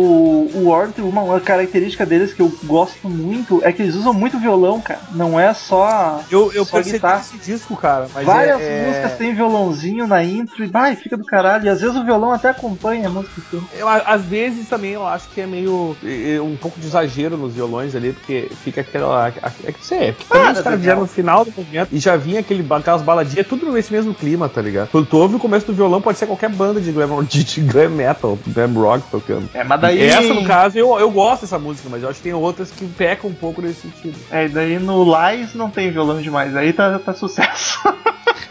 o 0.54 0.68
Warrant, 0.68 0.98
uma, 0.98 1.22
uma 1.22 1.40
característica 1.40 2.04
deles 2.06 2.32
que 2.32 2.42
eu 2.42 2.52
gosto 2.64 3.08
muito 3.08 3.60
é 3.64 3.72
que 3.72 3.82
eles 3.82 3.94
usam 3.94 4.12
muito 4.12 4.38
violão, 4.38 4.80
cara. 4.80 5.00
Não 5.12 5.38
é 5.38 5.52
só. 5.54 6.20
Eu, 6.30 6.52
eu 6.52 6.64
Só 6.64 6.80
guitarra. 6.80 7.20
esse 7.20 7.36
disco, 7.38 7.76
cara. 7.76 8.08
Mas 8.14 8.24
Várias 8.26 8.60
é, 8.60 8.82
é- 8.82 8.86
músicas 8.86 9.18
tem 9.18 9.34
violãozinho 9.34 10.06
na 10.06 10.22
intro 10.22 10.64
e 10.64 10.66
vai, 10.66 10.96
fica 10.96 11.16
do 11.16 11.24
caralho. 11.24 11.66
E 11.66 11.68
às 11.68 11.80
vezes 11.80 11.96
o 11.96 12.04
violão 12.04 12.32
até 12.32 12.48
acompanha 12.50 13.08
a 13.08 13.10
música. 13.10 13.34
assim. 13.46 13.64
Eu, 13.72 13.88
às 13.88 14.24
vezes 14.24 14.68
também 14.68 14.92
eu 14.92 15.06
acho 15.06 15.28
que 15.28 15.40
é 15.40 15.46
meio. 15.46 15.96
é, 16.04 16.34
é, 16.34 16.40
um 16.40 16.56
pouco 16.56 16.80
de 16.80 16.86
exagero 16.86 17.36
nos 17.36 17.54
violões 17.54 17.94
ali, 17.94 18.12
porque 18.12 18.50
fica 18.62 18.80
aquela. 18.80 19.32
É 19.64 19.72
que 19.72 19.84
sei, 19.84 20.08
é 20.08 20.12
porque 20.12 20.28
também 20.32 20.63
Vieram 20.70 21.00
no 21.02 21.06
final 21.06 21.44
do 21.44 21.52
movimento 21.56 21.88
e 21.92 21.98
já 21.98 22.16
vinha 22.16 22.40
aquele, 22.40 22.66
aquelas 22.70 23.02
baladinhas, 23.02 23.46
tudo 23.46 23.70
nesse 23.72 23.92
mesmo 23.92 24.14
clima, 24.14 24.48
tá 24.48 24.60
ligado? 24.60 24.90
Quando 24.90 25.06
tu 25.06 25.16
ouve 25.16 25.36
o 25.36 25.38
começo 25.38 25.66
do 25.66 25.72
violão, 25.72 26.00
pode 26.00 26.18
ser 26.18 26.26
qualquer 26.26 26.50
banda 26.50 26.80
de 26.80 26.90
glam, 26.92 27.22
de, 27.24 27.44
de 27.44 27.60
glam 27.60 27.90
metal, 27.90 28.38
glam 28.46 28.72
rock 28.72 29.04
tocando. 29.10 29.48
É, 29.54 29.64
mas 29.64 29.80
daí. 29.80 30.02
Essa, 30.02 30.34
no 30.34 30.44
caso, 30.44 30.78
eu, 30.78 30.98
eu 30.98 31.10
gosto 31.10 31.42
dessa 31.42 31.58
música, 31.58 31.88
mas 31.90 32.02
eu 32.02 32.08
acho 32.08 32.18
que 32.18 32.24
tem 32.24 32.34
outras 32.34 32.70
que 32.70 32.86
pecam 32.86 33.30
um 33.30 33.34
pouco 33.34 33.62
nesse 33.62 33.82
sentido. 33.82 34.18
É, 34.30 34.46
e 34.46 34.48
daí 34.48 34.78
no 34.78 35.04
Lies 35.04 35.54
não 35.54 35.70
tem 35.70 35.90
violão 35.90 36.20
demais. 36.20 36.54
Aí 36.56 36.72
tá, 36.72 36.98
tá 36.98 37.12
sucesso. 37.12 37.78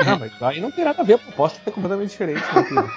Não, 0.05 0.19
mas 0.19 0.31
aí 0.41 0.59
não 0.59 0.71
tem 0.71 0.85
nada 0.85 1.01
a 1.01 1.05
ver, 1.05 1.13
a 1.13 1.17
proposta 1.17 1.59
é 1.65 1.71
completamente 1.71 2.09
diferente. 2.09 2.43
Né, 2.71 2.87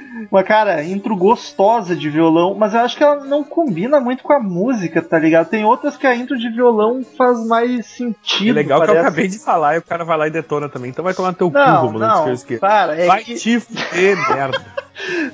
Mas, 0.30 0.46
cara, 0.46 0.82
intro 0.84 1.16
gostosa 1.16 1.94
de 1.96 2.08
violão, 2.10 2.54
mas 2.54 2.74
eu 2.74 2.80
acho 2.80 2.96
que 2.96 3.02
ela 3.02 3.24
não 3.24 3.42
combina 3.42 4.00
muito 4.00 4.22
com 4.22 4.32
a 4.32 4.40
música, 4.40 5.02
tá 5.02 5.18
ligado? 5.18 5.48
Tem 5.48 5.64
outras 5.64 5.96
que 5.96 6.06
a 6.06 6.14
intro 6.14 6.38
de 6.38 6.48
violão 6.50 7.02
faz 7.16 7.46
mais 7.46 7.86
sentido. 7.86 8.50
É 8.50 8.52
legal 8.52 8.80
que 8.80 8.84
eu 8.84 8.94
parece. 8.94 9.06
acabei 9.06 9.28
de 9.28 9.38
falar 9.38 9.74
e 9.74 9.78
o 9.78 9.82
cara 9.82 10.04
vai 10.04 10.16
lá 10.18 10.26
e 10.26 10.30
detona 10.30 10.68
também. 10.68 10.90
Então 10.90 11.04
vai 11.04 11.14
tomar 11.14 11.32
teu 11.34 11.50
cu, 11.50 11.56
Não, 11.56 11.92
não, 11.92 12.24
que 12.24 12.30
eu 12.30 12.34
esqueça. 12.34 12.60
para, 12.60 12.96
é 13.00 13.06
Vai 13.06 13.22
que... 13.24 13.34
te 13.34 13.58
fuder, 13.60 14.16
merda. 14.34 14.64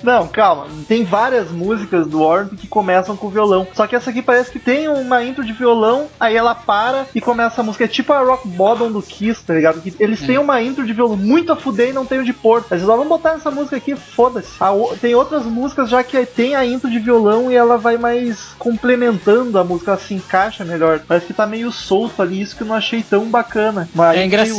Não, 0.02 0.26
calma. 0.28 0.66
Tem 0.88 1.04
várias 1.04 1.50
músicas 1.50 2.06
do 2.06 2.22
Warrant 2.22 2.54
que 2.56 2.66
começam 2.66 3.16
com 3.16 3.28
violão. 3.28 3.66
Só 3.74 3.86
que 3.86 3.94
essa 3.94 4.10
aqui 4.10 4.22
parece 4.22 4.50
que 4.50 4.58
tem 4.58 4.88
uma 4.88 5.22
intro 5.24 5.44
de 5.44 5.52
violão, 5.52 6.08
aí 6.18 6.36
ela 6.36 6.54
para 6.54 7.06
e 7.14 7.20
começa 7.20 7.60
a 7.60 7.64
música. 7.64 7.84
É 7.84 7.88
tipo 7.88 8.12
a 8.12 8.20
Rock 8.20 8.48
Bottom 8.48 8.90
do 8.90 9.02
Kiss, 9.02 9.42
tá 9.44 9.54
ligado? 9.54 9.80
Que 9.80 9.94
eles 10.00 10.20
têm 10.20 10.38
uma 10.38 10.62
intro 10.62 10.84
de 10.86 10.92
violão 10.92 11.16
muito 11.16 11.52
a 11.52 11.56
fuder 11.56 11.90
e 11.90 11.92
não 11.92 12.06
tem 12.06 12.20
onde 12.20 12.32
pôr. 12.32 12.60
Mas 12.70 12.80
eles 12.82 12.84
vão 12.86 13.06
botar 13.06 13.32
essa 13.32 13.50
música 13.50 13.76
aqui, 13.76 13.94
foda-se. 13.94 14.50
O- 14.62 14.96
Tem 15.00 15.14
outras 15.14 15.44
músicas 15.44 15.88
já 15.90 16.02
que 16.02 16.24
tem 16.26 16.54
a 16.54 16.64
intro 16.64 16.90
de 16.90 16.98
violão 16.98 17.50
e 17.50 17.54
ela 17.54 17.76
vai 17.76 17.96
mais 17.96 18.54
complementando 18.58 19.58
a 19.58 19.64
música, 19.64 19.92
ela 19.92 20.00
se 20.00 20.14
encaixa 20.14 20.64
melhor. 20.64 21.00
Parece 21.06 21.26
que 21.26 21.34
tá 21.34 21.46
meio 21.46 21.70
solto 21.70 22.22
ali, 22.22 22.40
isso 22.40 22.56
que 22.56 22.62
eu 22.62 22.66
não 22.66 22.74
achei 22.74 23.02
tão 23.02 23.26
bacana. 23.26 23.88
Mas 23.94 24.16
É 24.18 24.24
engra- 24.24 24.42
meio, 24.42 24.56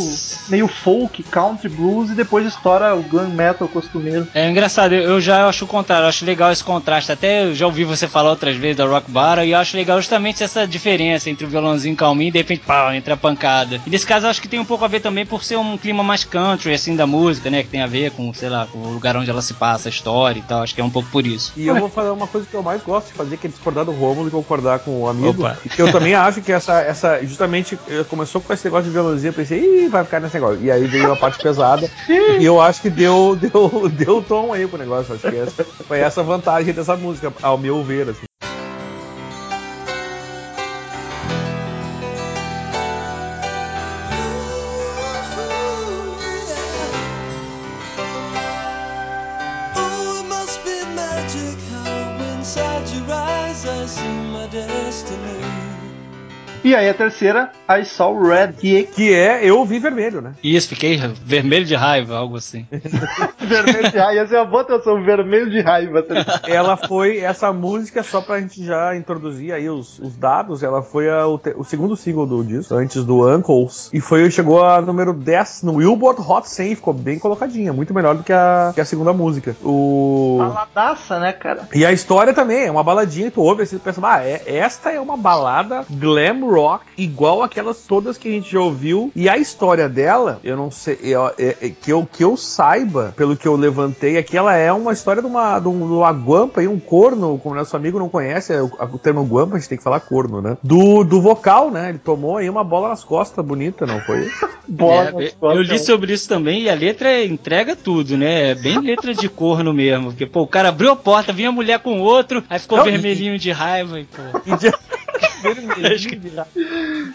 meio 0.50 0.68
folk, 0.68 1.24
country 1.24 1.70
blues 1.70 2.10
e 2.12 2.14
depois 2.14 2.46
estoura 2.46 2.96
o 2.96 3.02
glam 3.04 3.30
metal 3.30 3.68
costumeiro. 3.68 4.28
É 4.34 4.50
engraçado, 4.50 4.91
eu 4.92 5.12
eu 5.12 5.22
já 5.22 5.48
acho 5.48 5.66
o 5.66 5.68
contrário, 5.68 6.06
eu 6.06 6.10
acho 6.10 6.26
legal 6.26 6.52
esse 6.52 6.64
contraste. 6.64 7.12
Até 7.12 7.46
eu 7.46 7.54
já 7.54 7.66
ouvi 7.66 7.84
você 7.84 8.08
falar 8.08 8.32
outras 8.32 8.56
vezes 8.56 8.78
da 8.78 8.86
Rock 8.86 9.12
Bar 9.12 9.40
e 9.46 9.52
eu 9.52 9.58
acho 9.58 9.78
legal 9.78 9.98
justamente 10.00 10.44
essa 10.44 10.66
diferença 10.66 11.30
entre 11.30 11.46
o 11.46 11.50
violãozinho 11.50 11.96
calminho 11.96 12.30
e 12.30 12.32
de 12.32 12.38
repente, 12.40 12.64
pá, 12.66 12.96
entra 12.96 13.14
a 13.14 13.18
pancada. 13.18 13.80
E 13.86 13.90
nesse 13.90 14.06
caso 14.06 14.28
acho 14.28 14.42
que 14.42 14.48
tem 14.48 14.60
um 14.60 14.66
pouco 14.66 14.84
a 14.84 14.88
ver 14.88 15.00
também 15.00 15.26
por 15.26 15.44
ser 15.44 15.58
um 15.58 15.78
clima 15.78 16.04
mais 16.04 16.24
country, 16.24 16.74
assim, 16.74 16.96
da 16.96 17.06
música, 17.06 17.50
né? 17.50 17.64
Que 17.64 17.70
tem 17.70 17.82
a 17.82 17.88
ver 17.88 18.12
com, 18.12 18.34
sei 18.34 18.50
lá, 18.50 18.66
com 18.66 18.80
o 18.80 18.94
lugar 18.94 19.16
onde 19.16 19.30
ela 19.30 19.42
se 19.42 19.54
passa, 19.54 19.90
a 19.90 19.92
história 19.92 20.40
e 20.40 20.44
tal. 20.44 20.64
Acho 20.64 20.74
que 20.74 20.82
é 20.82 20.84
um 20.84 20.90
pouco 20.90 21.10
por 21.10 21.26
isso. 21.26 21.54
E 21.56 21.68
eu 21.68 21.76
vou 21.76 21.90
fazer 21.90 22.10
uma 22.10 22.28
coisa 22.28 22.48
que 22.50 22.54
eu 22.54 22.64
mais 22.64 22.82
gosto 22.82 23.08
de 23.08 23.14
fazer, 23.14 23.38
que 23.38 23.48
é 23.48 23.50
discordar 23.50 23.86
do 23.86 23.92
Rômulo 23.92 24.28
e 24.28 24.32
concordar 24.32 24.80
com 24.80 25.02
o 25.02 25.08
amigo. 25.08 25.44
Opa. 25.44 25.58
Que 25.76 25.82
eu 25.82 25.92
também 25.92 26.16
acho 26.16 26.42
que 26.42 26.52
essa, 26.52 26.80
essa 26.82 27.24
justamente, 27.24 27.78
eh, 27.90 28.04
começou 28.10 28.42
com 28.42 28.54
esse 28.54 28.66
negócio 28.66 28.86
de 28.86 28.92
violãozinho, 28.92 29.30
eu 29.30 29.34
pensei, 29.34 29.86
ih, 29.86 29.88
vai 29.88 30.04
ficar 30.04 30.20
nesse 30.20 30.36
negócio. 30.36 30.60
E 30.62 30.72
aí 30.72 30.86
veio 30.88 31.12
a 31.12 31.16
parte 31.16 31.42
pesada. 31.42 31.90
e 32.40 32.44
eu 32.44 32.62
acho 32.62 32.82
que 32.82 32.90
deu, 32.90 33.36
deu, 33.36 33.90
deu 33.90 34.22
tom 34.22 34.54
aí 34.54 34.68
pro 34.68 34.81
negócio. 34.82 35.18
Que 35.18 35.38
essa, 35.38 35.64
foi 35.64 36.00
essa 36.00 36.24
vantagem 36.24 36.74
dessa 36.74 36.96
música, 36.96 37.34
ao 37.42 37.58
meu 37.58 37.84
ver, 37.84 38.10
assim. 38.10 38.31
E 56.72 56.76
aí 56.76 56.88
a 56.90 56.94
terceira, 56.94 57.52
I 57.70 57.84
Saw 57.84 58.18
Red, 58.22 58.54
que 58.54 58.84
Que 58.84 59.14
é 59.14 59.44
Eu 59.46 59.66
Vi 59.66 59.78
Vermelho, 59.78 60.22
né? 60.22 60.32
Isso, 60.42 60.70
fiquei 60.70 60.98
vermelho 61.26 61.66
de 61.66 61.76
raiva, 61.76 62.16
algo 62.16 62.38
assim. 62.38 62.66
vermelho 63.40 63.92
de 63.92 63.98
raiva, 63.98 64.22
essa 64.22 64.36
é 64.36 64.40
uma 64.40 64.46
boa 64.50 64.64
tradução, 64.64 65.04
vermelho 65.04 65.50
de 65.50 65.60
raiva. 65.62 66.02
tá? 66.02 66.42
Ela 66.48 66.78
foi, 66.78 67.18
essa 67.20 67.52
música, 67.52 68.04
só 68.04 68.22
pra 68.22 68.40
gente 68.40 68.64
já 68.64 68.96
introduzir 68.96 69.52
aí 69.54 69.70
os, 69.70 70.00
os 70.00 70.16
dados, 70.16 70.64
ela 70.64 70.82
foi 70.82 71.10
a- 71.10 71.28
o, 71.28 71.38
te- 71.38 71.54
o 71.58 71.64
segundo 71.66 71.96
single 71.98 72.26
do 72.26 72.44
disco, 72.44 72.74
antes 72.74 73.04
do 73.04 73.28
Uncles, 73.28 73.90
e 73.94 74.00
foi, 74.00 74.30
chegou 74.32 74.64
a 74.64 74.80
número 74.82 75.12
10 75.14 75.64
no 75.64 75.74
Billboard 75.74 76.22
Hot 76.22 76.48
100, 76.50 76.76
ficou 76.76 76.94
bem 76.94 77.20
colocadinha, 77.20 77.74
muito 77.74 77.94
melhor 77.94 78.16
do 78.16 78.24
que 78.24 78.32
a, 78.32 78.72
que 78.74 78.80
a 78.80 78.86
segunda 78.86 79.12
música. 79.12 79.56
O... 79.62 80.38
Baladaça, 80.40 81.20
né, 81.20 81.34
cara? 81.34 81.68
E 81.74 81.86
a 81.86 81.92
história 81.92 82.34
também, 82.34 82.66
é 82.68 82.72
uma 82.72 82.84
baladinha, 82.84 83.30
tu 83.30 83.42
ouve 83.42 83.64
assim, 83.64 83.78
tu 83.78 83.82
pensa, 83.84 84.00
ah, 84.04 84.24
é, 84.24 84.42
esta 84.46 84.90
é 84.92 85.00
uma 85.02 85.18
balada 85.18 85.86
glam 85.90 86.50
rock, 86.50 86.61
igual 86.98 87.42
aquelas 87.44 87.80
todas 87.88 88.18
que 88.18 88.28
a 88.28 88.32
gente 88.32 88.52
já 88.52 88.60
ouviu, 88.60 89.12
e 89.16 89.28
a 89.30 89.38
história 89.38 89.88
dela, 89.90 90.40
eu 90.44 90.56
não 90.58 90.70
sei, 90.72 90.98
eu- 91.02 91.28
é- 91.38 91.58
é 91.62 91.70
que, 91.70 91.92
eu, 91.92 92.08
que 92.12 92.24
eu 92.24 92.36
saiba, 92.38 93.14
pelo 93.16 93.36
que 93.36 93.48
eu 93.48 93.56
levantei 93.56 94.18
aqui, 94.18 94.38
ela 94.38 94.56
é 94.56 94.72
uma 94.72 94.94
história 94.94 95.22
de 95.22 95.28
uma, 95.28 95.60
de 95.60 95.68
um- 95.68 95.78
de 95.88 95.94
uma 95.94 96.12
guampa 96.12 96.62
aí, 96.62 96.68
um 96.68 96.80
corno, 96.80 97.38
como 97.40 97.56
nosso 97.56 97.76
amigo 97.76 97.98
não 98.00 98.10
conhece, 98.10 98.54
é 98.54 98.62
o, 98.62 98.66
o 98.66 98.98
termo 99.00 99.24
guampa, 99.24 99.56
a 99.56 99.60
gente 99.60 99.70
tem 99.70 99.78
que 99.78 99.84
falar 99.84 100.00
corno, 100.02 100.42
né? 100.42 100.58
Do, 100.64 101.04
do 101.04 101.22
vocal, 101.22 101.72
né? 101.72 101.90
Ele 101.90 101.98
tomou 102.00 102.38
aí 102.38 102.50
uma 102.50 102.64
bola 102.64 102.90
nas 102.90 103.04
costas 103.04 103.44
bonita, 103.46 103.86
não 103.86 104.00
foi? 104.02 104.30
Bola 104.68 105.10
É, 105.10 105.12
nas 105.12 105.24
eu 105.26 105.32
costas. 105.40 105.68
li 105.68 105.80
sobre 105.80 106.14
isso 106.14 106.30
também 106.30 106.62
e 106.62 106.70
a 106.70 106.76
letra 106.76 107.26
entrega 107.26 107.76
tudo, 107.76 108.16
né? 108.16 108.52
É 108.52 108.56
bem 108.56 108.80
letra 108.80 109.14
de 109.14 109.28
corno 109.28 109.74
mesmo. 109.74 110.12
Porque, 110.12 110.26
pô, 110.26 110.42
o 110.44 110.48
cara 110.48 110.70
abriu 110.70 110.92
a 110.92 110.96
porta, 110.96 111.34
vinha 111.34 111.50
a 111.50 111.52
mulher 111.52 111.80
com 111.80 112.00
outro, 112.00 112.42
aí 112.50 112.58
ficou 112.60 112.78
Não, 112.78 112.88
e- 112.88 112.92
vermelhinho 112.92 113.38
de 113.38 113.52
raiva 113.52 114.00
e, 114.00 114.06
pô. 114.06 114.22
E 114.46 114.56
de- 114.58 114.72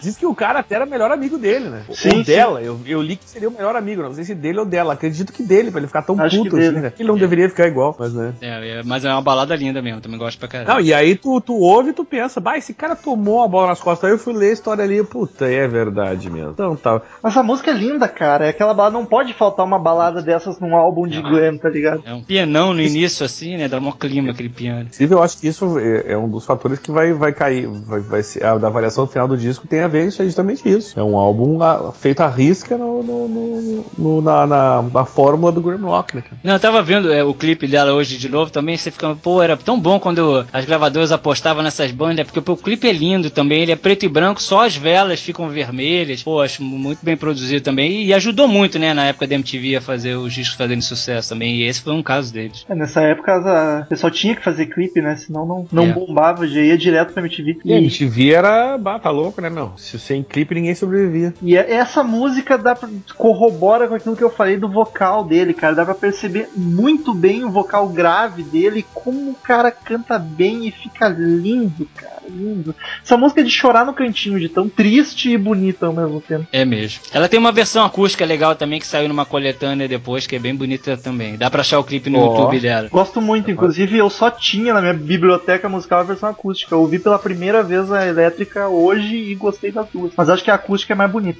Diz 0.01 0.17
que 0.17 0.25
o 0.25 0.35
cara 0.35 0.59
até 0.59 0.75
era 0.75 0.85
melhor 0.85 1.11
amigo 1.11 1.37
dele, 1.37 1.69
né? 1.69 1.83
Sim, 1.91 2.09
ou 2.09 2.15
sim. 2.15 2.23
dela. 2.23 2.61
Eu, 2.61 2.79
eu 2.85 3.01
li 3.01 3.15
que 3.15 3.29
seria 3.29 3.49
o 3.49 3.51
melhor 3.51 3.75
amigo, 3.75 4.01
não 4.01 4.13
sei 4.13 4.23
se 4.23 4.35
dele 4.35 4.59
ou 4.59 4.65
dela. 4.65 4.93
Acredito 4.93 5.33
que 5.33 5.43
dele, 5.43 5.71
pra 5.71 5.79
ele 5.79 5.87
ficar 5.87 6.01
tão 6.01 6.19
Acho 6.19 6.37
puto 6.37 6.51
que 6.51 6.55
assim, 6.57 6.69
dele. 6.69 6.81
né? 6.81 6.93
Ele 6.97 7.07
não 7.07 7.17
deveria 7.17 7.49
ficar 7.49 7.67
igual, 7.67 7.95
mas 7.97 8.13
né. 8.13 8.33
É, 8.41 8.79
é, 8.79 8.83
mas 8.83 9.05
é 9.05 9.11
uma 9.11 9.21
balada 9.21 9.55
linda 9.55 9.81
mesmo, 9.81 10.01
também 10.01 10.17
gosto 10.17 10.37
pra 10.37 10.47
caralho. 10.47 10.69
Não, 10.69 10.79
e 10.79 10.93
aí 10.93 11.15
tu, 11.15 11.39
tu 11.41 11.55
ouve 11.55 11.89
e 11.91 11.93
tu 11.93 12.05
pensa, 12.05 12.39
bah, 12.39 12.57
esse 12.57 12.73
cara 12.73 12.95
tomou 12.95 13.43
a 13.43 13.47
bola 13.47 13.67
nas 13.67 13.81
costas. 13.81 14.09
Aí 14.09 14.15
eu 14.15 14.19
fui 14.19 14.33
ler 14.33 14.49
a 14.49 14.53
história 14.53 14.83
ali, 14.83 15.03
puta, 15.03 15.45
é 15.45 15.67
verdade 15.67 16.29
mesmo. 16.29 16.51
Então 16.51 16.75
tá. 16.75 17.01
Mas 17.21 17.33
essa 17.33 17.43
música 17.43 17.71
é 17.71 17.73
linda, 17.73 18.07
cara. 18.07 18.45
É 18.45 18.49
aquela 18.49 18.73
balada, 18.73 18.97
não 18.97 19.05
pode 19.05 19.33
faltar 19.33 19.65
uma 19.65 19.79
balada 19.79 20.21
dessas 20.21 20.59
num 20.59 20.75
álbum 20.75 21.07
de 21.07 21.21
glam, 21.21 21.57
tá 21.57 21.69
ligado? 21.69 22.03
É 22.05 22.13
um 22.13 22.23
pianão 22.23 22.73
no 22.73 22.81
início, 22.81 23.25
assim, 23.25 23.57
né? 23.57 23.67
Dá 23.67 23.77
um 23.79 23.91
clima 23.91 24.31
aquele 24.31 24.49
piano. 24.49 24.81
Inclusive, 24.81 25.13
eu 25.13 25.23
acho 25.23 25.39
que 25.39 25.47
isso 25.47 25.79
é, 25.79 26.13
é 26.13 26.17
um 26.17 26.29
dos 26.29 26.45
fatores 26.45 26.79
que 26.79 26.91
vai, 26.91 27.13
vai 27.13 27.33
cair, 27.33 27.67
vai, 27.67 27.99
vai 27.99 28.16
ser, 28.23 28.43
a, 28.45 28.57
da 28.57 28.69
variação 28.69 29.05
final 29.07 29.27
do 29.27 29.37
disco 29.37 29.67
tem 29.67 29.81
a 29.81 29.87
ver 29.87 30.07
isso, 30.07 30.21
é 30.21 30.25
justamente 30.25 30.67
isso. 30.67 30.99
É 30.99 31.03
um 31.03 31.17
álbum 31.17 31.61
ah, 31.61 31.91
feito 31.91 32.21
à 32.21 32.27
risca 32.29 32.77
no, 32.77 33.01
no- 33.03 33.27
no- 33.27 33.85
no- 33.97 34.21
na, 34.21 34.47
na, 34.47 34.81
na 34.81 35.05
fórmula 35.05 35.51
do 35.51 35.61
Grim 35.61 35.81
Rock, 35.83 36.15
né, 36.15 36.21
cara? 36.21 36.37
Não, 36.43 36.53
eu 36.53 36.59
tava 36.59 36.81
vendo 36.81 37.11
é, 37.11 37.23
o 37.23 37.33
clipe 37.33 37.67
dela 37.67 37.93
hoje 37.93 38.17
de 38.17 38.29
novo 38.29 38.51
também, 38.51 38.77
você 38.77 38.91
fica, 38.91 39.15
pô, 39.15 39.41
era 39.41 39.55
tão 39.57 39.79
bom 39.79 39.99
quando 39.99 40.45
as 40.51 40.65
gravadoras 40.65 41.11
apostavam 41.11 41.63
nessas 41.63 41.91
bandas, 41.91 42.25
porque 42.25 42.41
pô, 42.41 42.53
o 42.53 42.57
clipe 42.57 42.87
é 42.87 42.91
lindo 42.93 43.29
também, 43.29 43.61
ele 43.63 43.71
é 43.71 43.75
preto 43.75 44.03
e 44.05 44.09
branco, 44.09 44.41
só 44.41 44.65
as 44.65 44.75
velas 44.75 45.19
ficam 45.21 45.49
vermelhas, 45.49 46.23
pô, 46.23 46.41
acho 46.41 46.63
muito 46.63 46.99
bem 47.03 47.17
produzido 47.17 47.61
também, 47.63 48.03
e 48.05 48.13
ajudou 48.13 48.47
muito, 48.47 48.77
né, 48.79 48.93
na 48.93 49.05
época 49.05 49.27
da 49.27 49.35
MTV 49.35 49.75
a 49.77 49.81
fazer 49.81 50.15
os 50.15 50.33
discos 50.33 50.57
fazendo 50.57 50.81
sucesso 50.81 51.29
também, 51.29 51.55
e 51.57 51.63
esse 51.67 51.81
foi 51.81 51.93
um 51.93 52.03
caso 52.03 52.33
deles. 52.33 52.65
É, 52.69 52.75
nessa 52.75 53.01
época 53.01 53.33
a- 53.33 53.81
o 53.85 53.89
pessoal 53.89 54.11
tinha 54.11 54.35
que 54.35 54.43
fazer 54.43 54.67
clipe, 54.67 55.01
né? 55.01 55.15
Senão 55.15 55.45
não, 55.45 55.67
não 55.71 55.83
É. 55.85 55.93
bombava, 55.93 56.47
já 56.47 56.61
ia 56.61 56.77
direto 56.77 57.13
pra 57.13 57.21
MTV. 57.21 57.57
E 57.65 57.73
a 57.73 57.79
MTV 58.07 58.33
era, 58.33 58.77
bah, 58.77 58.99
tá 58.99 59.09
louco, 59.09 59.41
né, 59.41 59.49
meu? 59.49 59.73
Se 59.77 59.99
sem 59.99 60.23
clipe 60.23 60.55
ninguém 60.55 60.73
sobrevivia. 60.73 61.33
E 61.41 61.55
é- 61.55 61.73
essa 61.73 62.03
música 62.03 62.57
dá 62.57 62.75
pra, 62.75 62.89
corrobora 63.15 63.87
com 63.87 63.95
aquilo 63.95 64.15
que 64.15 64.23
eu 64.23 64.29
falei 64.29 64.57
do 64.57 64.69
vocal 64.69 65.23
dele, 65.23 65.53
cara. 65.53 65.75
Dá 65.75 65.85
pra 65.85 65.93
perceber 65.93 66.49
muito 66.55 67.13
bem 67.13 67.43
o 67.43 67.51
vocal 67.51 67.87
grave 67.89 68.43
dele, 68.43 68.85
como 68.93 69.31
o 69.31 69.35
cara 69.35 69.71
canta 69.71 70.17
bem 70.17 70.67
e 70.67 70.71
fica 70.71 71.07
lindo, 71.09 71.87
cara, 71.95 72.16
lindo. 72.29 72.75
Essa 73.03 73.17
música 73.17 73.41
é 73.41 73.43
de 73.43 73.49
chorar 73.49 73.85
no 73.85 73.93
cantinho, 73.93 74.39
de 74.39 74.49
tão 74.49 74.67
triste 74.69 75.31
e 75.31 75.37
bonita 75.37 75.85
ao 75.85 75.93
mesmo 75.93 76.21
tempo. 76.21 76.47
É 76.51 76.65
mesmo. 76.65 77.01
Ela 77.11 77.27
tem 77.27 77.39
uma 77.39 77.51
versão 77.51 77.85
acústica 77.85 78.25
legal 78.25 78.55
também, 78.55 78.79
que 78.79 78.87
saiu 78.87 79.07
numa 79.07 79.25
coletânea 79.25 79.87
depois, 79.87 80.27
que 80.27 80.35
é 80.35 80.39
bem 80.39 80.55
bonita 80.55 80.97
também. 80.97 81.37
Dá 81.37 81.49
pra 81.49 81.61
achar 81.61 81.79
o 81.79 81.83
clipe 81.83 82.09
no 82.09 82.19
Ó. 82.19 82.25
YouTube 82.25 82.59
dela. 82.59 82.89
Gosto 82.89 83.21
muito, 83.21 83.51
inclusive 83.51 83.97
eu 83.97 84.09
só 84.09 84.29
tinha 84.29 84.73
na 84.73 84.81
minha 84.81 84.93
biblioteca 84.93 85.69
musical 85.69 85.99
a 85.99 86.03
versão 86.03 86.29
acústica. 86.29 86.73
Eu 86.73 86.81
ouvi 86.81 86.99
pela 86.99 87.19
primeira 87.19 87.63
vez 87.63 87.91
a 87.91 88.05
elétrica 88.05 88.67
hoje 88.67 89.15
e 89.15 89.35
gostei 89.35 89.71
das 89.71 89.87
duas. 89.89 90.13
Mas 90.15 90.29
acho 90.29 90.43
que 90.43 90.51
a 90.51 90.55
acústica 90.55 90.93
é 90.93 90.95
mais 90.95 91.11
bonita. 91.11 91.39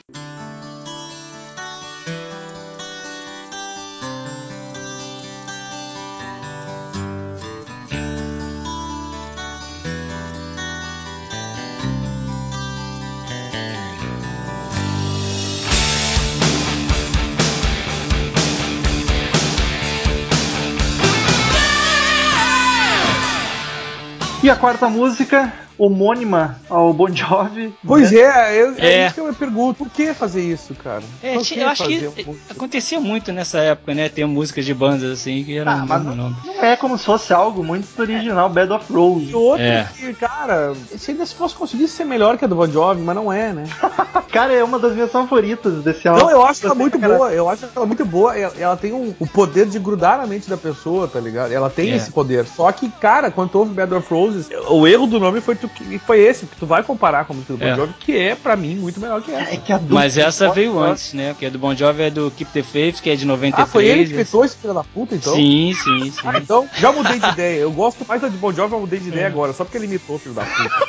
E 24.47 24.49
a 24.49 24.55
quarta 24.55 24.87
música, 24.87 25.66
homônima 25.77 26.59
ao 26.69 26.91
Bon 26.93 27.07
Jovi. 27.09 27.73
Pois 27.85 28.11
é, 28.13 28.61
eu, 28.61 28.73
é. 28.77 28.87
É. 28.87 29.05
isso 29.05 29.15
que 29.15 29.21
eu 29.21 29.25
me 29.27 29.33
pergunto. 29.33 29.77
Por 29.85 29.89
que 29.89 30.13
fazer 30.13 30.41
isso, 30.41 30.73
cara? 30.75 31.03
É, 31.23 31.35
eu 31.35 31.39
acho 31.69 31.85
que 31.85 32.07
um- 32.27 32.35
acontecia 32.49 32.99
muito 32.99 33.31
nessa 33.31 33.59
época, 33.59 33.93
né? 33.93 34.09
Ter 34.09 34.25
músicas 34.25 34.65
de 34.65 34.73
bandas 34.73 35.11
assim 35.11 35.43
que 35.43 35.57
eram 35.57 35.71
Ah, 35.71 35.85
mas 35.87 36.03
nome. 36.03 36.35
Não 36.45 36.63
é 36.63 36.75
como 36.75 36.97
se 36.97 37.05
fosse 37.05 37.33
algo 37.33 37.63
muito 37.63 37.87
original, 37.99 38.49
Bed 38.49 38.71
of 38.71 38.91
Rose. 38.91 39.29
E 39.29 39.35
outra 39.35 39.63
É. 39.63 39.87
que, 39.95 40.13
cara, 40.13 40.73
se 40.97 41.11
ainda 41.11 41.25
se 41.25 41.35
fosse 41.35 41.55
conseguir 41.55 41.87
ser 41.87 42.05
melhor 42.05 42.37
que 42.37 42.45
a 42.45 42.47
do 42.47 42.55
Bon 42.55 42.67
Jovi, 42.67 43.01
mas 43.01 43.15
não 43.15 43.31
é, 43.31 43.53
né? 43.53 43.63
Cara, 44.31 44.53
é 44.53 44.63
uma 44.63 44.77
das 44.77 44.93
minhas 44.93 45.09
favoritas 45.11 45.81
desse 45.83 46.07
álbum. 46.07 46.21
Não, 46.25 46.29
eu 46.29 46.45
acho 46.45 46.65
ela 46.65 46.75
muito 46.75 46.99
caralho. 46.99 47.17
boa. 47.17 47.31
Eu 47.31 47.49
acho 47.49 47.65
ela 47.75 47.85
muito 47.85 48.05
boa. 48.05 48.37
Ela, 48.37 48.53
ela 48.59 48.77
tem 48.77 48.91
um, 48.93 49.15
o 49.19 49.25
poder 49.25 49.65
de 49.65 49.79
grudar 49.79 50.17
na 50.17 50.27
mente 50.27 50.49
da 50.49 50.57
pessoa, 50.57 51.07
tá 51.07 51.19
ligado? 51.19 51.51
Ela 51.51 51.69
tem 51.69 51.91
É. 51.91 51.95
esse 51.95 52.11
poder. 52.11 52.45
Só 52.45 52.69
que, 52.71 52.89
cara, 52.89 53.31
quando 53.31 53.51
tu 53.51 53.59
ouve 53.59 53.73
Bad 53.73 53.93
of 53.95 54.13
Roses, 54.13 54.49
o 54.69 54.85
erro 54.85 55.07
do 55.07 55.19
nome 55.19 55.39
foi, 55.41 55.55
tu, 55.55 55.66
que- 55.69 55.99
foi 55.99 56.19
esse, 56.21 56.45
que 56.45 56.55
tu 56.57 56.65
vai 56.65 56.83
comparar 56.83 57.25
com 57.25 57.33
a 57.33 57.35
música 57.35 57.53
do 57.53 57.59
Bon 57.59 57.65
É. 57.65 57.75
Jovi, 57.75 57.93
que 57.99 58.17
é, 58.17 58.35
pra 58.35 58.55
mim, 58.55 58.75
muito 58.75 58.99
melhor 58.99 59.21
que 59.21 59.31
essa. 59.31 59.53
É 59.53 59.57
que 59.57 59.73
Mas 59.89 60.17
essa 60.17 60.49
veio 60.51 60.73
Jovi- 60.73 60.89
antes, 60.91 61.13
né? 61.13 61.33
Porque 61.33 61.45
a 61.45 61.49
do 61.49 61.59
Bon 61.59 61.75
Jovi 61.75 62.03
é 62.03 62.09
do 62.09 62.31
Keep 62.31 62.51
the 62.51 62.63
Faith, 62.63 63.01
que 63.01 63.09
é 63.09 63.15
de 63.15 63.25
93. 63.25 63.67
Ah, 63.67 63.71
foi 63.71 63.85
ele 63.85 64.05
que 64.07 64.13
fez 64.15 64.33
esse 64.33 64.57
filho 64.57 64.73
da 64.73 64.83
puta, 64.83 65.15
então? 65.15 65.33
Sim, 65.35 65.73
sim, 65.83 66.11
sim. 66.11 66.21
Ah, 66.25 66.37
então, 66.37 66.67
já 66.77 66.91
mudei 66.91 67.19
de 67.19 67.27
ideia. 67.29 67.59
Eu 67.59 67.71
gosto 67.71 68.05
mais 68.07 68.21
da 68.21 68.27
de 68.27 68.37
Bon 68.37 68.51
Jovi, 68.53 68.73
eu 68.73 68.79
mudei 68.79 68.99
de 68.99 69.09
ideia 69.09 69.27
agora, 69.27 69.53
só 69.53 69.63
porque 69.63 69.77
ele 69.77 69.85
imitou, 69.85 70.17
filho 70.19 70.35
da 70.35 70.43
puta. 70.43 70.87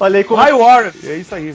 Olha 0.00 0.18
aí 0.18 0.24
como, 0.24 0.40
High 0.40 0.52
Warren! 0.52 0.92
É 1.04 1.16
isso 1.16 1.34
aí. 1.34 1.54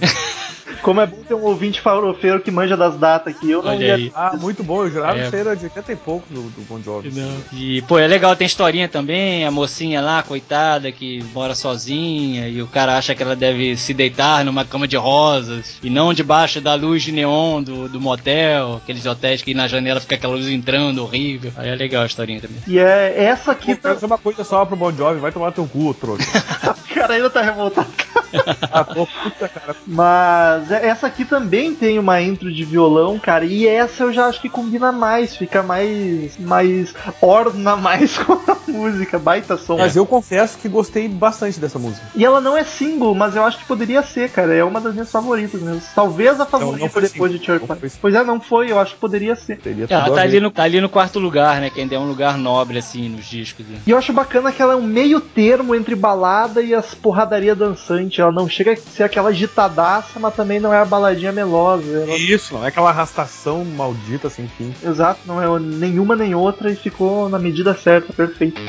Como 0.82 1.02
é 1.02 1.06
bom 1.06 1.18
ter 1.28 1.34
um 1.34 1.44
ouvinte 1.44 1.82
farofeiro 1.82 2.40
que 2.42 2.52
manja 2.52 2.76
das 2.78 2.98
datas 2.98 3.36
aqui. 3.36 3.50
Eu 3.52 3.62
não 3.62 3.72
Olha 3.72 3.86
ia. 3.86 3.96
aí. 3.96 4.12
Ah, 4.16 4.36
muito 4.40 4.64
bom. 4.64 4.84
Eu 4.84 4.92
jurava 4.92 5.20
É. 5.20 5.30
que 5.30 5.36
era 5.36 5.56
de 5.56 5.66
80 5.66 5.92
e 5.92 5.96
pouco 5.96 6.26
do, 6.34 6.42
do 6.44 6.62
Bon 6.68 6.82
Jovi. 6.82 7.12
E, 7.54 7.82
pô, 7.84 7.98
é 8.00 8.08
legal, 8.08 8.36
tem 8.36 8.46
historinha 8.48 8.88
também, 8.88 9.46
a 9.46 9.52
mocinha 9.52 10.02
lá, 10.02 10.24
coitada, 10.24 10.92
que 10.92 11.24
mora 11.34 11.54
sozinha, 11.56 12.48
e 12.48 12.62
o 12.62 12.68
cara 12.68 12.98
acha 12.98 13.14
que 13.16 13.22
ela 13.24 13.36
deve 13.36 13.76
se 13.78 13.94
deitar 13.94 14.44
numa 14.46 14.66
cama 14.66 14.88
de 14.88 14.96
rosas, 14.98 15.78
e 15.84 15.90
não 15.90 16.14
debaixo 16.14 16.62
da 16.62 16.74
luz 16.76 17.04
de 17.04 17.12
neon 17.12 17.62
do, 17.62 17.88
do 17.90 18.00
motel, 18.02 18.76
aqueles 18.84 19.06
hotéis 19.06 19.42
que 19.42 19.54
na 19.54 19.68
janela 19.68 20.00
fica 20.00 20.16
aquela 20.16 20.34
luz 20.34 20.48
entrando, 20.48 21.04
horrível. 21.04 21.52
Aí 21.56 21.70
é 21.70 21.76
legal 21.76 22.04
a 22.04 22.06
historinha 22.06 22.42
também. 22.42 22.58
E 22.68 22.78
é 22.80 23.24
essa 23.24 23.52
aqui. 23.52 23.76
Dizer 23.76 24.06
uma 24.06 24.18
coisa 24.18 24.44
só 24.44 24.66
pro 24.66 24.76
Bon 24.76 24.92
Jovi, 24.92 25.20
vai 25.20 25.32
tomar 25.32 25.52
teu 25.52 25.66
cu, 25.66 25.94
trouxa. 25.94 26.22
O 26.92 27.04
cara 27.04 27.14
ainda 27.16 27.30
tá 27.32 27.42
revoltado. 27.42 27.88
ah, 28.72 28.84
tô 28.84 29.08
puta, 29.08 29.48
cara. 29.48 29.76
Mas 29.88 30.61
é- 30.70 30.88
essa 30.88 31.08
aqui 31.08 31.24
também 31.26 31.74
tem 31.74 31.98
uma 31.98 32.22
intro 32.22 32.52
de 32.54 32.64
violão, 32.64 33.18
cara. 33.18 33.46
E 33.46 33.68
essa 33.68 34.04
eu 34.04 34.14
já 34.14 34.28
acho 34.28 34.42
que 34.42 34.50
combina 34.50 34.92
mais, 34.92 35.36
fica 35.36 35.64
mais. 35.64 36.38
mais. 36.38 36.94
orna 37.22 37.76
mais 37.76 38.18
com 38.20 38.34
a 38.34 38.58
música. 38.68 39.18
Baita 39.18 39.58
som. 39.58 39.78
Mas 39.78 39.96
eu 39.96 40.06
confesso 40.06 40.58
que 40.58 40.68
gostei 40.68 41.08
bastante 41.08 41.60
dessa 41.60 41.80
música. 41.80 42.06
E 42.16 42.26
ela 42.26 42.42
não 42.42 42.58
é 42.58 42.64
single, 42.64 43.16
mas 43.16 43.36
eu 43.36 43.44
acho 43.44 43.58
que 43.60 43.66
poderia 43.66 44.04
ser, 44.04 44.30
cara. 44.30 44.54
É 44.54 44.64
uma 44.64 44.82
das 44.82 44.94
minhas 44.94 45.12
favoritas 45.12 45.62
mesmo. 45.62 45.82
Talvez 45.96 46.40
a 46.40 46.46
favorita 46.46 46.80
não 46.84 46.90
foi 46.90 47.02
depois 47.04 47.32
single. 47.32 47.38
de 47.40 47.46
Cherry 47.46 47.64
Não 47.68 47.76
Pie. 47.76 47.92
Pois 48.02 48.16
é, 48.16 48.24
não 48.24 48.40
foi, 48.42 48.72
eu 48.72 48.80
acho 48.80 48.96
que 48.96 49.00
poderia 49.00 49.36
ser. 49.36 49.58
Teria 49.58 49.86
Ela 49.90 50.12
tá 50.12 50.22
ali, 50.22 50.40
no, 50.40 50.52
tá 50.52 50.64
ali 50.64 50.82
no 50.82 50.90
quarto 50.90 51.20
lugar, 51.20 51.62
né? 51.62 51.70
Que 51.70 51.82
ainda 51.82 51.96
é 51.96 52.00
um 52.00 52.08
lugar 52.08 52.38
nobre, 52.38 52.78
assim, 52.78 53.08
nos 53.10 53.26
discos. 53.26 53.66
né? 53.68 53.80
E 53.86 53.92
eu 53.92 53.98
acho 53.98 54.12
bacana 54.12 54.52
que 54.52 54.62
ela 54.62 54.74
é 54.74 54.76
um 54.76 54.82
meio 54.82 55.22
termo 55.22 55.76
entre 55.76 55.96
balada 55.96 56.62
e 56.62 56.74
as 56.74 56.94
porradaria 56.94 57.56
dançante. 57.56 58.20
Ela 58.20 58.32
não 58.32 58.48
chega 58.50 58.74
a 58.74 58.78
ser 58.78 59.04
aquela 59.04 59.30
agitadaça, 59.30 60.20
mas 60.20 60.34
também 60.42 60.60
não 60.60 60.74
é 60.74 60.78
a 60.80 60.86
baladinha 60.86 61.32
melosa. 61.32 62.00
Ela- 62.00 62.18
Isso, 62.18 62.54
não 62.56 62.66
é 62.66 62.70
aquela 62.70 62.90
arrastação 62.90 63.64
maldita 63.64 64.30
sem 64.30 64.48
fim. 64.48 64.74
Exato, 64.84 65.20
não 65.26 65.42
é 65.42 65.60
nenhuma 65.60 66.16
nem 66.16 66.34
outra 66.34 66.72
e 66.72 66.76
ficou 66.76 67.30
na 67.30 67.38
medida 67.38 67.76
certa, 67.76 68.12
perfeito. 68.12 68.60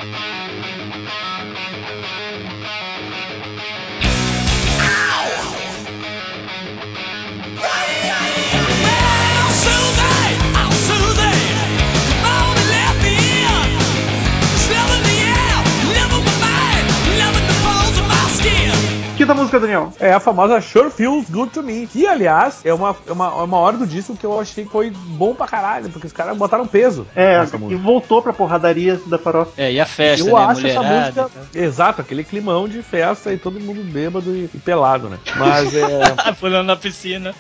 Música, 19.35 19.61
Daniel. 19.61 19.93
É 20.01 20.12
a 20.12 20.20
famosa 20.20 20.61
Sure 20.61 20.91
Feels 20.91 21.28
Good 21.28 21.53
to 21.53 21.62
Me. 21.62 21.87
Que, 21.87 22.07
aliás, 22.07 22.61
é 22.64 22.72
uma, 22.72 22.97
é 23.07 23.12
uma, 23.12 23.26
é 23.26 23.43
uma 23.43 23.59
hora 23.59 23.76
do 23.76 23.87
disco 23.87 24.16
que 24.16 24.24
eu 24.24 24.39
achei 24.41 24.64
que 24.64 24.70
foi 24.70 24.91
bom 24.91 25.35
pra 25.35 25.47
caralho, 25.47 25.91
porque 25.91 26.07
os 26.07 26.12
caras 26.12 26.37
botaram 26.37 26.66
peso 26.66 27.07
É, 27.14 27.45
e 27.68 27.74
voltou 27.74 28.22
pra 28.22 28.33
porradaria 28.33 29.01
da 29.07 29.18
farofa. 29.18 29.53
É, 29.57 29.72
e 29.72 29.80
a 29.80 29.87
festa, 29.87 30.26
Eu 30.26 30.37
né? 30.37 30.45
acho 30.45 30.66
essa 30.66 30.83
música. 30.83 31.30
Exato, 31.55 32.01
aquele 32.01 32.24
climão 32.24 32.68
de 32.68 32.83
festa 32.83 33.33
e 33.33 33.39
todo 33.39 33.61
mundo 33.61 33.83
bêbado 33.83 34.35
e, 34.35 34.49
e 34.53 34.59
pelado, 34.59 35.09
né? 35.09 35.18
Mas 35.37 35.74
é. 35.74 36.03
Pulando 36.39 36.66
na 36.66 36.76
piscina. 36.76 37.35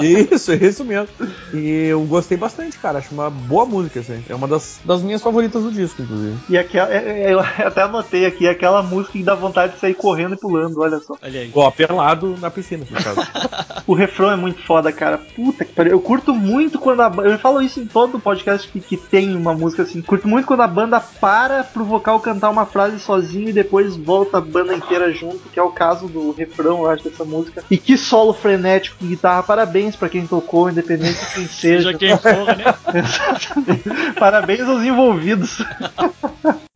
Isso, 0.00 0.52
é 0.52 0.56
isso 0.56 0.84
mesmo. 0.84 1.08
E 1.52 1.86
eu 1.88 2.02
gostei 2.04 2.36
bastante, 2.36 2.78
cara. 2.78 2.98
Acho 2.98 3.12
uma 3.14 3.30
boa 3.30 3.64
música, 3.64 4.00
assim. 4.00 4.24
É 4.28 4.34
uma 4.34 4.46
das, 4.48 4.80
das 4.84 5.02
minhas 5.02 5.22
favoritas 5.22 5.62
do 5.62 5.70
disco, 5.70 6.02
inclusive. 6.02 6.36
E 6.48 6.56
aquela, 6.56 6.88
eu 6.92 7.40
até 7.66 7.82
anotei 7.82 8.26
aqui, 8.26 8.48
aquela 8.48 8.82
música 8.82 9.12
que 9.12 9.22
dá 9.22 9.34
vontade 9.34 9.74
de 9.74 9.80
sair 9.80 9.94
correndo 9.94 10.34
e 10.34 10.38
pulando, 10.38 10.80
olha 10.80 10.98
só. 10.98 11.16
Olha 11.28 11.40
aí. 11.40 11.50
Ó, 11.54 11.70
pelado 11.70 12.36
na 12.40 12.50
piscina, 12.50 12.84
no 12.88 13.02
caso. 13.02 13.20
O 13.86 13.94
refrão 13.94 14.30
é 14.30 14.36
muito 14.36 14.62
foda, 14.64 14.92
cara. 14.92 15.16
Puta 15.16 15.64
que 15.64 15.72
pariu. 15.72 15.92
Eu 15.92 16.00
curto 16.00 16.34
muito 16.34 16.78
quando 16.78 17.00
a 17.00 17.08
banda. 17.08 17.30
Eu 17.30 17.38
falo 17.38 17.62
isso 17.62 17.80
em 17.80 17.86
todo 17.86 18.20
podcast 18.20 18.68
que, 18.68 18.80
que 18.80 18.98
tem 18.98 19.34
uma 19.34 19.54
música 19.54 19.82
assim. 19.82 20.02
Curto 20.02 20.28
muito 20.28 20.44
quando 20.44 20.60
a 20.60 20.66
banda 20.66 21.00
para 21.00 21.64
pro 21.64 21.86
vocal 21.86 22.20
cantar 22.20 22.50
uma 22.50 22.66
frase 22.66 23.00
sozinho 23.00 23.48
e 23.48 23.52
depois 23.52 23.96
volta 23.96 24.36
a 24.36 24.40
banda 24.42 24.74
inteira 24.74 25.10
junto, 25.10 25.48
que 25.48 25.58
é 25.58 25.62
o 25.62 25.70
caso 25.70 26.06
do 26.06 26.32
refrão, 26.32 26.82
eu 26.82 26.90
acho, 26.90 27.04
dessa 27.04 27.24
música. 27.24 27.64
E 27.70 27.78
que 27.78 27.96
solo 27.96 28.34
frenético 28.34 28.98
de 29.00 29.08
guitarra. 29.08 29.42
Parabéns 29.42 29.96
pra 29.96 30.10
quem 30.10 30.26
tocou, 30.26 30.68
independente 30.68 31.18
de 31.18 31.34
quem 31.34 31.46
seja. 31.46 31.90
Seja 31.90 31.94
quem 31.94 32.14
for, 32.14 32.44
né? 32.44 32.74
Exatamente. 32.94 34.12
Parabéns 34.20 34.68
aos 34.68 34.82
envolvidos. 34.82 35.62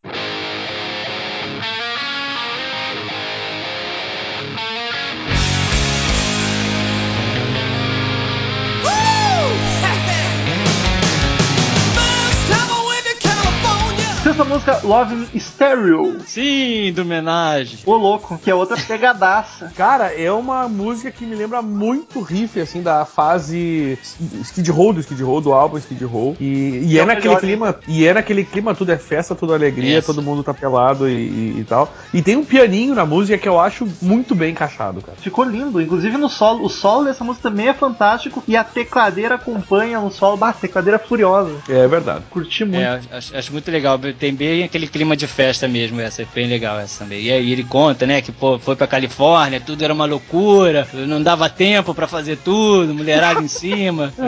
California. 14.33 14.43
Sexta 14.43 14.43
música, 14.45 14.79
Love 14.83 15.27
Stereo. 15.39 16.17
Sim, 16.25 16.91
do 16.93 17.01
homenagem. 17.03 17.79
Ô 17.85 17.95
louco, 17.95 18.37
que 18.37 18.49
é 18.49 18.55
outra 18.55 18.77
pegadaça. 18.77 19.71
Cara, 19.77 20.13
é 20.13 20.31
uma 20.31 20.67
música 20.67 21.11
que 21.11 21.25
me 21.25 21.35
lembra 21.35 21.61
muito 21.61 22.19
riff, 22.21 22.59
assim, 22.59 22.81
da 22.81 23.05
fase 23.05 23.97
Skid 24.41 24.69
Row, 24.71 24.93
do 24.93 24.99
Skid 25.01 25.21
Row, 25.23 25.39
do 25.41 25.53
álbum 25.53 25.77
Skid 25.77 26.03
Row. 26.05 26.35
E, 26.39 26.81
e 26.85 26.97
É 26.97 27.01
é, 27.01 27.03
o 27.03 27.05
naquele 27.07 27.27
melhor, 27.27 27.39
clima, 27.41 27.75
e 27.87 28.05
é 28.05 28.13
naquele 28.13 28.43
clima, 28.43 28.73
tudo 28.75 28.91
é 28.91 28.97
festa, 28.97 29.35
tudo 29.35 29.53
é 29.53 29.55
alegria, 29.55 30.01
todo 30.01 30.21
mundo 30.21 30.43
tá 30.43 30.53
pelado 30.53 31.07
e, 31.07 31.13
e- 31.13 31.59
e 31.59 31.63
tal. 31.63 31.91
E 32.13 32.21
tem 32.21 32.35
um 32.35 32.43
pianinho 32.45 32.95
na 32.95 33.05
música 33.05 33.37
que 33.37 33.47
eu 33.47 33.59
acho 33.59 33.87
muito 34.01 34.33
bem 34.35 34.51
encaixado, 34.51 35.01
cara. 35.01 35.17
Ficou 35.19 35.43
lindo, 35.45 35.81
inclusive 35.81 36.17
no 36.17 36.29
solo. 36.29 36.65
O 36.65 36.69
solo 36.69 37.05
dessa 37.05 37.23
música 37.23 37.49
também 37.49 37.67
é 37.67 37.73
fantástico 37.73 38.43
e 38.47 38.55
a 38.57 38.63
tecladeira 38.63 39.35
acompanha 39.35 39.99
no 39.99 40.11
solo. 40.11 40.37
Bah, 40.37 40.53
tecladeira 40.53 40.97
furiosa. 40.99 41.55
É 41.69 41.87
verdade. 41.87 42.23
Curti 42.29 42.65
muito. 42.65 42.79
É, 42.81 42.99
acho, 43.11 43.35
acho 43.35 43.51
muito 43.51 43.69
legal. 43.69 43.99
Tem 44.23 44.33
bem 44.33 44.63
aquele 44.63 44.87
clima 44.87 45.17
de 45.17 45.27
festa 45.27 45.67
mesmo, 45.67 45.99
essa 45.99 46.21
é 46.21 46.27
bem 46.33 46.47
legal 46.47 46.79
essa 46.79 47.03
também. 47.03 47.23
E 47.23 47.29
aí 47.29 47.51
ele 47.51 47.65
conta, 47.65 48.07
né, 48.07 48.21
que 48.21 48.31
pô, 48.31 48.57
foi 48.57 48.73
pra 48.73 48.87
Califórnia, 48.87 49.59
tudo 49.59 49.83
era 49.83 49.93
uma 49.93 50.05
loucura, 50.05 50.87
não 50.93 51.21
dava 51.21 51.49
tempo 51.49 51.93
pra 51.93 52.07
fazer 52.07 52.37
tudo, 52.37 52.93
mulherada 52.93 53.41
em 53.41 53.49
cima. 53.49 54.13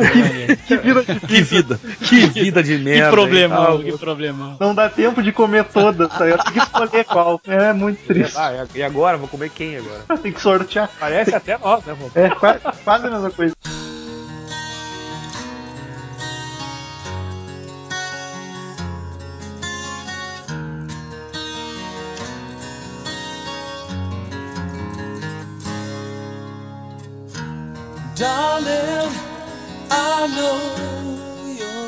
Que 0.68 0.76
vida 0.78 1.06
Que 1.06 1.42
vida, 1.42 1.80
que 2.02 2.26
vida 2.28 2.62
de 2.64 2.78
que 2.78 2.84
merda. 2.84 3.10
problemão, 3.10 3.64
e 3.64 3.66
tal. 3.66 3.80
que 3.84 3.98
problemão. 3.98 4.58
Não 4.60 4.76
dá 4.76 4.90
tempo 4.90 5.24
de 5.24 5.32
comer 5.32 5.64
todas, 5.64 6.10
tá? 6.10 6.26
Eu 6.26 6.38
tenho 6.40 6.54
que 6.54 6.60
escolher 6.60 7.06
qual. 7.06 7.40
É 7.48 7.72
muito 7.72 8.06
triste. 8.06 8.36
Ah, 8.38 8.66
e 8.74 8.84
agora? 8.84 9.18
Vou 9.18 9.30
comer 9.30 9.50
quem 9.50 9.78
agora? 9.78 10.02
Tem 10.22 10.32
que 10.34 10.42
sortear. 10.42 10.90
Parece 11.00 11.34
até 11.34 11.58
nós, 11.58 11.86
né? 11.86 11.96
É, 12.16 12.30
quase, 12.30 12.60
quase 12.84 13.08
a 13.08 13.10
mesma 13.12 13.32
coisa. 13.32 13.56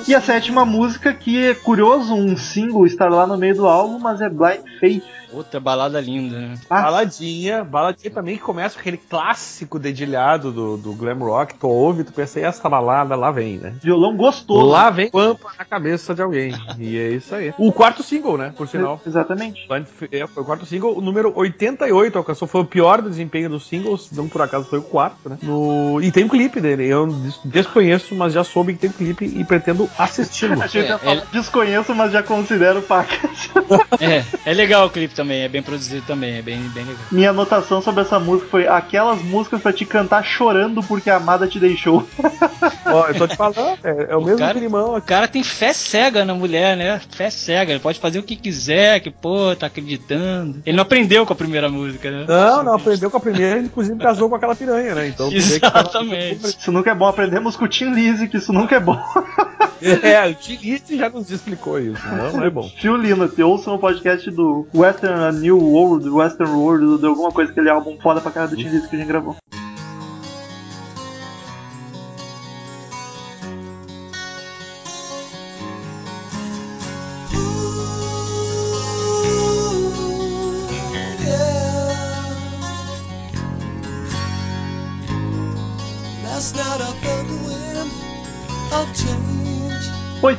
E 0.08 0.16
a 0.16 0.22
sétima 0.22 0.66
música, 0.66 1.14
que 1.14 1.46
é 1.46 1.54
curioso, 1.54 2.14
um 2.14 2.38
single 2.38 2.86
estar 2.86 3.10
lá 3.10 3.28
no 3.28 3.38
meio 3.38 3.56
do 3.56 3.68
álbum, 3.68 4.00
mas 4.00 4.22
é 4.22 4.30
Blind 4.30 4.64
Faith. 4.80 5.17
Outra 5.34 5.60
balada 5.60 6.00
linda, 6.00 6.38
né? 6.40 6.54
Ah, 6.70 6.82
Baladinha, 6.84 7.64
baladinha 7.64 8.12
também 8.12 8.36
que 8.38 8.42
começa 8.44 8.76
com 8.76 8.82
aquele 8.82 8.98
clássico 8.98 9.78
dedilhado 9.78 10.52
do, 10.52 10.78
do 10.78 10.94
glam 10.94 11.20
rock. 11.20 11.56
Tu 11.56 11.68
ouve, 11.68 12.04
tu 12.04 12.14
pensa, 12.14 12.40
e 12.40 12.44
essa 12.44 12.68
balada 12.70 13.16
lá 13.16 13.30
vem, 13.32 13.58
né? 13.58 13.74
violão 13.82 14.16
gostoso. 14.16 14.66
Lá 14.68 14.90
vem 14.90 15.10
pampa 15.10 15.50
na 15.58 15.66
cabeça 15.66 16.14
de 16.16 16.22
alguém. 16.22 16.54
E 16.78 16.98
é 16.98 17.10
isso 17.10 17.34
aí. 17.36 17.54
O 17.58 17.72
quarto 17.72 18.04
single, 18.04 18.38
né? 18.38 18.54
Por 18.56 18.68
sinal. 18.68 19.02
Exatamente. 19.06 19.68
É, 20.12 20.26
foi 20.28 20.44
o 20.44 20.46
quarto 20.46 20.66
single, 20.66 20.98
o 20.98 21.02
número 21.02 21.32
88 21.36 22.18
alcançou, 22.18 22.48
foi 22.48 22.62
o 22.62 22.66
pior 22.66 23.02
desempenho 23.02 23.50
dos 23.50 23.68
singles, 23.68 24.10
não 24.12 24.28
por 24.28 24.42
acaso 24.42 24.66
foi 24.70 24.80
o 24.80 24.84
quarto, 24.84 25.30
né? 25.30 25.38
No, 25.44 26.00
e 26.02 26.12
tem 26.12 26.24
um 26.26 26.30
clipe 26.30 26.60
dele, 26.62 26.88
eu 26.88 27.08
des- 27.08 27.40
desconheço, 27.44 28.16
mas 28.16 28.34
já 28.34 28.44
soube 28.44 28.74
que 28.74 28.80
tem 28.80 28.90
um 28.90 28.94
clipe 28.94 29.26
e 29.26 29.44
pretendo 29.44 29.90
assisti-lo. 29.98 30.58
É, 30.78 30.98
falar, 30.98 31.26
desconheço, 31.32 31.96
mas 31.96 32.12
já 32.12 32.22
considero 32.24 32.82
pacas. 32.82 33.50
É, 34.00 34.24
é 34.46 34.54
legal 34.54 34.86
o 34.88 34.90
clipe 34.90 35.14
também, 35.18 35.42
é 35.42 35.50
bem 35.50 35.62
produzido 35.62 36.06
também, 36.06 36.36
é 36.38 36.42
bem, 36.42 36.60
bem 36.70 36.86
legal. 36.86 37.02
Minha 37.12 37.32
anotação 37.32 37.82
sobre 37.82 38.02
essa 38.02 38.20
música 38.20 38.50
foi 38.50 38.68
aquelas 38.68 39.22
músicas 39.22 39.62
pra 39.62 39.74
te 39.74 39.84
cantar 39.86 40.24
chorando 40.24 40.82
porque 40.84 41.10
a 41.10 41.18
amada 41.18 41.48
te 41.48 41.60
deixou. 41.60 42.08
Ó, 42.86 43.08
eu 43.08 43.16
tô 43.16 43.28
te 43.28 43.36
falando, 43.36 43.78
é, 43.84 44.08
é 44.12 44.16
o, 44.16 44.22
mesmo 44.24 44.40
cara- 44.40 44.58
climão 44.60 44.92
O 44.92 44.96
aqui. 44.96 45.08
cara 45.08 45.28
tem 45.28 45.44
fé 45.44 45.74
cega 45.74 46.24
na 46.24 46.34
mulher, 46.34 46.78
né? 46.78 47.02
Fé 47.12 47.30
cega, 47.30 47.72
ele 47.74 47.82
pode 47.82 48.00
fazer 48.00 48.20
o 48.20 48.24
que 48.24 48.36
quiser, 48.36 49.00
que 49.02 49.12
pô, 49.12 49.54
tá 49.56 49.66
acreditando. 49.68 50.62
Ele 50.66 50.78
não 50.78 50.84
aprendeu 50.84 51.26
com 51.26 51.34
a 51.34 51.36
primeira 51.36 51.68
música, 51.68 52.10
né? 52.10 52.26
Não, 52.28 52.64
não, 52.64 52.74
aprendeu 52.76 53.10
com 53.12 53.18
a 53.18 53.20
primeira, 53.20 53.60
inclusive 53.60 53.98
casou 54.00 54.30
com 54.30 54.36
aquela 54.36 54.56
piranha, 54.56 54.96
né? 54.96 55.08
Então, 55.08 55.28
o 55.28 55.34
Exatamente. 55.36 56.46
Isso 56.46 56.72
nunca 56.72 56.92
é 56.92 56.96
bom. 56.96 57.08
Aprendemos 57.08 57.56
com 57.56 57.66
o 57.66 57.68
Tim 57.68 57.92
Lizzy 57.94 58.28
que 58.28 58.38
isso 58.38 58.54
nunca 58.54 58.76
é 58.76 58.80
bom. 58.80 58.98
É, 59.82 60.30
o 60.30 60.34
Tilite 60.36 60.98
já 60.98 61.10
nos 61.10 61.32
explicou 61.32 61.80
isso, 61.80 62.06
não, 62.08 62.34
não 62.34 62.44
é 62.44 62.50
bom. 62.50 62.70
Phil 62.80 62.96
Lynott, 62.96 63.42
ouçam 63.42 63.76
o 63.76 63.80
podcast 63.80 64.30
do 64.32 64.68
Western 64.74 65.40
New 65.40 65.58
World, 65.60 66.10
Western 66.10 66.52
World, 66.52 67.00
de 67.00 67.08
alguma 67.08 67.32
coisa, 67.32 67.52
aquele 67.52 67.70
álbum 67.70 67.98
foda 68.02 68.22
pra 68.22 68.32
cara 68.32 68.48
do 68.48 68.56
Tim 68.56 68.68
Lizzy 68.70 68.88
que 68.88 68.96
a 68.96 69.00
gente 69.00 69.08
gravou. 69.08 69.36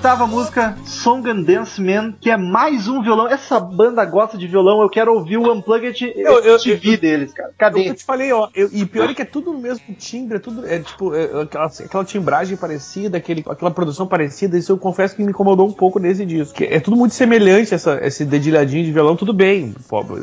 Oitava 0.09 0.27
música, 0.27 0.75
Song 0.87 1.29
and 1.29 1.43
Dance 1.43 1.79
Man, 1.83 2.15
que 2.19 2.31
é 2.31 2.37
mais 2.39 2.89
um 2.89 3.03
violão. 3.03 3.29
Essa 3.29 3.61
banda 3.61 4.03
gosta 4.07 4.39
de 4.39 4.47
violão, 4.47 4.81
eu 4.81 4.89
quero 4.89 5.13
ouvir 5.13 5.37
o 5.37 5.53
Unplugged 5.53 6.15
Eu- 6.17 6.41
eu- 6.41 6.59
TV 6.59 6.97
deles, 6.97 7.31
cara. 7.35 7.51
Eu, 7.51 7.55
Cadê? 7.59 7.91
eu 7.91 7.95
te 7.95 8.05
falei, 8.07 8.33
ó, 8.33 8.49
eu- 8.55 8.71
e 8.73 8.87
pior 8.87 9.11
é 9.11 9.13
que 9.13 9.21
é 9.21 9.25
tudo 9.27 9.53
no 9.53 9.59
mesmo 9.59 9.85
timbre, 9.99 10.39
é 10.39 10.41
tudo, 10.41 10.67
é 10.67 10.79
tipo, 10.79 11.15
é, 11.15 11.43
aquela, 11.43 11.67
aquela 11.67 12.05
timbragem 12.07 12.57
parecida, 12.57 13.19
aquele, 13.19 13.45
aquela 13.47 13.71
produção 13.71 14.07
parecida, 14.07 14.57
isso 14.57 14.73
eu 14.73 14.79
confesso 14.79 15.15
que 15.15 15.23
me 15.23 15.29
incomodou 15.29 15.69
um 15.69 15.73
pouco 15.73 15.99
nesse 15.99 16.25
disco. 16.25 16.55
Que 16.55 16.65
é 16.65 16.81
tudo 16.81 16.97
muito 16.97 17.15
semelhante, 17.15 17.75
essa, 17.75 18.01
esse 18.03 18.25
dedilhadinho 18.25 18.87
de 18.87 18.93
violão, 18.93 19.15
tudo 19.15 19.35
bem, 19.35 19.75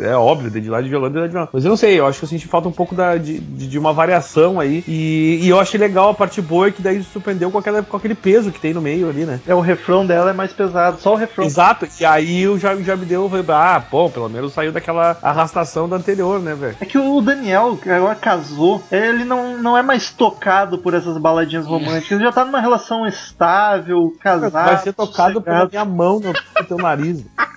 é 0.01 0.15
óbvio, 0.15 0.49
dedilhado 0.49 0.81
de 0.83 0.89
violão, 0.89 1.09
dedilhado 1.09 1.27
de 1.29 1.33
violão. 1.33 1.49
Mas 1.53 1.63
eu 1.63 1.69
não 1.69 1.77
sei, 1.77 1.99
eu 1.99 2.07
acho 2.07 2.17
que 2.17 2.25
eu 2.25 2.29
senti 2.29 2.47
falta 2.47 2.67
um 2.67 2.71
pouco 2.71 2.95
da, 2.95 3.17
de, 3.17 3.37
de, 3.37 3.77
uma 3.77 3.93
variação 3.93 4.59
aí, 4.59 4.83
e, 4.87 5.41
e 5.43 5.47
eu 5.47 5.59
achei 5.59 5.79
legal 5.79 6.09
a 6.09 6.13
parte 6.15 6.41
boa, 6.41 6.69
é 6.69 6.71
que 6.71 6.81
daí 6.81 7.03
surpreendeu 7.03 7.51
com, 7.51 7.59
aquela, 7.59 7.83
com 7.83 7.95
aquele 7.95 8.15
peso 8.15 8.51
que 8.51 8.59
tem 8.59 8.73
no 8.73 8.81
meio 8.81 9.07
ali, 9.07 9.25
né? 9.25 9.39
É, 9.45 9.53
o 9.53 9.74
refrão 9.75 10.05
dela 10.05 10.31
é 10.31 10.33
mais 10.33 10.53
pesado, 10.53 10.99
só 10.99 11.13
o 11.13 11.15
refrão. 11.15 11.45
Exato, 11.45 11.87
e 11.99 12.05
aí 12.05 12.41
eu 12.41 12.57
já, 12.57 12.75
já 12.77 12.95
me 12.95 13.05
deu, 13.05 13.29
ah, 13.49 13.83
pô, 13.89 14.09
pelo 14.09 14.29
menos 14.29 14.53
saiu 14.53 14.71
daquela 14.71 15.17
arrastação 15.21 15.87
da 15.87 15.97
anterior, 15.97 16.39
né, 16.39 16.55
velho? 16.55 16.77
É 16.79 16.85
que 16.85 16.97
o 16.97 17.21
Daniel, 17.21 17.77
que 17.81 17.89
agora 17.89 18.15
casou, 18.15 18.81
ele 18.91 19.23
não, 19.23 19.57
não 19.57 19.77
é 19.77 19.83
mais 19.83 20.09
tocado 20.09 20.77
por 20.77 20.93
essas 20.93 21.17
baladinhas 21.17 21.65
românticas. 21.65 22.11
Ele 22.11 22.23
já 22.23 22.31
tá 22.31 22.45
numa 22.45 22.61
relação 22.61 23.05
estável, 23.05 24.13
casado. 24.19 24.51
Vai 24.51 24.77
ser 24.77 24.93
tocado 24.93 25.41
pela 25.41 25.61
sossegado. 25.61 25.69
minha 25.71 25.85
mão 25.85 26.19
no 26.19 26.65
teu 26.65 26.77
nariz. 26.77 27.23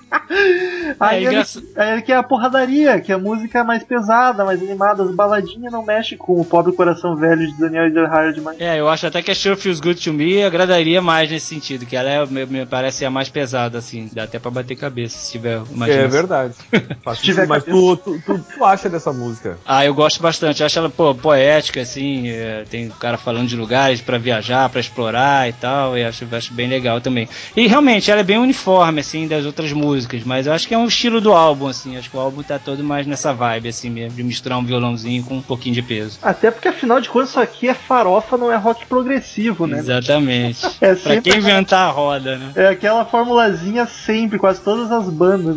Aí, 0.99 1.27
É, 1.27 1.29
ele, 1.29 1.45
aí 1.77 1.93
ele 1.93 2.03
quer 2.03 2.17
a 2.17 2.23
porradaria, 2.23 3.01
que 3.01 3.13
a 3.13 3.19
música 3.19 3.59
é 3.61 3.63
mais 3.63 3.83
pesada, 3.85 4.45
mais 4.45 4.61
animada. 4.63 5.03
As 5.03 5.15
baladinhas 5.15 5.73
não 5.73 5.85
mexem 5.85 6.17
com 6.17 6.41
o 6.41 6.45
pobre 6.45 6.73
coração 6.73 7.17
velho 7.17 7.47
de 7.47 7.59
Daniel 7.59 7.87
Ezerhard 7.87 8.35
demais. 8.35 8.61
É, 8.61 8.81
eu 8.81 8.89
acho 8.89 9.07
até 9.07 9.23
que 9.23 9.31
a 9.31 9.35
Sure 9.35 9.57
Feels 9.57 9.81
Good 9.81 10.03
to 10.03 10.13
Me 10.13 10.43
agradaria 10.43 11.01
mais 11.03 11.31
nesse 11.31 11.47
sentido, 11.47 11.87
que 11.87 11.97
ela 11.97 12.09
é, 12.09 12.27
me, 12.27 12.47
me 12.47 12.67
parece 12.67 13.05
a 13.05 13.11
mais 13.11 13.29
pesada, 13.29 13.79
assim, 13.79 14.09
dá 14.13 14.25
até 14.25 14.39
pra 14.39 14.51
bater 14.51 14.77
cabeça 14.77 15.19
se 15.19 15.33
tiver 15.33 15.61
imaginação. 15.71 16.05
É 16.05 16.09
verdade. 16.09 16.55
Faz 17.03 17.21
tiver 17.21 17.47
mas 17.47 17.65
tu, 17.65 17.97
tu, 17.97 18.21
tu, 18.25 18.39
tu 18.39 18.65
acha 18.65 18.89
dessa 18.89 19.13
música? 19.13 19.59
Ah, 19.67 19.85
eu 19.85 19.95
gosto 19.95 20.23
bastante. 20.23 20.61
Eu 20.61 20.67
acho 20.67 20.79
ela 20.79 20.91
pô, 20.91 21.15
poética, 21.15 21.81
assim. 21.81 22.29
é, 22.29 22.65
tem 22.69 22.89
o 22.89 22.93
cara 22.93 23.17
falando 23.19 23.49
de 23.49 23.57
lugares 23.57 24.01
pra 24.01 24.19
viajar, 24.19 24.69
pra 24.69 24.81
explorar 24.81 25.49
e 25.49 25.53
tal. 25.53 25.97
E 25.97 26.05
acho, 26.05 26.27
acho 26.33 26.53
bem 26.55 26.69
legal 26.69 27.01
também. 27.01 27.29
E 27.57 27.67
realmente, 27.67 28.11
ela 28.11 28.21
é 28.21 28.25
bem 28.25 28.39
uniforme, 28.39 29.01
assim, 29.01 29.27
das 29.27 29.45
outras 29.45 29.73
músicas. 29.73 29.98
Mas 30.25 30.47
eu 30.47 30.53
acho 30.53 30.69
que 30.69 30.75
é 30.75 30.79
um 30.79 30.87
estilo 30.87 31.21
do 31.21 31.33
álbum, 31.33 31.67
assim. 31.67 31.97
Acho 31.97 32.11
que 32.11 32.17
o 32.17 32.21
álbum 32.21 32.43
tá 32.43 32.59
todo 32.59 32.83
mais 32.85 33.07
nessa 33.07 33.33
vibe, 33.33 33.69
assim 33.69 33.91
mesmo, 33.91 34.17
de 34.17 34.23
misturar 34.23 34.59
um 34.59 34.65
violãozinho 34.65 35.25
com 35.25 35.37
um 35.37 35.43
pouquinho 35.43 35.75
de 35.75 35.83
peso. 35.83 36.19
Até 36.23 36.51
porque, 36.51 36.69
afinal 36.69 37.01
de 37.01 37.09
contas, 37.09 37.31
isso 37.31 37.41
aqui 37.41 37.69
é 37.69 37.75
farofa, 37.75 38.37
não 38.37 38.53
é 38.53 38.57
rock 38.57 38.87
progressivo, 38.87 39.67
né? 39.67 39.79
Exatamente. 39.79 40.67
É 40.81 40.95
pra 40.95 41.15
sempre 41.15 41.31
quem 41.31 41.41
inventar 41.41 41.89
a 41.89 41.91
roda, 41.91 42.37
né? 42.37 42.53
É 42.55 42.69
aquela 42.69 43.05
formulazinha 43.05 43.87
sempre, 43.87 44.39
quase 44.39 44.61
todas 44.61 44.93
as 44.93 45.09
bandas. 45.09 45.57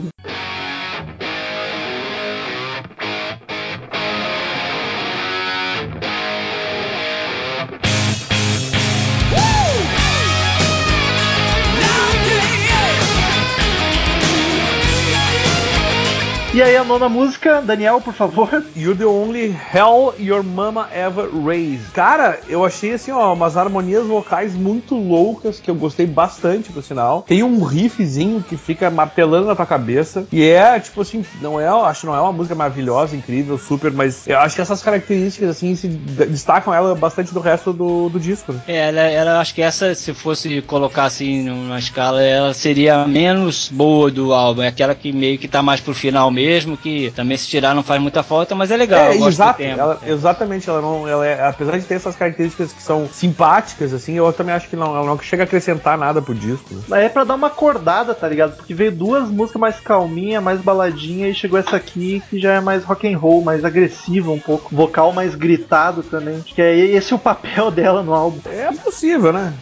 E 16.54 16.62
aí 16.62 16.76
a 16.76 16.84
nona 16.84 17.08
música, 17.08 17.62
Daniel, 17.62 18.02
por 18.02 18.14
favor. 18.14 18.62
You're 18.76 18.98
the 18.98 19.06
only 19.06 19.56
hell 19.74 20.14
your 20.20 20.44
mama 20.44 20.90
ever 20.94 21.30
raised. 21.30 21.94
Cara, 21.94 22.42
eu 22.50 22.66
achei 22.66 22.92
assim, 22.92 23.10
ó, 23.10 23.34
umas 23.34 23.56
harmonias 23.56 24.06
vocais 24.06 24.54
muito 24.54 24.94
loucas 24.94 25.62
que 25.62 25.72
eu 25.72 25.76
gostei 25.76 26.06
bastante, 26.06 26.70
por 26.70 26.84
sinal. 26.84 27.22
Tem 27.22 27.42
um 27.42 27.64
riffzinho 27.64 28.44
que 28.44 28.58
fica 28.58 28.92
martelando 28.92 29.48
na 29.48 29.56
tua 29.56 29.66
cabeça. 29.66 30.28
E 30.30 30.44
é, 30.44 30.78
tipo 30.78 31.00
assim, 31.00 31.24
não 31.42 31.58
é, 31.58 31.70
acho 31.70 32.02
que 32.02 32.08
não 32.08 32.16
é 32.16 32.20
uma 32.20 32.34
música 32.34 32.54
maravilhosa, 32.54 33.16
incrível, 33.16 33.58
super, 33.58 33.90
mas 33.90 34.28
eu 34.28 34.38
acho 34.38 34.54
que 34.54 34.62
essas 34.62 34.84
características, 34.84 35.52
assim, 35.52 35.74
se 35.74 35.88
destacam 35.88 36.74
ela 36.74 36.94
bastante 36.96 37.34
do 37.34 37.40
resto 37.40 37.72
do, 37.72 38.10
do 38.10 38.20
disco. 38.20 38.54
É, 38.68 38.90
ela, 38.90 39.02
ela 39.02 39.40
acho 39.40 39.56
que 39.56 39.62
essa, 39.62 39.96
se 39.96 40.14
fosse 40.14 40.62
colocar 40.64 41.06
assim 41.06 41.44
numa 41.44 41.80
escala, 41.80 42.22
ela 42.22 42.54
seria 42.54 43.04
a 43.04 43.08
menos 43.08 43.70
boa 43.72 44.12
do 44.12 44.34
álbum. 44.34 44.64
É 44.64 44.68
aquela 44.68 44.94
que 44.94 45.14
meio 45.14 45.40
que 45.40 45.48
tá 45.48 45.64
mais 45.64 45.80
pro 45.80 45.94
final 45.94 46.30
mesmo, 46.30 46.41
que 46.82 47.12
também 47.16 47.38
se 47.38 47.48
tirar 47.48 47.74
não 47.76 47.84
faz 47.84 48.02
muita 48.02 48.24
falta, 48.24 48.54
mas 48.56 48.72
é 48.72 48.78
legal. 48.78 49.06
eu 49.06 49.12
É, 49.12 49.18
gosto 49.18 49.28
exato, 49.30 49.62
ela- 49.62 50.00
exatamente, 50.06 50.70
ela 50.70 50.82
não, 50.82 51.08
ela 51.08 51.26
é, 51.26 51.48
apesar 51.48 51.78
de 51.78 51.86
ter 51.86 51.96
essas 51.96 52.16
características 52.16 52.72
que 52.74 52.82
são 52.82 53.08
simpáticas, 53.12 53.94
assim, 53.94 54.14
eu 54.16 54.32
também 54.34 54.54
acho 54.54 54.68
que 54.70 54.76
não, 54.76 54.96
ela 54.96 55.06
não 55.06 55.20
chega 55.20 55.44
a 55.44 55.46
acrescentar 55.46 55.98
nada 55.98 56.22
pro 56.22 56.34
disco. 56.34 56.68
Né? 56.88 57.06
É 57.06 57.10
pra 57.10 57.24
dar 57.24 57.36
uma 57.36 57.48
acordada, 57.48 58.14
tá 58.14 58.28
ligado? 58.28 58.56
Porque 58.58 58.74
veio 58.74 58.92
duas 58.92 59.30
músicas 59.30 59.60
mais 59.60 59.80
calminha, 59.80 60.42
mais 60.42 60.60
baladinha, 60.62 61.28
e 61.30 61.34
chegou 61.34 61.60
essa 61.60 61.76
aqui 61.76 62.22
que 62.30 62.40
já 62.40 62.54
é 62.54 62.60
mais 62.62 62.84
rock 62.84 63.12
and 63.12 63.18
roll, 63.18 63.42
mais 63.44 63.64
agressiva 63.66 64.32
um 64.32 64.40
pouco, 64.40 64.76
vocal 64.76 65.12
mais 65.14 65.36
gritado 65.36 66.04
também. 66.04 66.38
Acho 66.44 66.54
que 66.56 66.62
é 66.62 66.76
esse 66.76 67.14
o 67.14 67.20
papel 67.20 67.70
dela 67.72 68.04
no 68.04 68.14
álbum. 68.14 68.40
É 68.50 68.72
possível, 68.74 69.32
né? 69.34 69.54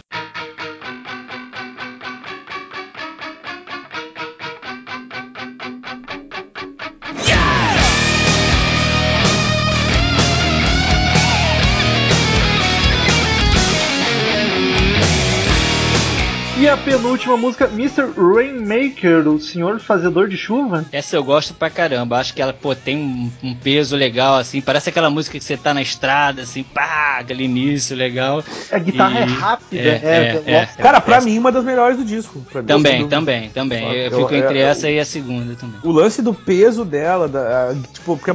Penúltima 16.84 17.36
música, 17.36 17.66
Mr. 17.72 18.08
Rainmaker, 18.16 19.28
o 19.28 19.38
Senhor 19.38 19.78
Fazedor 19.80 20.28
de 20.28 20.36
Chuva. 20.36 20.84
Essa 20.92 21.16
eu 21.16 21.22
gosto 21.24 21.52
pra 21.54 21.68
caramba. 21.70 22.18
Acho 22.18 22.32
que 22.34 22.40
ela, 22.42 22.52
pô, 22.52 22.74
tem 22.74 22.96
um, 22.96 23.30
um 23.42 23.54
peso 23.54 23.96
legal, 23.96 24.36
assim. 24.36 24.60
Parece 24.60 24.88
aquela 24.88 25.10
música 25.10 25.38
que 25.38 25.44
você 25.44 25.56
tá 25.56 25.74
na 25.74 25.82
estrada, 25.82 26.42
assim, 26.42 26.62
pá, 26.62 27.18
aquele 27.20 27.44
início 27.44 27.94
legal. 27.96 28.42
A 28.72 28.78
guitarra 28.78 29.20
E- 29.20 29.22
é 29.22 29.26
rápida, 29.26 29.80
é, 29.80 29.88
é, 29.88 30.42
é, 30.46 30.54
é. 30.54 30.66
Cara, 30.82 31.00
pra 31.00 31.20
mim, 31.20 31.38
uma 31.38 31.52
das 31.52 31.64
melhores 31.64 31.96
do 31.98 32.04
disco. 32.04 32.40
Também, 32.66 33.06
também, 33.08 33.50
também. 33.50 33.84
Eu, 33.84 34.10
Eu- 34.10 34.18
fico 34.20 34.34
entre 34.34 34.58
eu- 34.60 34.66
essa 34.66 34.88
e 34.90 34.98
a 34.98 35.04
segunda 35.04 35.54
também. 35.54 35.76
O 35.82 35.90
lance 35.90 36.22
do 36.22 36.32
peso 36.32 36.84
dela, 36.84 37.28
da, 37.28 37.70
a- 37.70 37.74
tipo, 37.74 38.16
porque, 38.16 38.32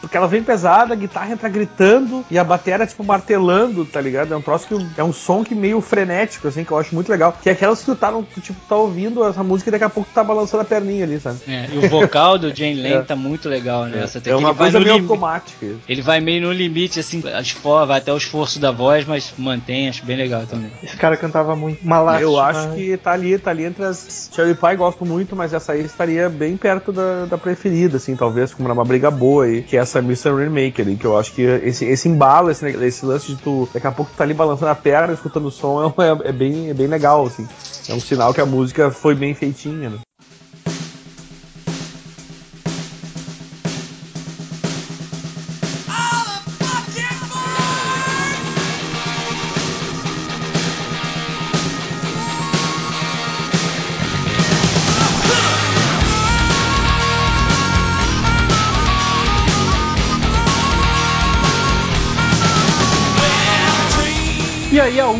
porque 0.00 0.16
ela 0.16 0.28
vem 0.28 0.42
pesada, 0.42 0.92
a 0.94 0.96
guitarra 0.96 1.32
entra 1.32 1.48
gritando 1.48 2.24
e 2.30 2.38
a 2.38 2.44
bateria, 2.44 2.86
tipo, 2.86 3.02
martelando, 3.04 3.84
tá 3.84 4.00
ligado? 4.00 4.32
É 4.32 4.36
um 4.36 4.42
troço 4.42 4.66
que 4.68 5.00
é 5.00 5.04
um 5.04 5.12
som 5.12 5.42
que 5.44 5.54
meio 5.54 5.80
frenético, 5.80 6.48
assim, 6.48 6.64
que 6.64 6.70
eu 6.70 6.78
acho 6.78 6.94
muito 6.94 7.08
legal. 7.10 7.36
Que 7.42 7.48
é 7.48 7.52
aquelas 7.52 7.82
que 7.82 7.87
tu 7.94 7.96
tá, 7.96 8.12
tu, 8.12 8.40
tipo, 8.40 8.58
tá 8.68 8.76
ouvindo 8.76 9.24
essa 9.24 9.42
música 9.42 9.70
e 9.70 9.72
daqui 9.72 9.84
a 9.84 9.88
pouco 9.88 10.08
tu 10.10 10.14
tá 10.14 10.22
balançando 10.22 10.62
a 10.62 10.64
perninha 10.64 11.04
ali, 11.04 11.18
sabe? 11.20 11.38
É, 11.48 11.66
e 11.72 11.78
o 11.78 11.88
vocal 11.88 12.38
do 12.38 12.54
Jane 12.54 12.74
Lane 12.82 12.94
É. 12.94 13.02
tá 13.02 13.16
muito 13.16 13.48
legal 13.48 13.86
nessa. 13.86 14.20
É 14.24 14.34
uma 14.36 14.50
ele 14.50 14.54
vai 14.58 14.70
coisa 14.70 14.80
meio 14.80 14.94
lim- 14.96 15.00
automática. 15.02 15.66
Ele 15.88 16.02
vai 16.02 16.20
meio 16.20 16.42
no 16.42 16.52
limite, 16.52 17.00
assim, 17.00 17.20
vai 17.20 17.98
até 17.98 18.12
o 18.12 18.16
esforço 18.16 18.58
da 18.58 18.70
voz, 18.70 19.06
mas 19.06 19.32
mantém, 19.38 19.88
acho 19.88 20.04
bem 20.04 20.16
legal 20.16 20.42
também. 20.46 20.70
Esse 20.82 20.96
cara 20.96 21.16
cantava 21.16 21.54
muito. 21.56 21.82
Uma 21.84 22.00
lástima. 22.00 22.30
Eu 22.30 22.38
acho 22.38 22.70
que 22.74 22.96
tá 22.96 23.12
ali, 23.12 23.38
tá 23.38 23.50
ali 23.50 23.64
entre 23.64 23.84
as. 23.84 24.30
Cherry 24.34 24.54
Pie 24.54 24.76
gosto 24.76 25.04
muito, 25.06 25.34
mas 25.34 25.52
essa 25.54 25.72
aí 25.72 25.84
estaria 25.84 26.28
bem 26.28 26.56
perto 26.56 26.92
da, 26.92 27.26
da 27.26 27.38
preferida, 27.38 27.96
assim, 27.96 28.14
talvez, 28.16 28.52
como 28.52 28.70
uma 28.70 28.84
briga 28.84 29.10
boa 29.10 29.44
aí, 29.44 29.62
que 29.62 29.76
é 29.76 29.80
essa 29.80 29.98
Mr. 30.00 30.30
Rainmaker, 30.34 30.86
aí, 30.86 30.96
que 30.96 31.04
eu 31.04 31.18
acho 31.18 31.32
que 31.32 31.42
esse, 31.42 31.84
esse 31.84 32.08
embalo, 32.08 32.50
esse, 32.50 32.66
esse 32.66 33.06
lance 33.06 33.28
de 33.28 33.36
tu. 33.36 33.68
Daqui 33.72 33.86
a 33.86 33.92
pouco 33.92 34.10
tu 34.12 34.16
tá 34.16 34.24
ali 34.24 34.34
balançando 34.34 34.70
a 34.70 34.74
perna, 34.74 35.12
escutando 35.14 35.46
o 35.46 35.50
som, 35.50 35.92
é, 35.98 36.02
é, 36.26 36.28
é 36.28 36.32
bem, 36.32 36.70
é 36.70 36.74
bem 36.74 36.86
legal, 36.86 37.26
assim. 37.26 37.46
É 37.88 37.94
um 37.94 38.00
sinal 38.00 38.34
que 38.34 38.40
a 38.40 38.44
música 38.44 38.90
foi 38.90 39.14
bem 39.14 39.34
feitinha, 39.34 39.88
né? 39.88 39.98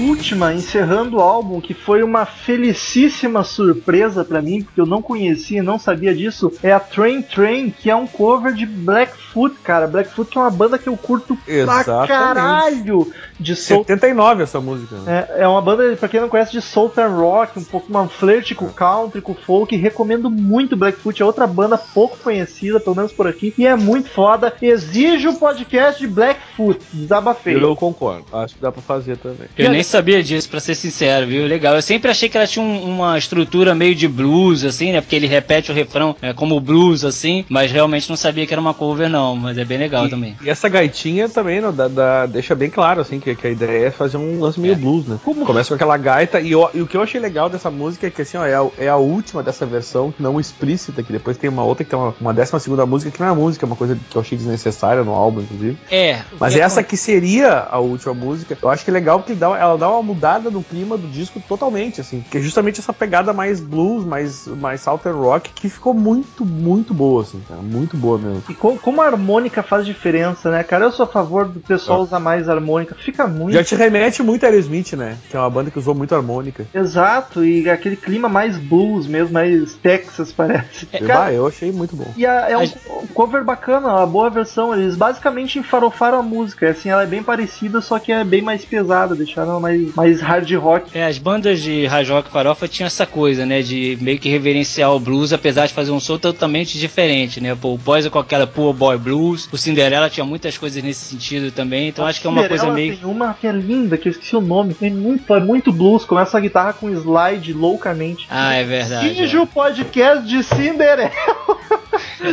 Última, 0.09 0.55
encerrando 0.55 1.19
o 1.19 1.21
álbum, 1.21 1.61
que 1.61 1.75
foi 1.75 2.03
uma 2.03 2.25
felicíssima 2.25 3.45
surpresa 3.45 4.25
pra 4.25 4.41
mim, 4.41 4.63
porque 4.63 4.81
eu 4.81 4.87
não 4.87 5.03
conhecia, 5.03 5.63
não 5.63 5.79
sabia 5.79 6.15
disso, 6.15 6.53
é 6.63 6.73
a 6.73 6.81
Train 6.81 7.23
Train, 7.23 7.71
que 7.71 7.91
é 7.91 7.95
um 7.95 8.07
cover 8.07 8.55
de 8.55 8.65
Blackfoot, 8.65 9.57
cara. 9.63 9.87
Blackfoot 9.87 10.37
é 10.37 10.41
uma 10.41 10.51
banda 10.51 10.79
que 10.79 10.89
eu 10.89 10.97
curto 10.97 11.37
pra 11.37 11.55
Exatamente. 11.55 12.09
caralho 12.09 13.13
de 13.39 13.55
soul. 13.57 13.81
79 13.85 14.43
essa 14.43 14.61
música, 14.61 14.97
né? 14.97 15.27
É, 15.37 15.43
é 15.43 15.49
uma 15.49 15.61
banda, 15.63 15.95
pra 15.97 16.09
quem 16.09 16.21
não 16.21 16.29
conhece, 16.29 16.53
de 16.53 16.61
Southern 16.61 17.15
Rock, 17.15 17.59
um 17.59 17.65
pouco 17.65 17.87
uma 17.89 18.09
flerte 18.09 18.55
com 18.55 18.69
country, 18.69 19.21
com 19.21 19.35
folk. 19.35 19.75
Recomendo 19.77 20.31
muito 20.31 20.77
Blackfoot, 20.77 21.23
é 21.23 21.25
outra 21.25 21.47
banda 21.47 21.79
pouco 21.79 22.17
conhecida, 22.19 22.81
pelo 22.81 22.97
menos 22.97 23.13
por 23.13 23.27
aqui, 23.27 23.53
e 23.57 23.67
é 23.67 23.75
muito 23.77 24.09
foda. 24.11 24.53
Exige 24.61 25.29
o 25.29 25.35
podcast 25.35 26.01
de 26.01 26.07
Blackfoot, 26.07 26.79
desabafei. 26.93 27.55
Eu 27.57 27.77
concordo. 27.77 28.25
Acho 28.33 28.55
que 28.55 28.61
dá 28.61 28.73
pra 28.73 28.83
fazer 28.83 29.17
também. 29.17 29.49
Eu 29.57 29.71
nem 29.71 29.83
sabia 29.83 30.23
disso, 30.23 30.49
pra 30.49 30.61
ser 30.61 30.75
sincero, 30.75 31.27
viu? 31.27 31.47
Legal. 31.47 31.75
Eu 31.75 31.83
sempre 31.83 32.11
achei 32.11 32.29
que 32.29 32.37
ela 32.37 32.47
tinha 32.47 32.65
um- 32.65 32.85
uma 32.97 33.17
estrutura 33.19 33.75
meio 33.75 33.95
de 33.95 34.09
blues, 34.09 34.65
assim, 34.65 34.93
né? 34.93 35.01
Porque 35.01 35.17
ele 35.17 35.27
repete 35.27 35.71
o 35.71 35.75
refrão 35.75 36.15
é, 36.23 36.33
como 36.33 36.61
blues, 36.61 37.05
assim, 37.05 37.45
mas 37.49 37.71
realmente 37.71 38.09
não 38.09 38.17
sabia 38.17 38.47
que 38.47 38.53
era 38.55 38.61
uma 38.61 38.75
cover, 38.75 39.09
não. 39.09 39.37
Mas 39.37 39.59
é 39.59 39.65
bem 39.65 39.79
legal 39.79 40.09
também. 40.09 40.37
E 40.43 40.49
essa 40.51 40.69
gaitinha 40.69 41.29
também 41.29 41.61
não, 41.61 41.73
dá- 41.73 41.89
dá- 41.89 42.27
deixa 42.27 42.55
bem 42.55 42.71
claro 42.71 43.01
assim 43.01 43.21
que, 43.21 43.28
que 43.35 43.47
a 43.47 43.51
ideia 43.51 43.87
é 43.87 43.91
fazer 43.91 44.17
um 44.17 44.41
lance 44.41 44.59
meio 44.61 44.75
É. 44.75 44.77
blues, 44.77 45.07
né? 45.07 45.19
Começa 45.25 45.69
com 45.69 45.75
aquela 45.75 45.97
gaita 45.97 46.41
e, 46.41 46.53
eu- 46.53 46.69
e 46.75 46.81
o 46.83 46.87
que 46.87 46.97
eu 46.97 47.03
achei 47.03 47.21
legal 47.21 47.49
dessa 47.49 47.71
música 47.71 48.07
é 48.07 48.11
que 48.11 48.23
assim, 48.23 48.37
ó, 48.37 48.45
é, 48.47 48.55
a, 48.55 48.67
é 48.79 48.89
a 48.89 48.97
última 48.97 49.43
dessa 49.43 49.65
versão, 49.67 50.13
não 50.19 50.39
explícita, 50.41 51.03
que 51.03 51.13
depois 51.13 51.37
tem 51.37 51.49
uma 51.51 51.65
outra 51.65 51.85
que 51.85 51.91
tem 51.91 51.99
uma, 51.99 52.15
uma 52.21 52.35
décima 52.35 52.59
segunda 52.61 52.85
música 52.87 53.11
que 53.11 53.21
não 53.21 53.29
é 53.29 53.35
música, 53.35 53.65
é 53.65 53.67
uma 53.67 53.77
coisa 53.77 53.99
que 54.11 54.17
eu 54.17 54.21
achei 54.21 54.37
desnecessária 54.37 55.03
no 55.05 55.13
álbum, 55.13 55.41
inclusive. 55.41 55.79
É. 55.91 56.23
Mas 56.39 56.55
que 56.55 56.61
essa 56.61 56.83
que 56.83 56.97
seria 56.97 57.67
a 57.71 57.79
última 57.79 58.15
música, 58.15 58.57
eu 58.61 58.69
acho 58.69 58.85
que 58.85 58.91
é 58.91 58.93
legal 58.95 59.19
porque 59.21 59.35
dá, 59.35 59.47
ela 59.59 59.77
dá 59.77 59.89
uma 59.91 60.03
mudada 60.03 60.51
no 60.51 60.63
clima 60.63 60.97
do 60.97 61.07
disco 61.09 61.41
totalmente, 61.49 62.01
assim. 62.01 62.25
Que 62.31 62.39
é 62.39 62.41
justamente 62.41 62.81
essa 62.81 62.93
pegada 62.93 63.33
mais 63.33 63.61
blues, 63.61 64.05
mais, 64.05 64.47
mais 64.47 64.81
southern 64.81 65.19
rock, 65.19 65.51
que 65.55 65.69
ficou 65.69 65.95
muito, 65.95 66.45
muito 66.45 66.93
boa, 66.95 67.23
assim, 67.23 67.41
cara. 67.49 67.61
Muito 67.61 67.97
boa 67.97 68.19
mesmo. 68.19 68.43
E 68.49 68.55
co- 68.55 68.77
como 68.81 69.03
a 69.03 69.07
harmônica 69.07 69.63
faz 69.63 69.85
diferença, 69.87 70.51
né, 70.51 70.63
cara? 70.63 70.85
Eu 70.85 70.93
sou 70.93 71.05
a 71.05 71.09
favor 71.09 71.47
do 71.49 71.61
pessoal 71.61 72.01
Ah. 72.01 72.03
usar 72.03 72.21
mais 72.21 72.49
harmônica. 72.49 72.95
Fica 72.95 73.18
muito. 73.27 73.53
Já 73.53 73.65
te 73.65 73.75
remete 73.75 74.23
muito 74.23 74.45
a 74.45 74.49
Aerosmith, 74.49 74.93
né? 74.95 75.17
Que 75.31 75.37
é 75.37 75.41
uma 75.41 75.51
banda 75.51 75.71
que 75.71 75.79
usou 75.79 75.95
muito 75.95 76.15
harmônica. 76.15 76.67
Exato, 76.75 77.45
e 77.45 77.69
aquele 77.69 77.97
clima 77.97 78.29
mais 78.29 78.57
blues 78.59 79.07
mesmo, 79.07 79.33
mais 79.33 79.75
Texas, 79.75 80.33
parece. 80.33 80.89
Eu, 80.93 81.07
Cara, 81.07 81.25
ah, 81.27 81.33
eu 81.33 81.47
achei 81.47 81.73
muito 81.73 81.95
bom. 81.97 82.07
E 82.17 82.25
a- 82.27 82.49
é 82.51 82.57
um 82.59 83.07
cover 83.15 83.45
bacana, 83.45 83.89
uma 83.89 84.07
boa 84.07 84.31
versão. 84.31 84.75
Eles 84.75 84.97
basicamente 84.97 85.59
enfarofaram 85.59 86.19
a 86.19 86.23
música. 86.23 86.69
Assim, 86.71 86.89
ela 86.89 87.03
é 87.03 87.07
bem 87.07 87.23
parecida, 87.23 87.81
só 87.81 87.99
que 87.99 88.13
é 88.13 88.23
bem 88.25 88.43
mais 88.43 88.65
pesada, 88.65 89.15
deixaram 89.15 89.51
ela 89.53 89.61
mais, 89.61 89.95
mais 89.95 90.21
hard 90.21 90.51
rock. 90.55 90.97
É, 90.97 91.05
as 91.07 91.19
bandas 91.19 91.61
de 91.61 91.87
hard 91.87 92.09
rock 92.09 92.31
farofa 92.31 92.69
tinham 92.69 92.87
essa 92.87 93.07
coisa, 93.07 93.45
né, 93.47 93.63
de 93.63 93.99
meio 94.01 94.19
que 94.19 94.29
reverenciar 94.29 94.93
o 94.95 95.01
blues, 95.01 95.33
apesar 95.33 95.67
de 95.67 95.73
fazer 95.75 95.91
um 95.91 96.01
som 96.01 96.19
totalmente 96.19 96.79
diferente, 96.79 97.41
né? 97.41 97.55
Pô, 97.55 97.75
o 97.75 97.79
Poison 97.79 98.11
com 98.11 98.19
aquela 98.19 98.47
Poor 98.47 98.73
Boy 98.73 98.99
Blues, 98.99 99.49
o 99.53 99.57
Cinderella 99.59 100.11
tinha 100.11 100.25
muitas 100.25 100.57
coisas 100.59 100.83
nesse 100.83 101.01
sentido 101.05 101.51
também, 101.51 101.89
então 101.89 102.05
acho 102.07 102.21
que 102.21 102.27
é 102.27 102.31
uma 102.31 102.47
coisa 102.49 102.71
meio... 102.73 102.99
Uma 103.09 103.35
que 103.35 103.47
é 103.47 103.53
linda, 103.53 103.97
que 103.97 104.09
eu 104.09 104.13
esqueci 104.13 104.37
o 104.37 104.41
nome. 104.41 104.77
É 104.81 104.91
muito, 104.91 105.35
é 105.35 105.41
muito 105.41 105.73
blues, 105.73 106.05
começa 106.05 106.37
a 106.37 106.41
guitarra 106.41 106.73
com 106.73 106.91
slide 106.91 107.53
loucamente. 107.53 108.27
Ah, 108.31 108.55
é 108.55 108.65
verdade. 108.65 109.09
Finge 109.09 109.37
é. 109.37 109.41
o 109.41 109.47
podcast 109.47 110.27
de 110.27 110.43
Cinderela. 110.43 111.11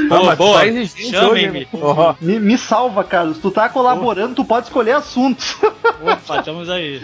Boa, 0.10 0.36
boa. 0.36 0.60
tá 0.60 0.68
hein? 0.68 0.88
Ó, 1.74 2.16
Me, 2.20 2.40
me 2.40 2.58
salva, 2.58 3.04
Carlos. 3.04 3.38
Tu 3.38 3.52
tá 3.52 3.70
colaborando, 3.70 4.36
tu 4.36 4.46
pode 4.46 4.68
escolher 4.68 4.94
assuntos. 4.94 5.58
Opa, 6.02 6.40
estamos 6.40 6.70
aí. 6.70 7.02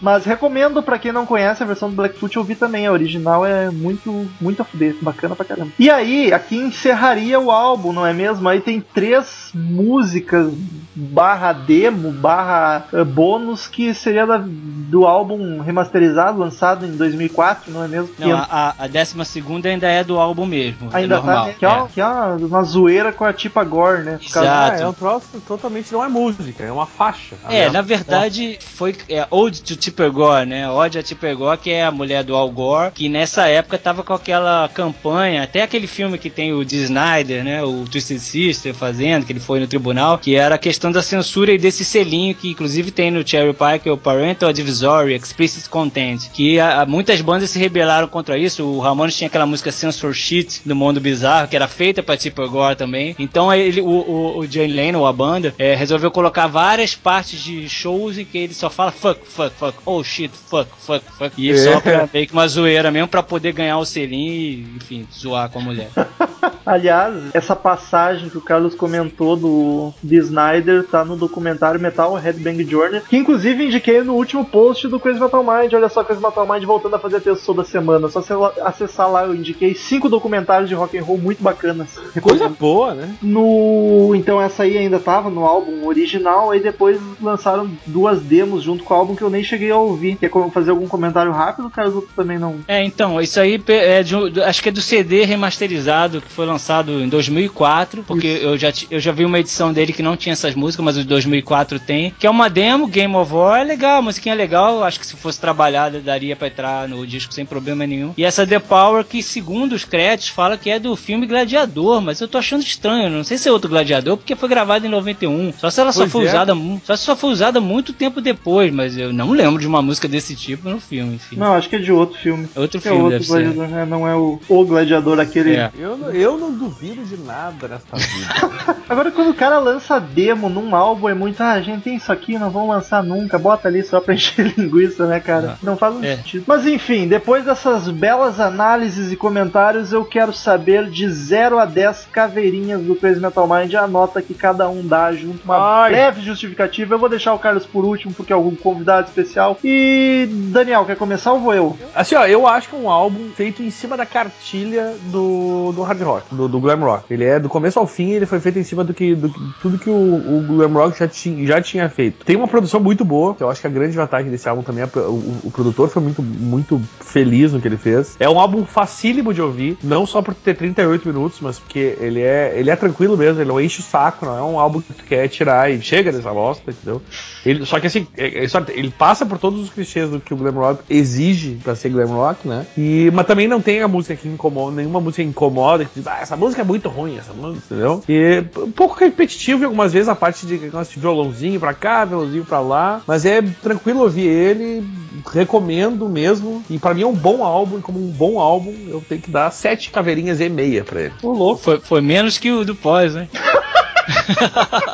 Mas 0.00 0.24
recomendo 0.24 0.82
pra 0.82 0.98
quem 0.98 1.12
não 1.12 1.26
conhece 1.26 1.62
a 1.62 1.66
versão 1.66 1.90
do 1.90 1.96
Blackfoot 1.96 2.38
ouvir 2.38 2.56
também. 2.56 2.86
A 2.86 2.92
original 2.92 3.44
é 3.44 3.70
muito, 3.70 4.28
muito 4.40 4.62
a 4.62 4.64
fuder, 4.64 4.96
bacana 5.00 5.34
pra 5.34 5.44
caramba. 5.44 5.72
E 5.78 5.90
aí, 5.90 6.32
aqui 6.32 6.56
encerraria 6.56 7.40
o 7.40 7.50
álbum, 7.50 7.92
não 7.92 8.06
é 8.06 8.12
mesmo? 8.12 8.48
Aí 8.48 8.60
tem 8.60 8.80
três 8.80 9.50
músicas 9.54 10.52
barra 10.94 11.52
demo, 11.52 12.12
barra 12.12 12.67
eh, 12.92 13.04
bônus 13.04 13.66
que 13.66 13.92
seria 13.94 14.26
da- 14.26 14.42
do 14.44 15.06
álbum 15.06 15.60
remasterizado, 15.60 16.38
lançado 16.38 16.86
em 16.86 16.96
2004, 16.96 17.70
não 17.72 17.84
é 17.84 17.88
mesmo? 17.88 18.10
Não, 18.18 18.26
Que 18.26 18.32
a, 18.32 18.46
a, 18.50 18.84
a 18.84 18.86
décima 18.86 19.24
segunda 19.24 19.68
ainda 19.68 19.86
é 19.88 20.02
do 20.04 20.18
álbum 20.18 20.46
mesmo. 20.46 20.88
ainda 20.92 21.14
é 21.14 21.18
normal. 21.18 21.46
tá, 21.46 21.52
que, 21.54 21.64
é, 21.64 21.68
uma- 21.68 21.88
que 21.88 22.00
é 22.00 22.06
uma, 22.06 22.26
uma 22.36 22.62
zoeira 22.62 23.12
com 23.12 23.24
a 23.24 23.32
Tipa 23.32 23.62
Gore, 23.64 24.02
né? 24.02 24.18
Por 24.22 24.32
causa- 24.32 24.48
Exato. 24.48 24.72
Ah, 24.72 24.80
é 24.80 24.86
um 24.88 24.92
troço 24.92 25.26
totalmente. 25.46 25.92
Não 25.92 26.04
é 26.04 26.08
música, 26.08 26.64
é 26.64 26.72
uma 26.72 26.86
faixa. 26.86 27.36
É, 27.48 27.66
Ah, 27.66 27.70
na 27.72 27.82
verdade, 27.82 28.58
foi 28.60 28.96
é, 29.08 29.26
Ode 29.30 29.62
to 29.62 29.76
Tipper 29.76 30.10
Gore, 30.12 30.46
né? 30.46 30.68
Ode 30.70 30.98
a 30.98 31.02
Tipper 31.02 31.36
Gore, 31.36 31.58
que 31.58 31.70
é 31.70 31.84
a 31.84 31.90
mulher 31.90 32.24
do 32.24 32.34
Al 32.34 32.50
Gore, 32.50 32.92
que 32.92 33.08
nessa 33.08 33.46
época 33.48 33.78
tava 33.78 34.02
com 34.02 34.12
aquela 34.14 34.68
campanha, 34.72 35.42
até 35.42 35.62
aquele 35.62 35.86
filme 35.86 36.18
que 36.18 36.30
tem 36.30 36.52
o 36.52 36.64
Dee 36.64 36.82
Snyder, 36.84 37.44
né? 37.44 37.62
O 37.62 37.84
Twisted 37.84 38.18
Sister 38.18 38.74
fazendo, 38.74 39.24
que 39.26 39.32
ele 39.32 39.40
foi 39.40 39.60
no 39.60 39.66
tribunal, 39.66 40.18
que 40.18 40.34
era 40.34 40.54
a 40.54 40.58
questão 40.58 40.90
da 40.92 41.02
censura 41.02 41.52
e 41.52 41.58
desse 41.58 41.84
selinho 41.84 42.34
que 42.34 42.54
inclusive 42.58 42.90
tem 42.90 43.08
no 43.12 43.26
Cherry 43.26 43.52
Pie, 43.52 43.78
que 43.80 43.88
é 43.88 43.92
o 43.92 43.96
Parental 43.96 44.48
Advisory 44.48 45.14
Explicit 45.14 45.68
Content, 45.68 46.28
que 46.32 46.58
a- 46.58 46.82
a- 46.82 46.86
muitas 46.86 47.20
bandas 47.20 47.50
se 47.50 47.58
rebelaram 47.58 48.08
contra 48.08 48.36
isso. 48.36 48.64
O 48.64 48.80
Ramones 48.80 49.16
tinha 49.16 49.28
aquela 49.28 49.46
música 49.46 49.70
Censor 49.70 50.12
Shit 50.12 50.62
do 50.66 50.74
Mundo 50.74 51.00
Bizarro, 51.00 51.46
que 51.46 51.54
era 51.54 51.68
feita 51.68 52.02
pra 52.02 52.16
Tipper 52.16 52.48
Gore 52.48 52.74
também. 52.74 53.14
Então 53.16 53.54
ele, 53.54 53.80
o, 53.80 53.86
o, 53.86 54.38
o 54.38 54.46
Jay 54.46 54.66
Leno, 54.66 55.06
a 55.06 55.12
banda, 55.12 55.54
é, 55.56 55.76
resolveu 55.76 56.10
colocar 56.10 56.48
várias 56.48 56.96
partes 56.96 57.40
de 57.44 57.68
shows 57.68 58.18
em 58.18 58.24
que 58.24 58.36
ele 58.38 58.54
só 58.54 58.68
fala 58.68 58.90
fuck, 58.90 59.20
fuck, 59.24 59.54
fuck, 59.56 59.78
oh 59.86 60.02
shit, 60.02 60.32
fuck, 60.50 60.68
fuck, 60.80 61.04
fuck. 61.16 61.32
E 61.40 61.50
É. 61.52 61.56
só 61.56 61.80
pra 61.80 62.08
meio 62.12 62.26
que 62.26 62.32
uma 62.32 62.48
zoeira 62.48 62.90
mesmo, 62.90 63.06
pra 63.06 63.22
poder 63.22 63.52
ganhar 63.52 63.78
o 63.78 63.84
selinho 63.84 64.32
e, 64.32 64.66
enfim, 64.76 65.06
zoar 65.16 65.48
com 65.48 65.60
a 65.60 65.62
mulher. 65.62 65.90
Aliás, 66.64 67.14
essa 67.34 67.56
passagem 67.56 68.28
que 68.28 68.38
o 68.38 68.40
Carlos 68.42 68.74
comentou 68.74 69.36
do 69.36 69.92
de 70.02 70.16
Snyder 70.16 70.84
tá 70.84 71.04
no 71.04 71.16
documentário 71.16 71.80
Metal 71.80 72.14
Headbang 72.14 72.64
Journey, 72.64 73.00
que 73.08 73.16
inclusive 73.16 73.64
indiquei 73.64 74.02
no 74.02 74.14
último 74.14 74.44
post 74.44 74.86
do 74.88 75.00
Crazy 75.00 75.20
Metal 75.20 75.42
Mind. 75.42 75.72
Olha 75.72 75.88
só, 75.88 76.04
Crazy 76.04 76.22
Metal 76.22 76.46
Mind 76.46 76.64
voltando 76.64 76.96
a 76.96 76.98
fazer 76.98 77.20
texto 77.20 77.44
toda 77.46 77.64
semana. 77.64 78.08
Só 78.08 78.20
você 78.22 78.34
lá- 78.34 78.52
acessar 78.62 79.10
lá, 79.10 79.24
eu 79.24 79.34
indiquei 79.34 79.74
cinco 79.74 80.08
documentários 80.08 80.68
de 80.68 80.74
rock 80.74 80.96
and 80.98 81.02
roll 81.04 81.18
muito 81.18 81.42
bacanas. 81.42 81.98
Coisa 82.20 82.48
boa, 82.48 82.94
né? 82.94 83.14
No. 83.22 84.12
Então 84.14 84.40
essa 84.40 84.62
aí 84.64 84.76
ainda 84.76 84.98
tava 84.98 85.30
no 85.30 85.44
álbum 85.44 85.86
original, 85.86 86.50
aí 86.50 86.60
depois 86.60 87.00
lançaram 87.20 87.70
duas 87.86 88.20
demos 88.20 88.62
junto 88.62 88.84
com 88.84 88.94
o 88.94 88.96
álbum 88.96 89.14
que 89.16 89.22
eu 89.22 89.30
nem 89.30 89.42
cheguei 89.42 89.70
a 89.70 89.76
ouvir. 89.76 90.16
Quer 90.16 90.30
fazer 90.52 90.70
algum 90.70 90.86
comentário 90.86 91.32
rápido, 91.32 91.70
Carlos? 91.70 92.04
Também 92.14 92.38
não. 92.38 92.56
É, 92.66 92.82
então, 92.84 93.20
isso 93.20 93.40
aí 93.40 93.62
é 93.68 94.02
de 94.02 94.14
um- 94.16 94.30
acho 94.44 94.62
que 94.62 94.68
é 94.68 94.72
do 94.72 94.80
CD 94.80 95.24
remasterizado 95.24 96.22
que 96.28 96.34
foi 96.34 96.46
lançado 96.46 97.02
em 97.02 97.08
2004, 97.08 98.04
porque 98.06 98.26
eu 98.26 98.56
já, 98.56 98.72
eu 98.90 99.00
já 99.00 99.10
vi 99.10 99.24
uma 99.24 99.38
edição 99.38 99.72
dele 99.72 99.92
que 99.92 100.02
não 100.02 100.16
tinha 100.16 100.32
essas 100.32 100.54
músicas, 100.54 100.84
mas 100.84 100.96
o 100.96 101.00
de 101.00 101.06
2004 101.06 101.80
tem, 101.80 102.12
que 102.18 102.26
é 102.26 102.30
uma 102.30 102.48
demo, 102.48 102.86
Game 102.86 103.14
of 103.16 103.32
War, 103.32 103.60
é 103.60 103.64
legal, 103.64 103.98
a 103.98 104.02
musiquinha 104.02 104.34
é 104.34 104.38
legal, 104.38 104.84
acho 104.84 105.00
que 105.00 105.06
se 105.06 105.16
fosse 105.16 105.40
trabalhada 105.40 106.00
daria 106.00 106.36
pra 106.36 106.48
entrar 106.48 106.88
no 106.88 107.06
disco 107.06 107.32
sem 107.32 107.44
problema 107.44 107.86
nenhum. 107.86 108.12
E 108.16 108.24
essa 108.24 108.46
The 108.46 108.58
Power, 108.58 109.04
que 109.04 109.22
segundo 109.22 109.72
os 109.72 109.84
créditos, 109.84 110.28
fala 110.28 110.56
que 110.56 110.70
é 110.70 110.78
do 110.78 110.94
filme 110.94 111.26
Gladiador, 111.26 112.00
mas 112.00 112.20
eu 112.20 112.28
tô 112.28 112.38
achando 112.38 112.62
estranho, 112.62 113.10
não 113.10 113.24
sei 113.24 113.38
se 113.38 113.48
é 113.48 113.52
outro 113.52 113.70
Gladiador, 113.70 114.16
porque 114.16 114.36
foi 114.36 114.48
gravado 114.48 114.86
em 114.86 114.90
91, 114.90 115.54
só 115.58 115.70
se 115.70 115.80
ela 115.80 115.92
só 115.92 116.06
foi 116.06 116.26
é. 116.26 116.28
usada, 116.28 116.52
só 116.84 116.96
se 116.96 117.04
só 117.04 117.16
foi 117.16 117.30
usada 117.30 117.60
muito 117.60 117.92
tempo 117.92 118.20
depois, 118.20 118.72
mas 118.72 118.96
eu 118.96 119.12
não 119.12 119.32
lembro 119.32 119.60
de 119.60 119.66
uma 119.66 119.80
música 119.80 120.06
desse 120.06 120.34
tipo 120.34 120.68
no 120.68 120.80
filme, 120.80 121.14
enfim. 121.14 121.36
Não, 121.36 121.54
acho 121.54 121.68
que 121.68 121.76
é 121.76 121.78
de 121.78 121.92
outro 121.92 122.18
filme. 122.18 122.48
É 122.54 122.60
outro 122.60 122.78
é 122.78 122.80
filme, 122.80 122.98
outro 122.98 123.10
deve 123.10 123.24
ser. 123.24 123.32
gladiador, 123.32 123.68
né? 123.68 123.84
não 123.84 124.06
é 124.06 124.14
o, 124.14 124.40
o 124.48 124.64
gladiador 124.64 125.18
aquele. 125.18 125.56
É. 125.56 125.70
Eu, 125.78 126.12
eu 126.18 126.36
não 126.38 126.52
duvido 126.52 127.04
de 127.04 127.16
nada 127.16 127.68
nesta 127.68 127.96
vida. 127.96 128.76
Agora, 128.88 129.10
quando 129.10 129.30
o 129.30 129.34
cara 129.34 129.58
lança 129.58 129.98
demo 130.00 130.48
num 130.48 130.74
álbum, 130.74 131.08
é 131.08 131.14
muito, 131.14 131.40
ah, 131.42 131.52
a 131.52 131.60
gente 131.60 131.82
tem 131.82 131.96
isso 131.96 132.10
aqui, 132.12 132.38
não 132.38 132.50
vamos 132.50 132.68
lançar 132.70 133.02
nunca, 133.02 133.38
bota 133.38 133.68
ali 133.68 133.82
só 133.82 134.00
pra 134.00 134.14
encher 134.14 134.54
linguiça, 134.56 135.06
né, 135.06 135.20
cara? 135.20 135.58
Não 135.62 135.76
faz 135.76 135.94
muito 135.94 136.06
É. 136.06 136.16
sentido. 136.16 136.44
Mas 136.46 136.66
enfim, 136.66 137.06
depois 137.08 137.44
dessas 137.44 137.88
belas 137.88 138.40
análises 138.40 139.12
e 139.12 139.16
comentários, 139.16 139.92
eu 139.92 140.04
quero 140.04 140.32
saber 140.32 140.88
de 140.90 141.08
0 141.10 141.58
a 141.58 141.64
10 141.64 142.08
caveirinhas 142.12 142.80
do 142.82 142.94
Crazy 142.96 143.20
Metal 143.20 143.46
Mind, 143.48 143.74
a 143.74 143.86
nota 143.86 144.20
que 144.22 144.34
cada 144.34 144.68
um 144.68 144.86
dá 144.86 145.12
junto, 145.12 145.44
uma 145.44 145.82
Ai. 145.84 145.90
breve 145.92 146.22
justificativa. 146.22 146.94
Eu 146.94 146.98
vou 146.98 147.08
deixar 147.08 147.34
o 147.34 147.38
Carlos 147.38 147.66
por 147.66 147.84
último, 147.84 148.12
porque 148.14 148.32
é 148.32 148.36
algum 148.36 148.54
convidado 148.54 149.08
especial. 149.08 149.58
E, 149.62 150.28
Daniel, 150.50 150.84
quer 150.84 150.96
começar 150.96 151.32
ou 151.32 151.40
vou 151.40 151.54
eu? 151.54 151.78
Assim, 151.94 152.14
ó, 152.14 152.26
eu 152.26 152.46
acho 152.46 152.68
que 152.68 152.74
é 152.76 152.78
um 152.78 152.90
álbum 152.90 153.28
feito 153.34 153.62
em 153.62 153.70
cima 153.70 153.96
da 153.96 154.06
cartilha 154.06 154.94
do, 155.04 155.72
do 155.72 155.82
hard 155.82 156.00
rock, 156.08 156.34
do, 156.34 156.48
do 156.48 156.60
glam 156.60 156.80
rock. 156.80 157.04
Ele 157.12 157.24
é 157.24 157.38
do 157.38 157.48
começo 157.48 157.78
ao 157.78 157.86
fim, 157.86 158.10
ele 158.10 158.26
foi 158.26 158.40
feito 158.40 158.58
em 158.58 158.64
cima 158.64 158.84
do 158.84 158.92
que 158.94 159.14
do, 159.14 159.28
tudo 159.62 159.78
que 159.78 159.90
o, 159.90 159.94
o 159.94 160.44
glam 160.46 160.72
rock 160.72 160.98
já, 160.98 161.08
ti, 161.08 161.46
já 161.46 161.60
tinha 161.60 161.88
feito. 161.88 162.24
Tem 162.24 162.36
uma 162.36 162.48
produção 162.48 162.80
muito 162.80 163.04
boa, 163.04 163.34
que 163.34 163.42
eu 163.42 163.50
acho 163.50 163.60
que 163.60 163.66
a 163.66 163.70
grande 163.70 163.96
vantagem 163.96 164.30
desse 164.30 164.48
álbum 164.48 164.62
também 164.62 164.82
é 164.84 164.98
o, 164.98 165.40
o, 165.44 165.50
produtor 165.50 165.88
foi 165.88 166.02
muito, 166.02 166.22
muito 166.22 166.80
feliz 167.00 167.52
no 167.52 167.60
que 167.60 167.68
ele 167.68 167.76
fez. 167.76 168.16
É 168.18 168.28
um 168.28 168.38
álbum 168.38 168.64
facílimo 168.64 169.32
de 169.32 169.42
ouvir, 169.42 169.76
não 169.82 170.06
só 170.06 170.22
por 170.22 170.34
ter 170.34 170.54
38 170.54 171.06
minutos, 171.08 171.38
mas 171.40 171.58
porque 171.58 171.96
ele 172.00 172.20
é, 172.22 172.54
ele 172.56 172.70
é 172.70 172.76
tranquilo 172.76 173.16
mesmo, 173.16 173.40
ele 173.40 173.48
não 173.48 173.60
enche 173.60 173.80
o 173.80 173.82
saco, 173.84 174.24
não 174.26 174.36
é 174.38 174.42
um 174.42 174.58
álbum 174.58 174.80
que 174.80 174.92
tu 174.92 175.04
quer 175.04 175.28
tirar 175.28 175.70
e 175.70 175.80
chega 175.80 176.12
dessa 176.12 176.32
bosta, 176.32 176.70
entendeu? 176.70 177.02
Ele, 177.44 177.64
só 177.64 177.78
que 177.80 177.86
assim, 177.86 178.06
é- 178.16 178.44
é 178.44 178.48
só- 178.48 178.62
ele 178.68 178.90
passa 178.90 179.24
por 179.26 179.38
todos 179.38 179.60
os 179.60 179.70
clichês 179.70 180.10
do 180.10 180.20
que 180.20 180.32
o 180.34 180.36
glam 180.36 180.52
rock 180.54 180.82
exige 180.88 181.58
pra 181.62 181.74
ser 181.74 181.90
glam 181.90 182.06
rock, 182.08 182.46
né? 182.46 182.66
E, 182.76 183.10
mas 183.12 183.26
também 183.26 183.48
não 183.48 183.60
tem 183.60 183.80
a 183.82 183.88
música 183.88 184.14
que 184.16 184.28
incomoda, 184.28 184.76
nenhuma 184.76 185.00
música 185.00 185.22
incomoda, 185.22 185.84
que 185.84 185.97
diz, 185.98 186.06
ah, 186.06 186.18
essa 186.20 186.36
música 186.36 186.62
é 186.62 186.64
muito 186.64 186.88
ruim, 186.88 187.18
essa 187.18 187.32
música, 187.32 187.62
entendeu? 187.66 188.02
E 188.08 188.44
um 188.60 188.70
pouco 188.70 188.98
repetitivo 188.98 189.62
em 189.62 189.64
algumas 189.64 189.92
vezes 189.92 190.08
a 190.08 190.14
parte 190.14 190.46
de 190.46 190.58
negócio 190.58 190.94
de 190.94 191.00
violãozinho 191.00 191.58
pra 191.60 191.74
cá, 191.74 192.04
violãozinho 192.04 192.44
pra 192.44 192.60
lá, 192.60 193.02
mas 193.06 193.24
é 193.24 193.42
tranquilo 193.42 194.00
ouvir 194.02 194.26
ele, 194.26 194.86
recomendo 195.32 196.08
mesmo, 196.08 196.62
e 196.70 196.78
pra 196.78 196.94
mim 196.94 197.02
é 197.02 197.06
um 197.06 197.14
bom 197.14 197.44
álbum, 197.44 197.78
e 197.78 197.82
como 197.82 197.98
um 197.98 198.10
bom 198.10 198.38
álbum, 198.38 198.74
eu 198.88 199.02
tenho 199.08 199.20
que 199.20 199.30
dar 199.30 199.50
sete 199.50 199.90
caveirinhas 199.90 200.40
e 200.40 200.48
meia 200.48 200.84
pra 200.84 201.00
ele. 201.02 201.14
Ô, 201.22 201.32
louco. 201.32 201.60
Foi, 201.62 201.80
foi 201.80 202.00
menos 202.00 202.38
que 202.38 202.50
o 202.50 202.64
do 202.64 202.74
pós, 202.74 203.14
né? 203.14 203.28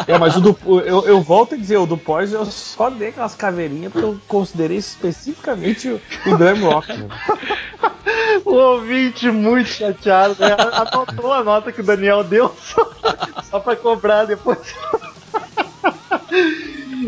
É, 0.09 0.19
mas 0.19 0.37
o 0.37 0.41
do, 0.41 0.59
eu, 0.81 1.07
eu 1.07 1.21
volto 1.23 1.55
a 1.55 1.59
dizer, 1.59 1.77
o 1.77 1.87
do 1.87 1.97
pós 1.97 2.33
eu 2.33 2.45
só 2.47 2.91
dei 2.91 3.09
aquelas 3.09 3.35
caveirinhas 3.35 3.93
porque 3.93 4.05
eu 4.05 4.19
considerei 4.27 4.77
especificamente 4.77 5.89
o, 5.89 6.01
o 6.27 6.37
glam 6.37 6.61
rock. 6.61 6.93
né? 6.93 7.07
O 8.45 8.55
ouvinte 8.55 9.30
muito 9.30 9.68
chateado, 9.68 10.37
né? 10.39 10.57
Anotou 10.72 11.32
a 11.32 11.45
nota 11.45 11.72
que 11.72 11.80
o 11.80 11.85
Daniel 11.85 12.24
deu 12.24 12.55
só, 12.61 12.91
só 13.51 13.61
pra 13.61 13.76
cobrar 13.76 14.24
depois. 14.24 14.59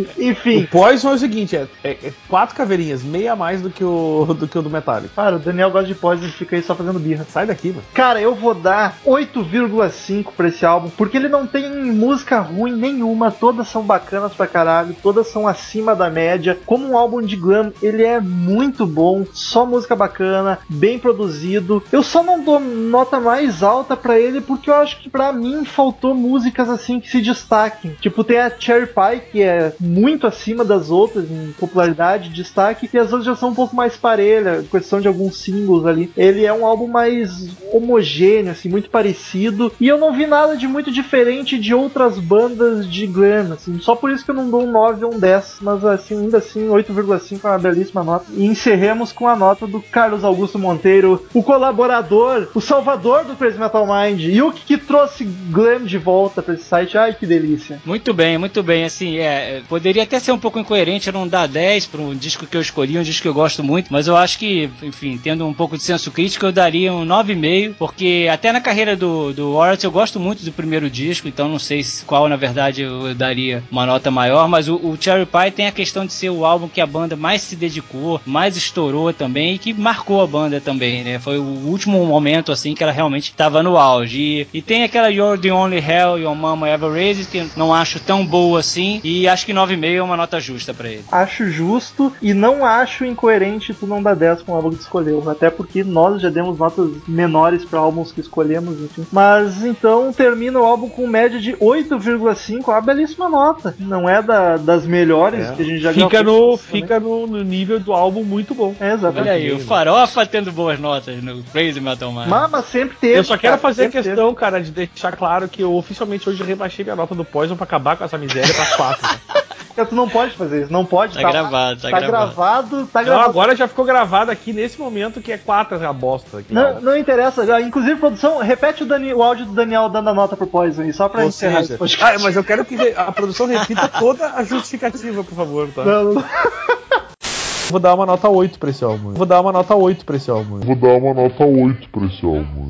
O 0.01 0.23
Enfim, 0.23 0.67
Poison 0.71 1.11
é 1.11 1.15
o 1.15 1.19
seguinte, 1.19 1.57
é, 1.57 1.67
é- 1.85 1.91
é 2.05 2.13
quatro 2.29 2.55
caveirinhas, 2.57 3.03
meia 3.03 3.33
a 3.33 3.37
mais 3.37 3.63
do 3.63 3.71
que 3.71 3.85
o 3.85 4.27
do 4.39 4.47
que 4.49 4.59
o 4.59 4.63
do 4.63 4.71
Metallica. 4.71 5.11
cara, 5.15 5.37
o 5.37 5.39
Daniel 5.39 5.71
gosta 5.71 5.87
de 5.89 5.95
pós 5.95 6.23
e 6.23 6.29
fica 6.29 6.57
aí 6.57 6.63
só 6.63 6.75
fazendo 6.75 6.99
birra. 6.99 7.25
Sai 7.31 7.47
daqui, 7.47 7.69
mano. 7.69 7.83
Cara, 7.95 8.21
eu 8.21 8.35
vou 8.35 8.55
dar 8.55 8.97
8,5 9.05 10.33
pra 10.37 10.49
esse 10.49 10.65
álbum, 10.65 10.91
porque 10.97 11.17
ele 11.17 11.29
não 11.29 11.47
tem 11.47 11.71
música 11.93 12.41
ruim 12.41 12.73
nenhuma, 12.73 13.31
todas 13.31 13.69
são 13.69 13.83
bacanas 13.83 14.33
pra 14.35 14.47
caralho, 14.47 14.97
todas 15.03 15.29
são 15.29 15.47
acima 15.47 15.95
da 15.95 16.11
média. 16.11 16.59
Como 16.67 16.89
um 16.89 16.97
álbum 16.97 17.21
de 17.23 17.37
glam, 17.37 17.73
ele 17.83 18.03
é 18.05 18.21
muito 18.21 18.87
bom, 18.87 19.25
só 19.33 19.65
música 19.67 19.95
bacana, 19.97 20.59
bem 20.69 20.99
produzido. 20.99 21.83
Eu 21.93 22.03
só 22.03 22.23
não 22.23 22.43
dou 22.43 22.61
nota 22.61 23.21
mais 23.21 23.63
alta 23.63 23.97
pra 23.97 24.19
ele 24.19 24.41
porque 24.41 24.71
eu 24.71 24.75
acho 24.75 25.01
que 25.01 25.09
pra 25.11 25.33
mim 25.33 25.65
faltou 25.65 26.15
músicas 26.15 26.69
assim 26.69 27.01
que 27.01 27.09
se 27.11 27.21
destaquem. 27.21 27.97
Tipo, 28.01 28.25
tem 28.25 28.39
a 28.39 28.51
Cherry 28.59 28.87
Pie, 28.87 29.21
que 29.33 29.43
é 29.43 29.73
muito 29.87 30.27
acima 30.27 30.65
das 30.65 30.91
outras 30.91 31.31
em 31.31 31.53
popularidade, 31.59 32.29
destaque, 32.29 32.89
e 32.93 32.99
as 32.99 33.13
outras 33.13 33.25
já 33.25 33.37
são 33.37 33.51
um 33.51 33.55
pouco 33.55 33.75
mais 33.75 33.97
parelha, 33.97 34.65
questão 34.71 35.01
de 35.01 35.09
alguns 35.09 35.37
símbolos 35.37 35.87
ali. 35.87 36.11
Ele 36.17 36.45
é 36.45 36.53
um 36.53 36.67
álbum 36.67 36.87
mais 36.87 37.49
homogêneo, 37.73 38.53
assim, 38.53 38.69
muito 38.69 38.91
parecido, 38.91 39.73
e 39.81 39.89
eu 39.89 39.99
não 39.99 40.13
vi 40.13 40.27
nada 40.27 40.57
de 40.57 40.67
muito 40.67 40.91
diferente 40.91 41.59
de 41.59 41.75
outras 41.75 42.19
bandas 42.19 42.91
de 42.91 43.07
glam, 43.07 43.53
assim, 43.53 43.79
só 43.81 43.95
por 43.95 44.11
isso 44.11 44.25
que 44.25 44.31
eu 44.31 44.35
não 44.35 44.51
dou 44.51 44.63
um 44.63 44.71
9 44.71 45.05
ou 45.05 45.15
um 45.15 45.19
10, 45.19 45.59
mas 45.63 45.85
assim, 45.85 46.19
ainda 46.19 46.39
assim, 46.39 46.69
8,5 46.69 47.41
é 47.45 47.49
uma 47.49 47.59
belíssima 47.59 48.03
nota. 48.03 48.27
E 48.33 48.45
encerremos 48.45 49.13
com 49.13 49.29
a 49.29 49.37
nota 49.37 49.67
do 49.67 49.81
Carlos 49.81 50.25
Augusto 50.25 50.59
Monteiro, 50.59 51.25
o 51.33 51.43
colaborador, 51.43 52.49
o 52.55 52.61
salvador 52.61 53.25
do 53.25 53.37
Crazy 53.37 53.59
Metal 53.59 53.87
Mind, 53.87 54.23
e 54.23 54.43
o 54.43 54.53
que, 54.53 54.65
que 54.65 54.79
trouxe 54.79 55.25
glam 55.25 55.85
de 55.85 55.99
volta 55.99 56.43
pra 56.43 56.55
esse 56.55 56.65
site. 56.65 56.99
Ai, 56.99 57.15
que 57.15 57.27
delícia. 57.27 57.81
Muito 57.85 58.13
bem, 58.13 58.39
muito 58.39 58.63
bem. 58.63 58.85
Assim, 58.85 59.19
é, 59.19 59.63
poderia 59.77 60.05
até 60.05 60.19
ser 60.19 60.33
um 60.33 60.39
pouco 60.39 60.59
incoerente, 60.59 61.13
não 61.13 61.29
dar 61.29 61.47
10 61.47 61.87
para 61.87 62.01
um 62.01 62.15
disco 62.15 62.47
que 62.47 62.57
eu 62.57 62.61
escolhi, 62.63 62.99
um 62.99 63.03
disco 63.03 63.23
que 63.23 63.29
eu 63.29 63.35
gosto 63.35 63.63
muito, 63.63 63.93
mas 63.93 64.07
eu 64.07 64.17
acho 64.17 64.39
que, 64.39 64.71
enfim, 64.83 65.21
tendo 65.23 65.47
um 65.47 65.53
pouco 65.53 65.77
de 65.77 65.83
senso 65.83 66.11
crítico, 66.11 66.47
eu 66.47 66.53
daria 66.53 66.93
um 66.95 67.05
9,5, 67.05 67.75
porque 67.79 68.27
até 68.33 68.51
na 68.53 68.61
carreira 68.61 68.97
do, 68.97 69.35
do 69.35 69.53
Warrant 69.53 69.83
eu 69.85 69.91
gosto 69.91 70.19
muito 70.19 70.43
do 70.43 70.51
primeiro 70.51 70.89
disco, 70.89 71.29
então 71.29 71.47
não 71.47 71.59
sei 71.59 71.83
se- 71.83 72.05
qual, 72.07 72.27
na 72.27 72.37
verdade, 72.37 72.81
eu, 72.83 73.15
daria 73.15 73.63
uma 73.71 73.85
nota 73.85 74.11
maior, 74.11 74.49
mas 74.49 74.67
o, 74.67 74.77
o 74.77 74.97
Cherry 74.99 75.27
Pie 75.27 75.51
tem 75.51 75.67
a 75.67 75.73
questão 75.73 76.07
de 76.07 76.13
ser 76.15 76.31
o 76.31 76.47
álbum 76.47 76.69
que 76.69 76.81
a 76.81 76.87
banda 76.87 77.15
mais 77.15 77.43
se 77.43 77.55
dedicou, 77.55 78.19
mais 78.25 78.57
estourou 78.57 79.13
também 79.13 79.55
e 79.55 79.59
que 79.59 79.75
marcou 79.75 80.23
a 80.23 80.27
banda 80.27 80.59
também, 80.59 81.05
né? 81.05 81.19
Foi 81.19 81.39
o 81.39 81.43
último 81.43 82.05
momento, 82.07 82.51
assim, 82.51 82.75
que 82.75 82.83
ela 82.83 82.93
realmente 82.93 83.25
estava 83.31 83.63
no 83.63 83.77
auge. 83.77 84.47
E, 84.53 84.59
e 84.59 84.63
tem 84.63 84.85
aquela 84.85 85.11
You're 85.11 85.39
the 85.41 85.53
Only 85.53 85.79
Hell 85.79 86.19
Your 86.19 86.35
Mama 86.35 86.67
Ever 86.69 86.91
Raised, 86.91 87.27
que 87.31 87.47
não 87.57 87.75
acho 87.75 88.01
tão 88.01 88.25
boa 88.25 88.61
assim, 88.61 89.01
e 89.05 89.29
acho 89.29 89.45
que 89.45 89.53
9,5 89.57 89.95
é 89.97 90.03
uma 90.03 90.17
nota 90.17 90.39
justa 90.41 90.73
pra 90.75 90.89
ele. 90.89 91.05
Acho 91.11 91.51
justo 91.51 92.13
e 92.21 92.35
não 92.35 92.65
acho 92.65 93.05
incoerente 93.05 93.73
tu 93.75 93.87
não 93.87 94.03
dar 94.03 94.15
10 94.15 94.43
com 94.43 94.53
o 94.53 94.55
álbum 94.55 94.71
que 94.71 94.77
tu 94.77 94.83
escolheu. 94.83 95.29
Até 95.29 95.51
porque 95.51 95.83
nós 95.83 96.21
já 96.21 96.29
demos 96.29 96.59
notas 96.59 96.91
menores 97.09 97.65
para 97.65 97.79
álbuns 97.81 98.13
que 98.13 98.21
escolhemos, 98.21 98.81
enfim. 98.81 99.07
Mas 99.13 99.65
então 99.65 100.13
termina 100.13 100.59
o 100.61 100.65
álbum 100.65 100.89
com 100.89 101.07
média 101.07 101.41
de 101.41 101.55
8,5, 101.57 102.69
uma 102.69 102.81
belíssima 102.81 103.29
nota. 103.29 103.75
Não 103.79 104.09
é 104.09 104.23
da- 104.23 104.57
das 104.57 104.85
melhores 104.87 105.51
que 105.51 105.63
a 105.63 105.65
gente 105.65 105.81
já 105.81 105.93
Fica, 105.93 106.09
gravou, 106.23 106.53
no, 106.53 106.57
fica 106.59 107.01
no, 107.01 107.27
no 107.27 107.43
nível 107.43 107.79
do 107.81 107.93
álbum 107.93 108.23
muito 108.23 108.55
bom. 108.55 108.75
É, 108.81 108.93
exatamente. 108.93 109.21
Olha 109.29 109.33
aí, 109.33 109.53
o 109.53 109.59
Farofa 109.61 110.27
tendo 110.27 110.53
boas 110.53 110.79
notas 110.79 111.23
no 111.23 111.43
Crazy 111.45 111.81
Metal 111.81 112.11
Mind. 112.13 112.27
Mas, 112.29 112.51
mas 112.51 112.65
sempre 112.67 112.97
teve. 113.01 113.19
Eu 113.19 113.25
só 113.25 113.37
quero 113.37 113.53
cara, 113.53 113.59
fazer 113.59 113.85
a 113.87 113.89
questão, 113.91 114.35
cara, 114.35 114.61
de 114.63 114.71
deixar 114.71 115.17
claro 115.17 115.49
que 115.49 115.63
eu 115.63 115.75
oficialmente 115.75 116.29
hoje 116.29 116.43
rebaixei 116.43 116.85
minha 116.85 116.97
nota 116.97 117.15
do 117.15 117.25
Poison 117.25 117.57
pra 117.57 117.65
acabar 117.65 117.97
com 117.97 118.05
essa 118.05 118.19
miséria 118.19 118.53
pra 118.55 118.67
4. 118.77 119.19
Tu 119.85 119.95
não 119.95 120.09
pode 120.09 120.33
fazer 120.37 120.63
isso, 120.63 120.73
não 120.73 120.85
pode. 120.85 121.15
Tá 121.15 121.23
lá. 121.23 121.31
gravado, 121.31 121.81
tá 121.81 121.91
tá 121.91 121.99
gravado. 122.01 122.35
gravado. 122.35 122.87
Tá 122.93 123.01
Não, 123.01 123.07
gravado. 123.07 123.31
agora 123.31 123.57
já 123.57 123.69
ficou 123.69 123.85
gravado 123.85 124.31
aqui 124.31 124.53
nesse 124.53 124.79
momento 124.81 125.21
que 125.21 125.33
é 125.33 125.39
4 125.39 125.87
a 125.87 125.93
bosta. 125.93 126.39
Aqui, 126.39 126.55
Não, 126.55 126.81
não 126.81 126.97
interessa. 126.97 127.43
Ah, 127.55 127.61
Inclusive, 127.61 127.97
produção, 128.01 128.39
repete 128.39 128.83
o, 128.83 128.87
Dani- 128.87 129.13
o 129.13 129.23
áudio 129.23 129.47
do 129.47 129.53
Daniel 129.53 129.89
dando 129.89 130.09
a 130.11 130.15
nota 130.15 130.37
pro 130.37 130.47
Poison 130.47 130.83
aí, 130.83 130.93
só 130.93 131.09
pra 131.09 131.23
Ou 131.23 131.29
encerrar 131.29 131.65
seja, 131.65 131.79
esse 131.85 132.03
ah, 132.03 132.17
mas 132.21 132.37
eu 132.37 132.45
quero 132.45 132.65
que 132.65 132.77
a 132.97 133.11
produção 133.13 133.47
repita 133.47 133.89
toda 133.89 134.33
a 134.35 134.43
justificativa, 134.45 135.23
por 135.25 135.35
favor, 135.35 135.69
tá? 135.75 135.85
Não, 135.85 136.15
não. 136.15 136.25
Vou 137.69 137.81
dar 137.81 137.95
uma 137.95 138.07
nota 138.07 138.29
8 138.29 138.59
pra 138.61 138.71
esse 138.71 138.85
álbum. 138.85 139.13
Vou 139.13 139.27
dar 139.27 139.41
uma 139.41 139.51
nota 139.51 139.75
8 139.75 140.05
pra 140.05 140.17
esse 140.17 140.31
álbum. 140.31 140.61
Vou 140.61 140.77
dar 140.77 140.95
uma 140.99 141.13
nota 141.13 141.45
8 141.45 141.89
pra 141.91 142.07
esse 142.07 142.25
álbum. 142.25 142.69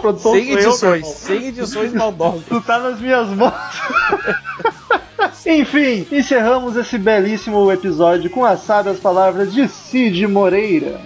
Produção 0.00 0.32
Sem 0.32 0.48
eu, 0.50 0.58
edições, 0.58 1.00
irmão. 1.02 1.12
sem 1.14 1.46
edições 1.46 1.92
maldosas. 1.92 2.42
Tu 2.48 2.60
tá 2.62 2.78
nas 2.80 3.00
minhas 3.00 3.28
mãos. 3.28 3.52
Enfim, 5.46 6.06
encerramos 6.10 6.76
esse 6.76 6.98
belíssimo 6.98 7.70
episódio 7.70 8.30
com 8.30 8.44
as 8.44 8.60
sábias 8.60 8.98
palavras 8.98 9.52
de 9.52 9.68
Cid 9.68 10.26
Moreira. 10.26 11.00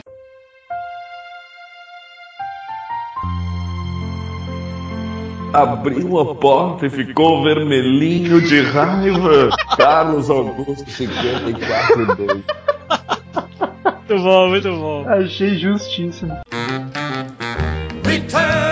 Abriu 5.53 6.19
a 6.19 6.35
porta 6.35 6.87
e 6.87 6.91
ficou 6.91 7.43
vermelhinho 7.43 8.41
de 8.41 8.63
raiva. 8.63 9.51
Carlos 9.77 10.31
Augusto 10.31 10.91
54 10.91 12.07
Muito 12.07 12.45
bom, 14.23 14.49
muito 14.49 14.73
bom. 14.73 15.05
Achei 15.09 15.59
justíssimo. 15.59 16.39
Return 18.05 18.72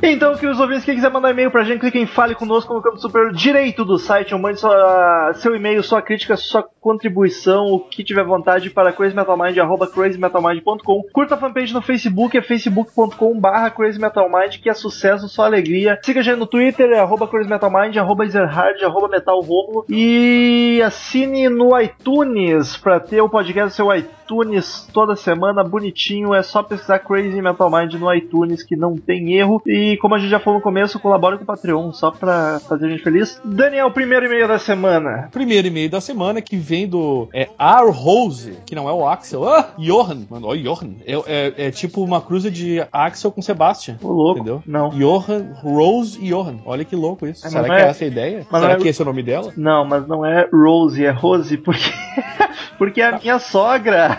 Então, 0.00 0.32
queridos 0.36 0.60
ouvintes, 0.60 0.84
quem 0.84 0.94
quiser 0.94 1.10
mandar 1.10 1.32
e-mail 1.32 1.50
pra 1.50 1.64
gente, 1.64 1.80
clique 1.80 1.98
em 1.98 2.06
Fale 2.06 2.34
Conosco 2.34 2.72
no 2.72 2.80
campo 2.80 2.98
superior 2.98 3.32
direito 3.32 3.84
do 3.84 3.98
site, 3.98 4.32
ou 4.32 4.40
mande 4.40 4.60
sua, 4.60 5.32
seu 5.34 5.56
e-mail, 5.56 5.82
sua 5.82 6.00
crítica, 6.00 6.36
sua 6.36 6.64
contribuição, 6.80 7.66
o 7.66 7.80
que 7.80 8.04
tiver 8.04 8.24
vontade 8.24 8.70
para 8.70 8.92
crazymetalmind, 8.92 9.58
arroba 9.58 9.88
crazymetalmind.com. 9.88 11.02
Curta 11.12 11.34
a 11.34 11.38
fanpage 11.38 11.74
no 11.74 11.82
Facebook, 11.82 12.38
é 12.38 12.42
facebook.com 12.42 13.40
barra 13.40 13.70
crazymetalmind, 13.70 14.58
que 14.62 14.70
é 14.70 14.74
sucesso, 14.74 15.28
só 15.28 15.44
alegria. 15.44 15.98
Siga 16.04 16.20
a 16.20 16.22
gente 16.22 16.38
no 16.38 16.46
Twitter, 16.46 16.90
é 16.92 17.00
arroba 17.00 17.26
crazymetalmind, 17.26 17.96
arroba 17.96 18.24
ezerhard, 18.24 18.82
arroba 18.84 19.08
metalromulo. 19.08 19.84
E 19.88 20.80
assine 20.84 21.48
no 21.48 21.78
iTunes, 21.78 22.76
pra 22.76 23.00
ter 23.00 23.20
o 23.20 23.28
podcast 23.28 23.74
seu 23.74 23.92
iTunes 23.92 24.88
toda 24.92 25.16
semana, 25.16 25.64
bonitinho, 25.64 26.34
é 26.34 26.42
só 26.42 26.62
pesquisar 26.62 27.00
Crazy 27.00 27.42
Metal 27.42 27.70
Mind 27.70 27.94
no 27.94 28.14
iTunes, 28.14 28.62
que 28.62 28.76
não 28.76 28.94
tem 28.96 29.34
erro. 29.34 29.60
E 29.66 29.87
como 29.96 30.14
a 30.14 30.18
gente 30.18 30.30
já 30.30 30.38
falou 30.38 30.58
no 30.58 30.62
começo, 30.62 30.98
colabore 31.00 31.36
com 31.38 31.42
o 31.44 31.46
Patreon, 31.46 31.92
só 31.92 32.10
pra 32.10 32.60
fazer 32.68 32.86
a 32.86 32.88
gente 32.90 33.02
feliz. 33.02 33.40
Daniel, 33.44 33.90
primeiro 33.90 34.26
e-mail 34.26 34.46
da 34.46 34.58
semana. 34.58 35.28
Primeiro 35.32 35.66
e-mail 35.68 35.88
da 35.90 36.00
semana 36.00 36.40
que 36.40 36.56
vem 36.56 36.86
do 36.86 37.28
é, 37.32 37.48
R. 37.58 37.90
Rose, 37.90 38.58
que 38.66 38.74
não 38.74 38.88
é 38.88 38.92
o 38.92 39.06
Axel. 39.08 39.48
Ah, 39.48 39.70
Johan. 39.78 40.26
Mano, 40.30 40.48
ó, 40.48 40.54
Johan. 40.54 40.90
É, 41.06 41.14
é- 41.26 41.66
é 41.66 41.70
tipo 41.70 42.02
uma 42.02 42.20
cruza 42.20 42.50
de 42.50 42.84
Axel 42.92 43.30
com 43.32 43.40
Sebastian. 43.42 43.98
Ô, 44.02 44.08
louco. 44.08 44.40
Entendeu? 44.40 44.62
Não. 44.66 44.90
Johan, 44.90 45.52
Rose 45.62 46.18
e 46.20 46.28
Johan. 46.28 46.58
Olha 46.66 46.84
que 46.84 46.94
louco 46.96 47.26
isso. 47.26 47.46
É, 47.46 47.50
Será 47.50 47.64
que 47.64 47.70
é 47.72 47.80
é- 47.80 47.88
essa 47.88 48.04
a 48.04 48.06
ideia? 48.06 48.46
mas 48.50 48.60
Será 48.60 48.74
é- 48.74 48.76
que 48.76 48.88
esse 48.88 49.00
é 49.00 49.04
o 49.04 49.06
nome 49.06 49.22
dela? 49.22 49.52
Não, 49.56 49.84
mas 49.84 50.06
não 50.06 50.24
é 50.24 50.48
Rose, 50.52 51.04
é 51.04 51.10
Rose, 51.10 51.56
porque, 51.58 51.90
porque 52.78 53.00
é 53.00 53.06
a 53.08 53.18
minha 53.18 53.38
sogra. 53.38 54.18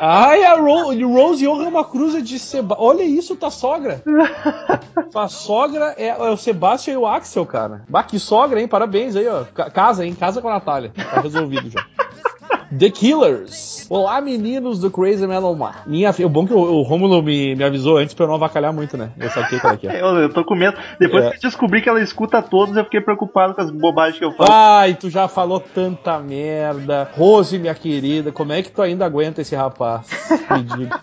Ai, 0.00 0.44
a 0.44 0.54
Ro 0.56 0.92
Rose 1.06 1.44
e 1.44 1.46
Johan 1.46 1.64
é 1.64 1.68
uma 1.68 1.84
cruza 1.84 2.20
de 2.20 2.38
Sebastian. 2.38 2.84
Olha 2.84 3.02
isso, 3.02 3.36
tua 3.36 3.50
sogra. 3.50 4.02
Tua 5.10 5.28
sogra 5.28 5.94
é, 5.96 6.14
o 6.16 6.36
Sebastian 6.36 6.94
e 6.94 6.96
o 6.96 7.06
Axel, 7.06 7.44
cara. 7.46 7.82
Bah, 7.88 8.02
que 8.02 8.18
sogra, 8.18 8.60
hein? 8.60 8.68
Parabéns 8.68 9.14
aí, 9.16 9.26
ó. 9.28 9.44
Ca- 9.44 9.70
Casa, 9.70 10.04
hein? 10.04 10.14
Casa 10.14 10.40
com 10.42 10.48
a 10.48 10.54
Natália. 10.54 10.92
Tá 10.94 11.20
resolvido 11.20 11.70
já. 11.70 11.84
The 12.76 12.90
Killers. 12.90 13.86
Olá, 13.88 14.20
meninos 14.20 14.80
do 14.80 14.90
Crazy 14.90 15.26
Metal 15.26 15.54
Man. 15.54 15.72
Minha 15.86 16.12
fi- 16.12 16.24
O 16.24 16.28
bom 16.28 16.44
que 16.46 16.52
o, 16.52 16.58
o 16.58 16.82
Romulo 16.82 17.22
me, 17.22 17.54
me 17.54 17.62
avisou 17.62 17.98
antes 17.98 18.14
pra 18.14 18.24
eu 18.24 18.28
não 18.28 18.34
avacalhar 18.34 18.72
muito, 18.72 18.96
né? 18.96 19.10
Eu 19.18 19.30
saquei 19.30 19.58
é 19.62 19.76
que 19.76 19.86
é. 19.88 20.00
Eu, 20.02 20.06
eu 20.16 20.32
tô 20.32 20.44
com 20.44 20.54
medo. 20.56 20.76
Depois 20.98 21.24
É. 21.24 21.30
que 21.30 21.36
eu 21.36 21.40
descobri 21.42 21.80
que 21.82 21.88
ela 21.88 22.00
escuta 22.02 22.42
todos, 22.42 22.76
eu 22.76 22.82
fiquei 22.84 23.00
preocupado 23.00 23.54
com 23.54 23.60
as 23.60 23.70
bobagens 23.70 24.18
que 24.18 24.24
eu 24.24 24.32
falo. 24.32 24.50
Ai, 24.50 24.94
tu 24.94 25.08
já 25.08 25.28
falou 25.28 25.60
tanta 25.60 26.18
merda. 26.18 27.08
Rose, 27.14 27.58
minha 27.58 27.74
querida, 27.74 28.32
como 28.32 28.52
é 28.52 28.62
que 28.62 28.70
tu 28.72 28.82
ainda 28.82 29.04
aguenta 29.04 29.40
esse 29.42 29.54
rapaz? 29.54 30.08
Me 30.50 30.62
diga. 30.64 31.00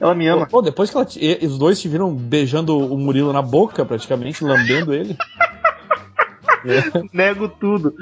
Ela 0.00 0.14
me 0.14 0.26
ama. 0.26 0.46
Pô, 0.46 0.60
depois 0.60 0.90
que 0.90 0.96
ela 0.96 1.06
os 1.46 1.58
dois 1.58 1.80
te 1.80 1.88
viram 1.88 2.12
beijando 2.12 2.76
o 2.76 2.98
Murilo 2.98 3.32
na 3.32 3.42
boca, 3.42 3.84
praticamente, 3.84 4.42
lambendo 4.44 4.92
ele. 4.92 5.16
Nego 7.12 7.48
tudo. 7.48 7.94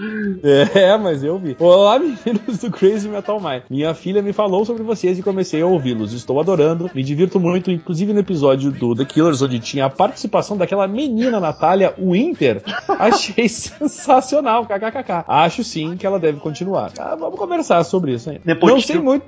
É, 0.43 0.97
mas 0.97 1.23
eu 1.23 1.39
vi. 1.39 1.57
Olá, 1.59 1.99
meninos 1.99 2.59
do 2.59 2.71
Crazy 2.71 3.09
Metal 3.09 3.41
Mind. 3.41 3.63
Minha 3.69 3.95
filha 3.95 4.23
me 4.23 4.33
falou 4.33 4.65
sobre 4.65 4.83
vocês 4.83 5.19
e 5.19 5.23
comecei 5.23 5.61
a 5.63 5.67
ouvi-los. 5.67 6.13
Estou 6.13 6.41
adorando, 6.41 6.91
me 6.95 7.03
divirto 7.03 7.39
muito, 7.41 7.71
inclusive 7.71 8.13
no 8.13 8.21
episódio 8.21 8.71
do 8.71 8.95
The 8.95 9.05
Killers, 9.05 9.43
onde 9.43 9.59
tinha 9.59 9.87
a 9.87 9.91
participação 9.91 10.57
daquela 10.57 10.87
menina 10.87 11.41
Natália 11.41 11.95
Winter. 11.99 12.63
Achei 12.89 13.49
sensacional, 13.49 14.67
kkkk. 14.67 15.25
Acho 15.27 15.65
sim 15.65 15.97
que 15.97 16.07
ela 16.07 16.19
deve 16.19 16.41
continuar. 16.41 16.93
Ah, 16.99 17.17
vamos 17.19 17.39
conversar 17.39 17.83
sobre 17.85 18.13
isso 18.13 18.31
aí. 18.31 18.41
Nepotismo. 18.45 18.75
Não 18.75 18.81
sei 18.81 18.99
muito. 19.01 19.27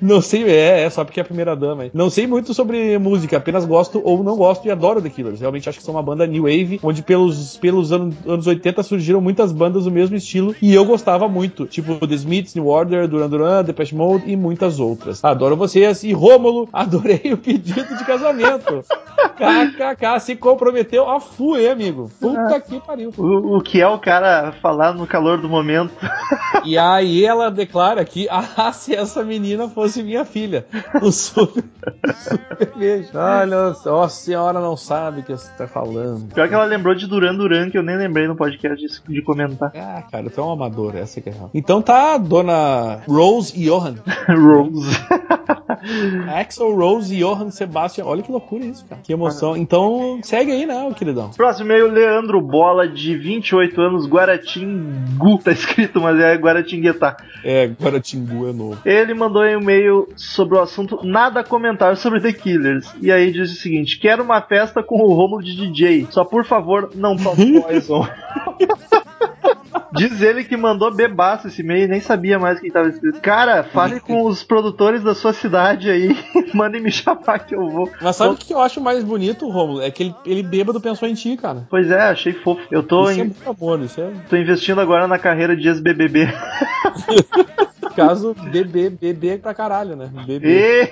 não 0.00 0.20
sei, 0.20 0.44
é, 0.44 0.82
é 0.82 0.90
só 0.90 1.04
porque 1.04 1.20
é 1.20 1.22
a 1.22 1.26
primeira 1.26 1.54
dama. 1.56 1.84
hein? 1.84 1.90
Não 1.94 2.10
sei 2.10 2.26
muito 2.26 2.52
sobre 2.54 2.98
música, 2.98 3.36
apenas 3.36 3.64
gosto 3.64 4.00
ou 4.04 4.22
não 4.22 4.36
gosto 4.36 4.66
e 4.66 4.70
adoro 4.70 5.00
The 5.02 5.10
Killers. 5.10 5.40
Realmente 5.40 5.68
acho 5.68 5.78
que 5.78 5.84
são 5.84 5.94
uma 5.94 6.02
banda 6.02 6.26
new 6.26 6.42
wave, 6.44 6.80
onde 6.82 7.02
pelos, 7.02 7.56
pelos 7.56 7.92
anos, 7.92 8.14
anos 8.34 8.46
80 8.46 8.82
surgiram 8.82 9.20
muitas 9.20 9.52
bandas 9.52 9.84
do 9.84 9.90
mesmo 9.90 10.16
estilo 10.16 10.54
e 10.60 10.74
eu 10.74 10.84
gostava 10.84 11.28
muito, 11.28 11.66
tipo 11.66 12.06
The 12.06 12.14
Smiths, 12.14 12.54
New 12.54 12.66
Order, 12.66 13.08
Duran 13.08 13.28
Duran, 13.28 13.64
Depeche 13.64 13.94
Mode 13.94 14.30
e 14.30 14.36
muitas 14.36 14.78
outras. 14.78 15.24
Adoro 15.24 15.56
vocês 15.56 16.02
e 16.04 16.12
Rômulo, 16.12 16.68
adorei 16.72 17.32
o 17.32 17.38
pedido 17.38 17.96
de 17.96 18.04
casamento. 18.04 18.84
KKK 19.34 20.20
se 20.20 20.36
comprometeu 20.36 21.10
a 21.10 21.18
full, 21.20 21.58
hein, 21.58 21.68
amigo? 21.68 22.10
Puta 22.20 22.60
que 22.60 22.80
pariu. 22.80 23.12
O, 23.16 23.56
o 23.56 23.60
que 23.60 23.80
é 23.80 23.88
o 23.88 23.98
cara 23.98 24.52
falar 24.62 24.94
no 24.94 25.06
calor 25.06 25.40
do 25.40 25.48
momento? 25.48 25.92
E 26.64 26.78
aí 26.78 27.24
ela 27.24 27.50
declara 27.50 28.04
que, 28.04 28.28
ah, 28.30 28.72
se 28.72 28.94
essa 28.94 29.22
menina 29.22 29.68
fosse 29.68 30.02
minha 30.02 30.24
filha. 30.24 30.66
O 31.02 31.10
super, 31.10 31.64
super 32.14 32.72
beijo. 32.76 33.08
Olha 33.14 33.74
só, 33.74 34.04
a 34.04 34.08
senhora 34.08 34.60
não 34.60 34.76
sabe 34.76 35.20
o 35.20 35.24
que 35.24 35.32
você 35.32 35.50
tá 35.56 35.66
falando. 35.66 36.32
Pior 36.32 36.48
que 36.48 36.54
ela 36.54 36.64
lembrou 36.64 36.94
de 36.94 37.06
Duran 37.06 37.34
Duran, 37.34 37.70
que 37.70 37.78
eu 37.78 37.82
nem 37.82 37.96
lembrei 37.96 38.23
no 38.28 38.36
podcast 38.36 38.84
de, 38.84 39.14
de 39.14 39.22
comentar. 39.22 39.72
Ah, 39.84 40.02
cara, 40.10 40.30
tu 40.30 40.40
é 40.40 40.44
um 40.44 40.50
amador, 40.50 40.96
essa 40.96 41.20
que 41.20 41.28
é 41.28 41.32
real. 41.32 41.50
Então 41.52 41.82
tá, 41.82 42.16
dona 42.16 43.00
Rose 43.06 43.52
e 43.56 43.66
Johan. 43.66 43.96
Rose. 44.28 44.88
Axel 46.34 46.74
Rose 46.74 47.14
e 47.14 47.18
Johann 47.20 47.50
Sebastian. 47.50 48.04
Olha 48.04 48.22
que 48.22 48.30
loucura 48.30 48.64
isso, 48.64 48.84
cara. 48.86 49.00
Que 49.02 49.12
emoção. 49.12 49.56
Então, 49.56 50.20
segue 50.22 50.52
aí, 50.52 50.66
né, 50.66 50.90
queridão? 50.96 51.30
Próximo 51.30 51.66
e-mail, 51.66 51.90
Leandro 51.90 52.40
Bola, 52.40 52.88
de 52.88 53.16
28 53.16 53.80
anos, 53.80 54.06
Guaratingu. 54.06 55.38
Tá 55.38 55.52
escrito, 55.52 56.00
mas 56.00 56.18
é 56.20 56.34
Guaratinguetá. 56.36 57.16
É, 57.42 57.66
Guaratingu 57.66 58.48
é 58.48 58.52
novo. 58.52 58.78
Ele 58.84 59.14
mandou 59.14 59.42
um 59.42 59.60
e-mail 59.60 60.08
sobre 60.16 60.56
o 60.56 60.60
assunto 60.60 61.00
Nada 61.04 61.40
a 61.40 61.44
comentar 61.44 61.96
sobre 61.96 62.20
The 62.20 62.32
Killers. 62.32 62.94
E 63.00 63.12
aí 63.12 63.32
diz 63.32 63.52
o 63.52 63.54
seguinte: 63.54 63.98
Quero 63.98 64.22
uma 64.22 64.40
festa 64.40 64.82
com 64.82 64.96
o 64.96 65.12
Romulo 65.12 65.42
de 65.42 65.56
DJ. 65.56 66.08
Só 66.10 66.24
por 66.24 66.44
favor, 66.44 66.90
não 66.94 67.16
tome 67.16 67.60
Poison. 67.62 68.06
Diz 69.94 70.20
ele 70.20 70.44
que 70.44 70.56
mandou 70.56 70.92
bebaço 70.94 71.48
esse 71.48 71.62
e-mail 71.62 71.84
e 71.84 71.88
nem 71.88 72.00
sabia 72.00 72.38
mais 72.38 72.60
quem 72.60 72.70
tava 72.70 72.88
escrito. 72.88 73.20
Cara, 73.20 73.62
fale 73.64 74.00
com 74.00 74.24
os 74.26 74.42
produtores 74.42 75.02
da 75.02 75.14
sua 75.14 75.32
cidade 75.32 75.90
aí. 75.90 76.16
Mandem 76.54 76.80
me 76.82 76.90
chamar 76.90 77.38
que 77.40 77.54
eu 77.54 77.68
vou. 77.68 77.90
Mas 78.00 78.16
sabe 78.16 78.34
o 78.34 78.36
que 78.36 78.52
eu 78.52 78.60
acho 78.60 78.80
mais 78.80 79.02
bonito, 79.04 79.48
Romulo? 79.48 79.82
É 79.82 79.90
que 79.90 80.02
ele, 80.04 80.14
ele 80.24 80.42
bêbado 80.42 80.80
pensou 80.80 81.08
em 81.08 81.14
ti, 81.14 81.36
cara. 81.36 81.66
Pois 81.70 81.90
é, 81.90 82.00
achei 82.02 82.32
fofo. 82.32 82.60
Eu 82.70 82.82
tô, 82.82 83.02
Isso 83.10 83.20
é 83.20 83.22
em- 83.24 83.26
muito 83.26 83.50
amor, 83.50 83.80
isso 83.80 84.00
é. 84.00 84.10
tô 84.28 84.36
investindo 84.36 84.80
agora 84.80 85.06
na 85.08 85.18
carreira 85.18 85.56
de 85.56 85.66
ex-BBB. 85.68 86.28
Caso 87.94 88.34
bebê, 88.50 88.90
bebê 88.90 89.38
pra 89.38 89.54
caralho, 89.54 89.96
né? 89.96 90.10
Bebê. 90.26 90.90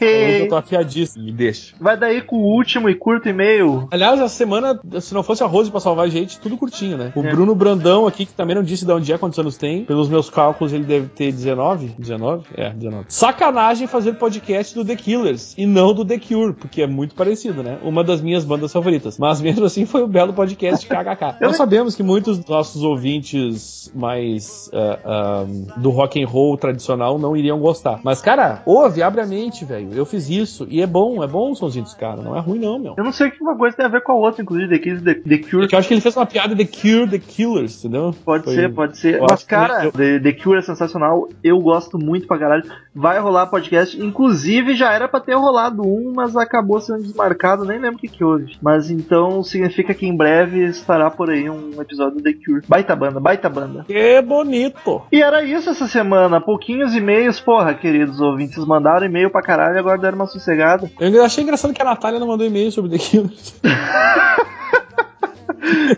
Hoje 0.00 0.40
eu 0.42 0.48
tô 0.48 0.56
afiadíssimo, 0.56 1.24
me 1.24 1.32
deixa. 1.32 1.74
Vai 1.80 1.96
daí 1.96 2.20
com 2.20 2.36
o 2.36 2.44
último 2.54 2.88
e 2.88 2.94
curto 2.94 3.28
e-mail. 3.28 3.88
Aliás, 3.90 4.20
essa 4.20 4.34
semana, 4.34 4.78
se 5.00 5.14
não 5.14 5.22
fosse 5.22 5.42
a 5.42 5.46
Rose 5.46 5.70
pra 5.70 5.80
salvar 5.80 6.06
a 6.06 6.08
gente, 6.08 6.38
tudo 6.38 6.56
curtinho, 6.56 6.96
né? 6.96 7.12
O 7.14 7.20
É. 7.20 7.30
Bruno 7.30 7.54
Brandão 7.54 8.06
aqui, 8.06 8.26
que 8.26 8.32
também 8.32 8.54
não 8.54 8.62
disse 8.62 8.84
de 8.84 8.92
onde 8.92 9.12
é, 9.12 9.18
quantos 9.18 9.38
anos 9.38 9.56
tem. 9.56 9.84
Pelos 9.84 10.08
meus 10.08 10.28
cálculos, 10.30 10.72
ele 10.72 10.84
deve 10.84 11.08
ter 11.08 11.32
19? 11.32 11.94
19? 11.98 12.44
É, 12.56 12.70
19. 12.70 13.06
Sacanagem 13.08 13.86
fazer 13.86 14.14
podcast 14.14 14.74
do 14.74 14.84
The 14.84 14.96
Killers 14.96 15.54
e 15.56 15.66
não 15.66 15.92
do 15.94 16.04
The 16.04 16.18
Cure, 16.18 16.52
porque 16.52 16.82
é 16.82 16.86
muito 16.86 17.14
parecido, 17.14 17.62
né? 17.62 17.78
Uma 17.82 18.04
das 18.04 18.20
minhas 18.20 18.44
bandas 18.44 18.72
favoritas. 18.72 19.18
Mas 19.18 19.40
mesmo 19.40 19.64
assim, 19.64 19.86
foi 19.86 20.02
um 20.02 20.08
belo 20.08 20.32
podcast 20.32 20.86
KKK. 20.86 21.38
Nós 21.40 21.56
sabemos 21.56 21.94
que 21.94 22.02
muitos 22.02 22.38
dos 22.38 22.48
nossos 22.48 22.82
ouvintes 22.82 23.90
mais 23.94 24.70
ah, 24.72 24.98
ah, 25.04 25.44
do 25.78 25.90
rock 25.90 26.22
and 26.22 26.26
roll 26.34 26.56
tradicional 26.56 27.18
não 27.18 27.36
iriam 27.36 27.58
gostar. 27.60 28.00
Mas, 28.02 28.20
cara, 28.20 28.62
ouve, 28.66 29.02
abre 29.02 29.20
a 29.20 29.26
mente, 29.26 29.64
velho. 29.64 29.90
Eu 29.94 30.04
fiz 30.04 30.28
isso 30.28 30.66
e 30.68 30.82
é 30.82 30.86
bom, 30.86 31.22
é 31.22 31.26
bom 31.26 31.52
o 31.52 31.54
somzinho 31.54 31.84
dos 31.84 31.94
caras. 31.94 32.24
Não 32.24 32.36
é 32.36 32.40
ruim, 32.40 32.58
não, 32.58 32.78
meu. 32.78 32.94
Eu 32.98 33.04
não 33.04 33.12
sei 33.12 33.28
o 33.28 33.30
que 33.30 33.40
uma 33.42 33.56
coisa 33.56 33.76
tem 33.76 33.86
a 33.86 33.88
ver 33.88 34.02
com 34.02 34.12
a 34.12 34.16
outra, 34.16 34.42
inclusive 34.42 34.68
The 34.68 34.78
Kids, 34.78 35.02
The, 35.02 35.14
The 35.14 35.38
Cure. 35.38 35.58
Porque 35.62 35.74
eu 35.74 35.78
acho 35.78 35.88
que 35.88 35.94
ele 35.94 36.00
fez 36.00 36.16
uma 36.16 36.26
piada 36.26 36.56
The 36.56 36.64
Cure, 36.64 37.08
The 37.08 37.18
Killers, 37.18 37.78
entendeu? 37.84 38.14
Pode 38.24 38.44
Foi- 38.44 38.54
ser, 38.54 38.74
pode 38.74 38.98
ser. 38.98 39.14
eu 39.20 39.26
Mas, 39.30 39.44
cara, 39.44 39.84
eu- 39.84 39.92
The, 39.92 40.18
The 40.20 40.32
Cure 40.32 40.58
é 40.58 40.62
sensacional. 40.62 41.28
Eu 41.42 41.60
gosto 41.60 41.98
muito 41.98 42.26
pra 42.26 42.38
caralho. 42.38 42.64
Vai 42.94 43.18
rolar 43.20 43.46
podcast. 43.46 44.00
Inclusive, 44.02 44.74
já 44.74 44.92
era 44.92 45.06
pra 45.08 45.20
ter 45.20 45.34
rolado 45.34 45.82
um, 45.82 46.12
mas 46.14 46.36
acabou 46.36 46.80
sendo 46.80 47.02
desmarcado. 47.02 47.64
Nem 47.64 47.78
lembro 47.78 47.96
o 47.96 48.00
que, 48.00 48.08
que 48.08 48.24
houve. 48.24 48.56
Mas 48.62 48.90
então 48.90 49.42
significa 49.42 49.94
que 49.94 50.06
em 50.06 50.16
breve 50.16 50.64
estará 50.64 51.10
por 51.10 51.30
aí 51.30 51.48
um 51.48 51.80
episódio 51.80 52.16
do 52.18 52.22
The 52.22 52.32
Cure. 52.32 52.62
Baita 52.68 52.96
banda, 52.96 53.20
baita 53.20 53.48
banda. 53.48 53.84
Que 53.86 54.20
bonito! 54.22 55.02
E 55.12 55.22
era 55.22 55.42
isso 55.44 55.70
essa 55.70 55.86
semana. 55.86 56.23
Pouquinhos 56.40 56.94
e-mails. 56.94 57.40
Porra, 57.40 57.74
queridos 57.74 58.20
ouvintes, 58.20 58.64
mandaram 58.64 59.06
e-mail 59.06 59.30
pra 59.30 59.42
caralho 59.42 59.76
e 59.76 59.78
agora 59.78 59.98
deram 59.98 60.16
uma 60.16 60.26
sossegada. 60.26 60.90
Eu 60.98 61.24
achei 61.24 61.42
engraçado 61.42 61.74
que 61.74 61.82
a 61.82 61.84
Natália 61.84 62.20
não 62.20 62.28
mandou 62.28 62.46
e-mail 62.46 62.72
sobre 62.72 62.90
The 62.90 62.98
Killers. 62.98 63.60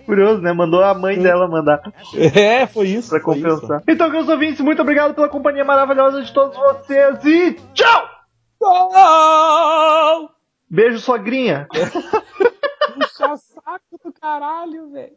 Curioso, 0.07 0.41
né? 0.41 0.53
Mandou 0.53 0.83
a 0.83 0.95
mãe 0.95 1.19
dela 1.19 1.49
mandar. 1.49 1.81
É, 2.15 2.67
foi 2.67 2.89
isso. 2.89 3.11
Pra 3.11 3.21
compensar. 3.21 3.83
Então, 3.89 4.11
queridos 4.11 4.29
ouvintes, 4.29 4.61
muito 4.61 4.81
obrigado 4.81 5.15
pela 5.15 5.29
companhia 5.29 5.65
maravilhosa 5.65 6.23
de 6.23 6.33
todos 6.33 6.57
vocês 6.57 7.25
e 7.25 7.53
tchau! 7.75 7.87
isso. 7.87 8.17
Não! 8.61 10.31
Beijo, 10.69 10.99
sogrinha. 10.99 11.69
Puxa 11.73 13.37
saco 13.37 13.99
do 14.05 14.13
caralho, 14.13 14.91
velho. 14.91 15.17